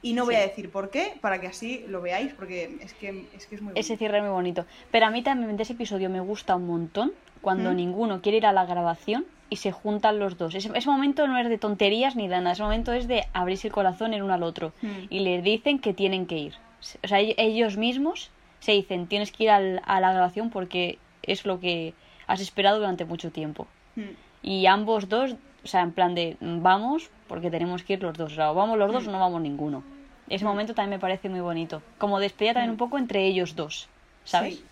Y 0.00 0.12
no 0.12 0.24
voy 0.24 0.36
a 0.36 0.40
decir 0.40 0.70
por 0.70 0.90
qué, 0.90 1.14
para 1.20 1.40
que 1.40 1.48
así 1.48 1.84
lo 1.88 2.00
veáis, 2.00 2.32
porque 2.32 2.78
es 2.80 2.92
que 2.94 3.26
es, 3.34 3.46
que 3.46 3.56
es 3.56 3.62
muy 3.62 3.72
bonito. 3.72 3.80
Ese 3.80 3.96
cierre 3.96 4.18
es 4.18 4.22
muy 4.22 4.32
bonito. 4.32 4.64
Pero 4.92 5.06
a 5.06 5.10
mí 5.10 5.22
también 5.22 5.56
de 5.56 5.62
ese 5.64 5.72
episodio 5.72 6.08
me 6.08 6.20
gusta 6.20 6.54
un 6.54 6.66
montón 6.66 7.12
cuando 7.40 7.72
¿Mm? 7.72 7.76
ninguno 7.76 8.22
quiere 8.22 8.38
ir 8.38 8.46
a 8.46 8.52
la 8.52 8.64
grabación 8.64 9.26
y 9.50 9.56
se 9.56 9.72
juntan 9.72 10.20
los 10.20 10.38
dos. 10.38 10.54
Ese, 10.54 10.70
ese 10.74 10.88
momento 10.88 11.26
no 11.26 11.38
es 11.38 11.48
de 11.48 11.58
tonterías 11.58 12.14
ni 12.14 12.28
de 12.28 12.36
nada, 12.36 12.52
ese 12.52 12.62
momento 12.62 12.92
es 12.92 13.08
de 13.08 13.24
abrirse 13.32 13.68
el 13.68 13.72
corazón 13.72 14.14
el 14.14 14.22
uno 14.22 14.34
al 14.34 14.44
otro. 14.44 14.72
Mm. 14.82 14.88
Y 15.10 15.20
les 15.20 15.42
dicen 15.42 15.80
que 15.80 15.94
tienen 15.94 16.26
que 16.26 16.38
ir. 16.38 16.54
O 17.02 17.08
sea, 17.08 17.20
ell- 17.20 17.34
ellos 17.38 17.76
mismos 17.76 18.30
se 18.60 18.72
dicen, 18.72 19.06
tienes 19.06 19.32
que 19.32 19.44
ir 19.44 19.50
al- 19.50 19.82
a 19.84 20.00
la 20.00 20.12
grabación 20.12 20.50
porque 20.50 20.98
es 21.22 21.44
lo 21.44 21.60
que 21.60 21.94
has 22.26 22.40
esperado 22.40 22.78
durante 22.78 23.04
mucho 23.04 23.30
tiempo. 23.30 23.66
Mm. 23.96 24.02
Y 24.42 24.66
ambos 24.66 25.08
dos, 25.08 25.34
o 25.64 25.66
sea, 25.66 25.82
en 25.82 25.92
plan 25.92 26.14
de 26.14 26.36
vamos 26.40 27.10
porque 27.26 27.50
tenemos 27.50 27.82
que 27.82 27.94
ir 27.94 28.02
los 28.02 28.16
dos. 28.16 28.32
O 28.32 28.34
sea, 28.34 28.50
o 28.52 28.54
vamos 28.54 28.78
los 28.78 28.92
dos 28.92 29.04
Mm. 29.04 29.08
o 29.08 29.12
no 29.12 29.20
vamos 29.20 29.40
ninguno. 29.42 29.82
Ese 30.28 30.44
momento 30.44 30.74
también 30.74 30.90
me 30.90 30.98
parece 30.98 31.28
muy 31.28 31.40
bonito. 31.40 31.82
Como 31.98 32.20
despedida 32.20 32.54
también 32.54 32.70
un 32.72 32.76
poco 32.76 32.98
entre 32.98 33.24
ellos 33.26 33.56
dos, 33.56 33.88
¿sabes? 34.24 34.62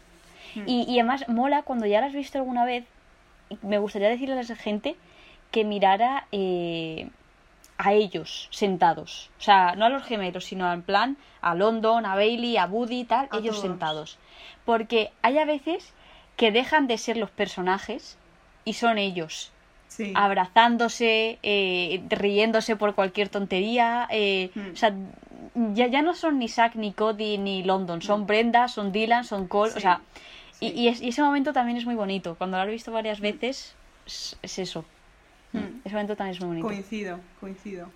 Sí. 0.52 0.62
Y, 0.66 0.82
y 0.90 0.98
además 1.00 1.28
mola 1.28 1.62
cuando 1.62 1.86
ya 1.86 2.00
lo 2.00 2.06
has 2.06 2.12
visto 2.14 2.38
alguna 2.38 2.64
vez. 2.64 2.84
Me 3.62 3.78
gustaría 3.78 4.08
decirle 4.08 4.38
a 4.38 4.42
la 4.42 4.56
gente 4.56 4.96
que 5.50 5.64
mirara 5.64 6.26
eh, 6.32 7.08
a 7.78 7.92
ellos 7.92 8.48
sentados. 8.50 9.30
O 9.38 9.42
sea, 9.42 9.74
no 9.76 9.84
a 9.84 9.88
los 9.88 10.02
gemelos, 10.04 10.44
sino 10.44 10.72
en 10.72 10.82
plan 10.82 11.16
a 11.42 11.54
London, 11.54 12.06
a 12.06 12.14
Bailey, 12.14 12.56
a 12.56 12.66
Woody 12.66 13.00
y 13.00 13.04
tal, 13.04 13.28
A 13.30 13.36
ellos 13.38 13.56
todos. 13.56 13.60
sentados. 13.60 14.18
Porque 14.64 15.10
hay 15.22 15.38
a 15.38 15.44
veces 15.44 15.92
que 16.36 16.50
dejan 16.52 16.86
de 16.86 16.98
ser 16.98 17.16
los 17.16 17.30
personajes 17.30 18.18
y 18.64 18.72
son 18.74 18.98
ellos 18.98 19.52
Sí. 19.88 20.12
abrazándose, 20.60 21.38
eh, 21.42 22.02
riéndose 22.08 22.76
por 22.76 22.94
cualquier 22.94 23.28
tontería. 23.28 24.06
eh, 24.10 24.50
Mm. 24.54 24.72
O 24.72 24.76
sea, 24.76 24.94
ya, 25.74 25.86
ya 25.86 26.02
no 26.02 26.14
son 26.14 26.38
ni 26.38 26.48
Zack, 26.48 26.74
ni 26.76 26.92
Cody, 26.92 27.38
ni 27.38 27.62
London. 27.62 28.02
Son 28.02 28.22
Mm. 28.22 28.26
Brenda, 28.26 28.68
son 28.68 28.92
Dylan, 28.92 29.24
son 29.24 29.46
Cole. 29.48 29.70
Sí, 29.72 29.78
O 29.78 29.80
sea, 29.80 30.00
y, 30.60 30.68
sí. 30.70 30.74
y 30.74 30.88
es- 30.88 31.00
y 31.02 31.08
ese 31.08 31.22
momento 31.22 31.52
también 31.52 31.78
es 31.78 31.84
muy 31.86 31.94
bonito. 31.94 32.34
Cuando 32.36 32.56
lo 32.56 32.62
has 32.64 32.68
visto 32.68 32.90
varias 32.92 33.20
veces, 33.20 33.74
es, 34.06 34.38
es 34.42 34.58
eso. 34.58 34.84
Mm. 35.52 35.80
Ese 35.84 35.94
momento 35.94 36.16
también 36.16 36.34
es 36.36 36.40
muy 36.40 36.48
bonito. 36.48 36.66
Coincido, 36.66 37.20
coincido. 37.40 37.88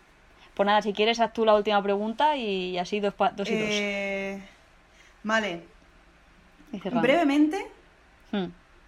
Pues 0.55 0.67
nada, 0.67 0.83
si 0.83 0.93
quieres, 0.93 1.21
haz 1.21 1.33
tú 1.33 1.45
la 1.45 1.55
última 1.55 1.83
pregunta 1.83 2.37
y 2.37 2.77
así 2.79 3.01
dos, 3.01 3.15
pa- 3.15 3.31
dos 3.31 3.49
y 3.49 3.55
dos. 3.59 3.69
Eh, 3.71 4.43
Vale, 5.23 5.63
Y 6.73 6.79
brevemente, 6.89 7.67
Mm. 8.33 8.47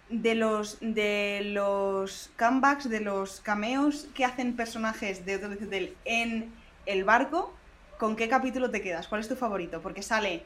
de 0.09 0.35
los 0.35 0.77
de 0.81 1.41
los 1.45 2.29
comebacks, 2.39 2.89
de 2.89 3.01
los 3.01 3.39
cameos 3.41 4.07
que 4.15 4.23
hacen 4.25 4.55
personajes 4.55 5.25
de 5.25 5.37
Dulce 5.37 5.65
Hotel 5.65 5.95
en 6.05 6.51
el 6.85 7.03
barco, 7.03 7.53
¿con 7.99 8.15
qué 8.15 8.27
capítulo 8.29 8.69
te 8.71 8.81
quedas? 8.81 9.07
¿Cuál 9.07 9.21
es 9.21 9.27
tu 9.29 9.35
favorito? 9.35 9.81
Porque 9.81 10.01
sale 10.01 10.43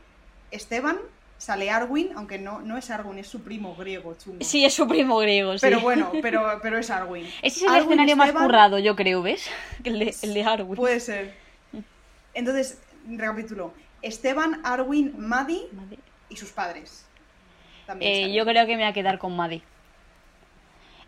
Esteban, 0.51 0.97
sale 1.37 1.69
Arwin, 1.69 2.11
aunque 2.15 2.39
no, 2.39 2.61
no 2.61 2.77
es 2.77 2.89
Arwin, 2.89 3.19
es 3.19 3.27
su 3.27 3.41
primo 3.41 3.75
griego 3.75 4.15
chungo. 4.17 4.39
Sí, 4.43 4.65
es 4.65 4.73
su 4.73 4.87
primo 4.87 5.17
griego, 5.17 5.53
sí. 5.53 5.59
Pero 5.61 5.79
bueno, 5.81 6.11
pero, 6.21 6.59
pero 6.61 6.77
es 6.77 6.89
Arwin. 6.89 7.25
Ese 7.41 7.59
es 7.59 7.61
el 7.63 7.69
Arwin, 7.69 7.83
escenario 7.83 8.15
más 8.15 8.31
currado, 8.31 8.79
yo 8.79 8.95
creo, 8.95 9.21
¿ves? 9.21 9.49
El 9.83 9.99
de, 9.99 10.15
el 10.21 10.33
de 10.33 10.43
Arwen. 10.43 10.75
Puede 10.75 10.99
ser. 10.99 11.33
Entonces, 12.33 12.79
recapitulo. 13.07 13.73
Esteban, 14.01 14.61
Arwin, 14.63 15.13
Maddie 15.17 15.67
y 16.29 16.35
sus 16.35 16.51
padres. 16.51 17.05
También 17.85 18.29
Eh, 18.29 18.33
yo 18.33 18.45
creo 18.45 18.65
que 18.65 18.73
me 18.73 18.83
voy 18.83 18.91
a 18.91 18.93
quedar 18.93 19.17
con 19.17 19.35
Maddie. 19.35 19.63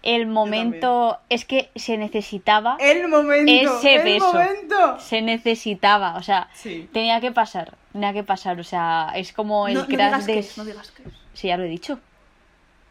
El 0.01 0.27
momento 0.27 1.19
es 1.29 1.43
que 1.45 1.69
se 1.75 1.97
necesitaba, 1.97 2.77
El 2.79 3.07
momento. 3.09 3.51
Ese 3.51 3.95
el 3.95 4.03
beso. 4.03 4.31
momento. 4.33 4.99
se 4.99 5.21
necesitaba, 5.21 6.15
o 6.15 6.23
sea, 6.23 6.47
Sí. 6.53 6.89
tenía 6.93 7.19
que 7.19 7.31
pasar, 7.31 7.75
tenía 7.91 8.13
que 8.13 8.23
pasar, 8.23 8.59
o 8.59 8.63
sea, 8.63 9.11
es 9.15 9.33
como 9.33 9.67
el 9.67 9.73
no, 9.73 9.81
no 9.81 9.87
crash 9.87 9.97
digas 10.05 10.25
de... 10.25 10.33
que 10.33 10.39
es, 10.39 10.57
no 10.57 10.63
digas 10.65 10.91
que 10.91 11.03
es. 11.03 11.09
Sí, 11.33 11.47
ya 11.49 11.57
lo 11.57 11.63
he 11.63 11.67
dicho. 11.67 11.99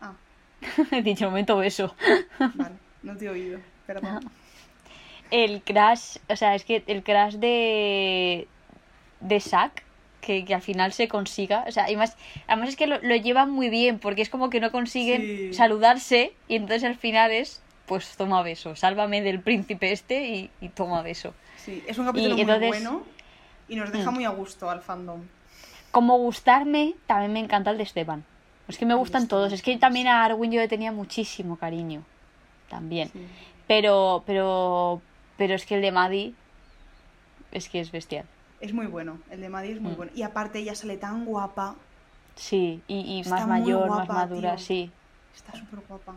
Ah, 0.02 0.12
he 0.92 1.02
dicho 1.02 1.24
momento 1.26 1.56
beso. 1.56 1.94
vale, 2.38 2.74
no 3.02 3.16
te 3.16 3.24
he 3.24 3.28
oído, 3.30 3.59
perdón. 3.86 4.30
El 5.30 5.62
crash, 5.62 6.16
o 6.28 6.36
sea, 6.36 6.54
es 6.54 6.64
que 6.64 6.82
el 6.86 7.02
crash 7.02 7.34
de 7.34 8.48
de 9.20 9.40
Zack 9.40 9.82
que, 10.20 10.44
que 10.44 10.54
al 10.54 10.62
final 10.62 10.92
se 10.92 11.08
consiga, 11.08 11.64
o 11.68 11.70
sea, 11.72 11.84
además, 11.84 12.16
además 12.46 12.70
es 12.70 12.76
que 12.76 12.86
lo, 12.86 12.98
lo 13.00 13.14
llevan 13.16 13.50
muy 13.50 13.68
bien 13.70 13.98
porque 13.98 14.22
es 14.22 14.28
como 14.30 14.50
que 14.50 14.60
no 14.60 14.70
consiguen 14.72 15.20
Sí. 15.22 15.54
saludarse 15.54 16.32
y 16.48 16.56
entonces 16.56 16.84
al 16.84 16.96
final 16.96 17.30
es 17.30 17.62
pues 17.86 18.16
toma 18.16 18.42
beso, 18.42 18.76
sálvame 18.76 19.22
del 19.22 19.40
príncipe 19.40 19.92
este 19.92 20.26
y, 20.28 20.50
y 20.60 20.68
toma 20.68 21.00
beso. 21.02 21.32
Sí, 21.56 21.82
es 21.86 21.96
un 21.98 22.06
capítulo 22.06 22.30
Y 22.30 22.32
muy 22.34 22.40
entonces- 22.42 22.68
bueno 22.68 23.02
y 23.68 23.76
nos 23.76 23.92
deja 23.92 24.10
Mm. 24.10 24.14
muy 24.14 24.24
a 24.24 24.30
gusto 24.30 24.68
al 24.68 24.82
fandom. 24.82 25.22
Como 25.90 26.18
gustarme, 26.18 26.94
también 27.06 27.32
me 27.32 27.40
encanta 27.40 27.70
el 27.70 27.78
de 27.78 27.84
Esteban. 27.84 28.24
Es 28.66 28.76
que 28.76 28.84
me 28.84 28.94
gustan 28.94 29.22
gusta 29.22 29.36
todos. 29.36 29.52
Es 29.54 29.62
que 29.62 29.76
también 29.78 30.06
a 30.06 30.22
Arwen 30.24 30.52
yo 30.52 30.60
le 30.60 30.68
tenía 30.68 30.92
muchísimo 30.92 31.56
cariño. 31.56 32.02
También. 32.68 33.08
Sí. 33.08 33.20
Pero, 33.66 34.22
pero, 34.26 35.00
pero 35.38 35.54
es 35.54 35.64
que 35.64 35.76
el 35.76 35.82
de 35.82 35.92
Maddie 35.92 36.34
es 37.52 37.68
que 37.70 37.80
es 37.80 37.90
bestial. 37.90 38.26
Es 38.61 38.72
muy 38.72 38.86
bueno, 38.86 39.18
el 39.30 39.40
de 39.40 39.48
Maddie 39.48 39.72
es 39.72 39.80
muy 39.80 39.92
Mm. 39.92 39.96
bueno. 39.96 40.12
Y 40.14 40.22
aparte 40.22 40.59
ella 40.59 40.74
sale 40.74 40.96
tan 40.96 41.24
guapa, 41.24 41.76
Sí, 42.34 42.80
y, 42.86 43.22
más 43.28 43.46
mayor, 43.48 43.88
más 43.90 44.09
madura, 44.09 44.54
tío. 44.56 44.64
sí. 44.64 44.90
está 45.34 45.52
súper 45.59 45.80
guapa. 45.88 46.14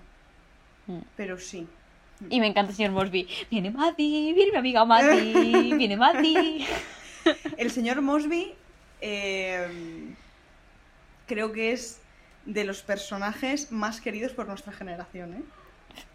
Mm. 0.87 0.99
Pero 1.17 1.37
sí. 1.39 1.67
Y 2.29 2.39
me 2.39 2.47
encanta 2.47 2.69
el 2.71 2.75
señor 2.77 2.91
Mosby. 2.91 3.27
Viene 3.49 3.71
Maddie, 3.71 4.33
viene 4.33 4.51
mi 4.51 4.57
amiga 4.57 4.85
Maddie, 4.85 5.75
viene 5.77 5.97
Maddie. 5.97 6.65
El 7.57 7.71
señor 7.71 8.01
Mosby 8.01 8.53
eh, 9.01 10.13
creo 11.27 11.51
que 11.51 11.71
es 11.73 11.99
de 12.45 12.63
los 12.63 12.81
personajes 12.81 13.71
más 13.71 14.01
queridos 14.01 14.31
por 14.33 14.47
nuestra 14.47 14.71
generación, 14.73 15.33
¿eh? 15.35 15.43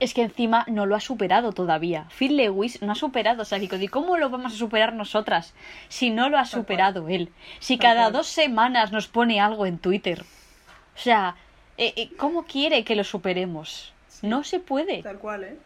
Es 0.01 0.14
que 0.14 0.22
encima 0.22 0.64
no 0.68 0.87
lo 0.87 0.95
ha 0.95 1.01
superado 1.01 1.53
todavía. 1.53 2.07
Phil 2.16 2.37
Lewis 2.37 2.83
no 2.83 2.93
ha 2.93 2.95
superado 2.95 3.45
Psycho. 3.45 3.77
¿Y 3.77 3.89
cómo 3.89 4.16
lo 4.16 4.31
vamos 4.31 4.55
a 4.55 4.57
superar 4.57 4.93
nosotras 4.93 5.55
si 5.89 6.11
no 6.11 6.29
lo 6.29 6.39
ha 6.39 6.45
superado 6.45 7.09
él? 7.09 7.31
Si 7.61 7.79
cada 7.79 8.11
dos 8.11 8.27
semanas 8.27 8.93
nos 8.93 9.09
pone 9.09 9.41
algo 9.41 9.66
en 9.66 9.79
Twitter. 9.79 10.22
O 10.95 10.99
sea, 10.99 11.37
eh, 11.79 11.93
eh, 11.97 12.11
¿cómo 12.16 12.45
quiere 12.45 12.85
que 12.85 12.97
lo 12.97 13.05
superemos? 13.05 13.93
No 14.22 14.45
se 14.45 14.61
puede. 14.61 15.03
Tal 15.03 15.18
cual, 15.18 15.45
¿eh? 15.45 15.59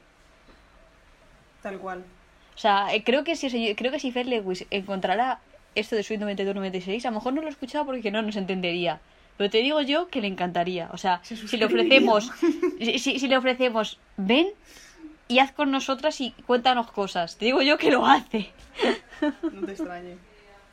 Tal 1.63 1.79
cual. 1.79 2.05
O 2.55 2.59
sea, 2.59 2.93
eh, 2.95 3.05
creo 3.05 3.25
que 3.25 3.37
si, 3.37 3.75
creo 3.75 3.93
que 3.93 4.01
si 4.01 4.11
Phil 4.11 4.29
Lewis 4.29 4.67
encontrara 4.71 5.41
esto 5.75 5.97
de 5.97 6.03
Sweet 6.03 6.21
92-96, 6.21 7.05
a 7.05 7.11
lo 7.11 7.17
mejor 7.17 7.33
no 7.33 7.43
lo 7.43 7.49
escuchaba 7.49 7.85
porque 7.85 8.11
no 8.11 8.23
nos 8.23 8.37
entendería. 8.37 9.01
Pero 9.37 9.51
te 9.51 9.59
digo 9.59 9.81
yo 9.81 10.09
que 10.09 10.21
le 10.21 10.27
encantaría. 10.29 10.89
O 10.93 10.99
sea, 10.99 11.21
Se 11.23 11.37
si 11.37 11.57
le 11.57 11.65
ofrecemos, 11.65 12.31
si, 12.79 12.99
si- 12.99 13.19
si 13.19 13.29
le 13.29 13.37
ofrecemos, 13.37 13.99
ven 14.17 14.49
y 15.29 15.39
haz 15.39 15.53
con 15.53 15.71
nosotras 15.71 16.21
y 16.21 16.33
cuéntanos 16.47 16.91
cosas. 16.91 17.37
Te 17.37 17.47
digo 17.47 17.63
yo 17.63 17.79
que 17.79 17.91
lo 17.91 18.05
hace. 18.07 18.51
No 19.53 19.65
te 19.67 19.73
extrañe. 19.73 20.17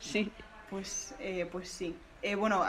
Sí. 0.00 0.30
Pues, 0.70 1.14
eh, 1.18 1.48
pues 1.50 1.68
sí. 1.70 1.94
Eh, 2.22 2.34
bueno, 2.34 2.62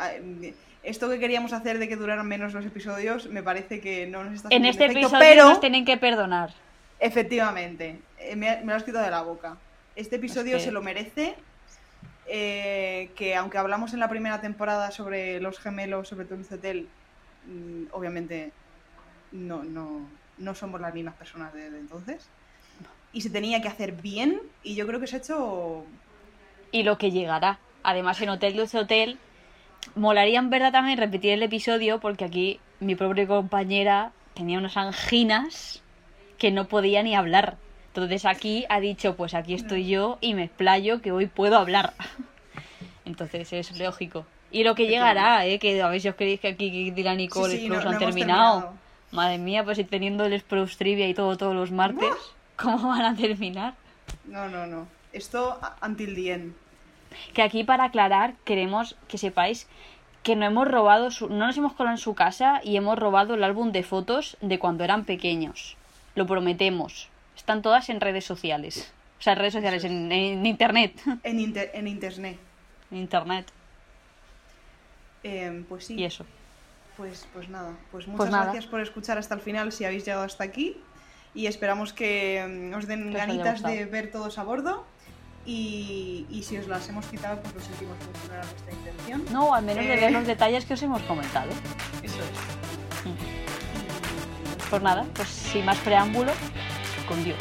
esto 0.84 1.10
que 1.10 1.20
queríamos 1.20 1.52
hacer 1.52 1.80
de 1.80 1.88
que 1.90 1.96
duraran 1.98 2.28
menos 2.28 2.54
los 2.54 2.66
episodios, 2.66 3.28
me 3.28 3.44
parece 3.44 3.82
que 3.82 4.08
no 4.08 4.24
nos 4.24 4.36
está 4.36 4.48
En 4.52 4.66
este 4.66 4.86
efecto, 4.86 5.00
episodio 5.02 5.20
pero 5.20 5.50
nos 5.50 5.60
tienen 5.60 5.84
que 5.84 5.98
perdonar. 5.98 6.54
efectivamente, 7.00 8.00
eh, 8.20 8.36
me, 8.36 8.58
me 8.58 8.68
lo 8.68 8.76
has 8.76 8.84
quitado 8.84 9.04
de 9.06 9.12
la 9.12 9.22
boca. 9.24 9.58
Este 9.96 10.16
episodio 10.18 10.58
que- 10.58 10.64
se 10.64 10.72
lo 10.72 10.82
merece. 10.82 11.36
Eh, 12.30 13.10
que 13.16 13.36
aunque 13.36 13.58
hablamos 13.58 13.94
en 13.94 14.00
la 14.00 14.10
primera 14.10 14.40
temporada 14.42 14.92
sobre 14.92 15.40
los 15.40 15.60
gemelos, 15.60 16.08
sobre 16.08 16.26
Dulce 16.26 16.56
Hotel, 16.56 16.88
mm, 17.48 17.86
obviamente 17.92 18.52
no, 19.32 19.64
no, 19.64 20.08
no 20.38 20.56
somos 20.56 20.80
las 20.80 20.94
mismas 20.94 21.16
personas 21.16 21.54
de, 21.54 21.70
de 21.70 21.80
entonces. 21.80 22.28
Y 23.12 23.22
se 23.22 23.30
tenía 23.30 23.62
que 23.62 23.68
hacer 23.68 23.94
bien, 23.94 24.42
y 24.64 24.76
yo 24.76 24.86
creo 24.86 25.00
que 25.00 25.08
se 25.08 25.16
ha 25.16 25.20
hecho 25.20 25.84
Y 26.72 26.84
lo 26.84 26.98
que 26.98 27.12
llegará. 27.12 27.60
Además, 27.82 28.22
en 28.22 28.30
Hotel 28.30 28.56
Dulce 28.56 28.78
Hotel, 28.78 29.18
molaría 29.96 30.40
en 30.40 30.50
verdad 30.50 30.72
también 30.72 30.98
repetir 30.98 31.32
el 31.32 31.44
episodio 31.44 32.00
porque 32.00 32.26
aquí 32.26 32.60
mi 32.80 32.96
pobre 32.96 33.28
compañera 33.28 34.12
tenía 34.34 34.60
unas 34.60 34.78
anginas 34.78 35.82
que 36.38 36.52
no 36.52 36.68
podía 36.68 37.04
ni 37.04 37.16
hablar. 37.16 37.58
Entonces 37.90 38.26
aquí 38.26 38.66
ha 38.70 38.80
dicho, 38.80 39.16
pues 39.16 39.34
aquí 39.34 39.54
estoy 39.56 39.88
yo 39.88 40.18
y 40.22 40.34
me 40.34 40.44
explayo 40.44 41.02
que 41.02 41.12
hoy 41.12 41.28
puedo 41.28 41.58
hablar. 41.58 41.94
Entonces 43.06 43.52
es 43.54 43.78
lógico. 43.80 44.26
Y 44.52 44.64
lo 44.64 44.76
que 44.76 44.88
llegará, 44.88 45.46
¿eh? 45.46 45.60
Que 45.60 45.82
a 45.82 45.90
ver 45.90 46.02
si 46.02 46.10
os 46.10 46.16
creéis 46.16 46.40
que 46.40 46.50
aquí 46.50 46.92
Dylan 46.92 47.20
y 47.20 47.28
Cole 47.28 47.54
Sí, 47.56 47.60
sí, 47.62 47.70
no- 47.70 47.80
han 47.80 47.86
no 47.86 47.98
terminado. 47.98 48.60
terminado. 48.60 48.74
Madre 49.12 49.38
mía, 49.40 49.64
pues 49.64 49.78
si 49.78 49.84
teniendo 49.84 50.26
el 50.26 50.40
Sprouse 50.40 50.78
Trivia 50.78 51.08
y 51.08 51.14
todo 51.14 51.36
todos 51.38 51.56
los 51.56 51.72
martes, 51.72 52.14
¿cómo 52.56 52.90
van 52.90 53.02
a 53.02 53.16
terminar? 53.16 53.74
No, 54.26 54.48
no, 54.50 54.66
no. 54.68 54.88
Esto 55.14 55.60
until 55.84 56.14
the 56.16 56.32
end. 56.34 56.54
Que 57.34 57.42
aquí 57.42 57.64
para 57.64 57.86
aclarar 57.86 58.36
queremos 58.46 58.96
que 59.08 59.18
sepáis 59.18 59.68
que 60.22 60.36
no 60.36 60.46
hemos 60.46 60.68
robado, 60.68 61.10
su- 61.10 61.30
no 61.30 61.48
nos 61.48 61.58
hemos 61.58 61.74
colado 61.74 61.96
en 61.96 62.00
su 62.00 62.14
casa 62.14 62.62
y 62.64 62.76
hemos 62.76 63.00
robado 63.00 63.34
el 63.34 63.44
álbum 63.44 63.72
de 63.72 63.82
fotos 63.84 64.38
de 64.42 64.60
cuando 64.60 64.84
eran 64.84 65.06
pequeños. 65.06 65.76
Lo 66.14 66.28
prometemos. 66.28 67.08
Están 67.40 67.62
todas 67.62 67.90
en 67.90 68.02
redes 68.02 68.26
sociales. 68.26 68.92
O 69.18 69.22
sea, 69.22 69.34
en 69.34 69.40
redes 69.40 69.54
sociales, 69.54 69.84
en, 69.86 70.12
en 70.12 70.46
internet. 70.46 70.94
En, 71.24 71.40
inter- 71.40 71.72
en 71.74 71.88
internet. 71.88 72.38
En 72.92 72.98
internet. 72.98 73.48
Eh, 75.24 75.64
pues 75.68 75.86
sí. 75.86 75.96
Y 75.96 76.04
eso. 76.04 76.26
Pues, 76.98 77.28
pues 77.34 77.48
nada, 77.50 77.72
pues 77.92 78.08
muchas 78.08 78.30
nada. 78.30 78.44
gracias 78.44 78.66
por 78.68 78.82
escuchar 78.82 79.18
hasta 79.18 79.34
el 79.36 79.40
final 79.42 79.72
si 79.72 79.86
habéis 79.86 80.04
llegado 80.06 80.24
hasta 80.26 80.44
aquí 80.44 80.76
y 81.34 81.46
esperamos 81.48 81.94
que 81.94 82.70
mm, 82.72 82.76
os 82.76 82.88
den 82.88 83.12
Que 83.12 83.18
ganitas 83.18 83.64
de 83.64 83.86
ver 83.86 84.12
todos 84.12 84.38
a 84.38 84.44
bordo 84.44 84.86
y, 85.46 86.26
y 86.30 86.44
si 86.44 86.58
os 86.58 86.68
las 86.68 86.90
hemos 86.90 87.06
quitado 87.06 87.42
pues 87.42 87.54
lo 87.56 87.62
sentimos 87.62 87.96
mucho, 88.06 88.28
no 88.28 88.34
era 88.34 88.44
nuestra 88.44 88.74
intención. 88.74 89.26
No, 89.32 89.54
al 89.56 89.64
menos 89.64 89.86
de 89.86 89.94
Eh. 89.94 90.00
ver 90.02 90.12
los 90.12 90.28
detalles 90.28 90.66
que 90.66 90.74
os 90.74 90.84
hemos 90.84 91.02
comentado. 91.04 91.50
Eso 92.04 92.18
es. 92.22 93.10
Pues 94.70 94.82
nada, 94.82 95.06
pues 95.16 95.30
sin 95.30 95.64
más 95.66 95.78
preámbulo, 95.80 96.32
con 97.10 97.24
Dios. 97.24 97.38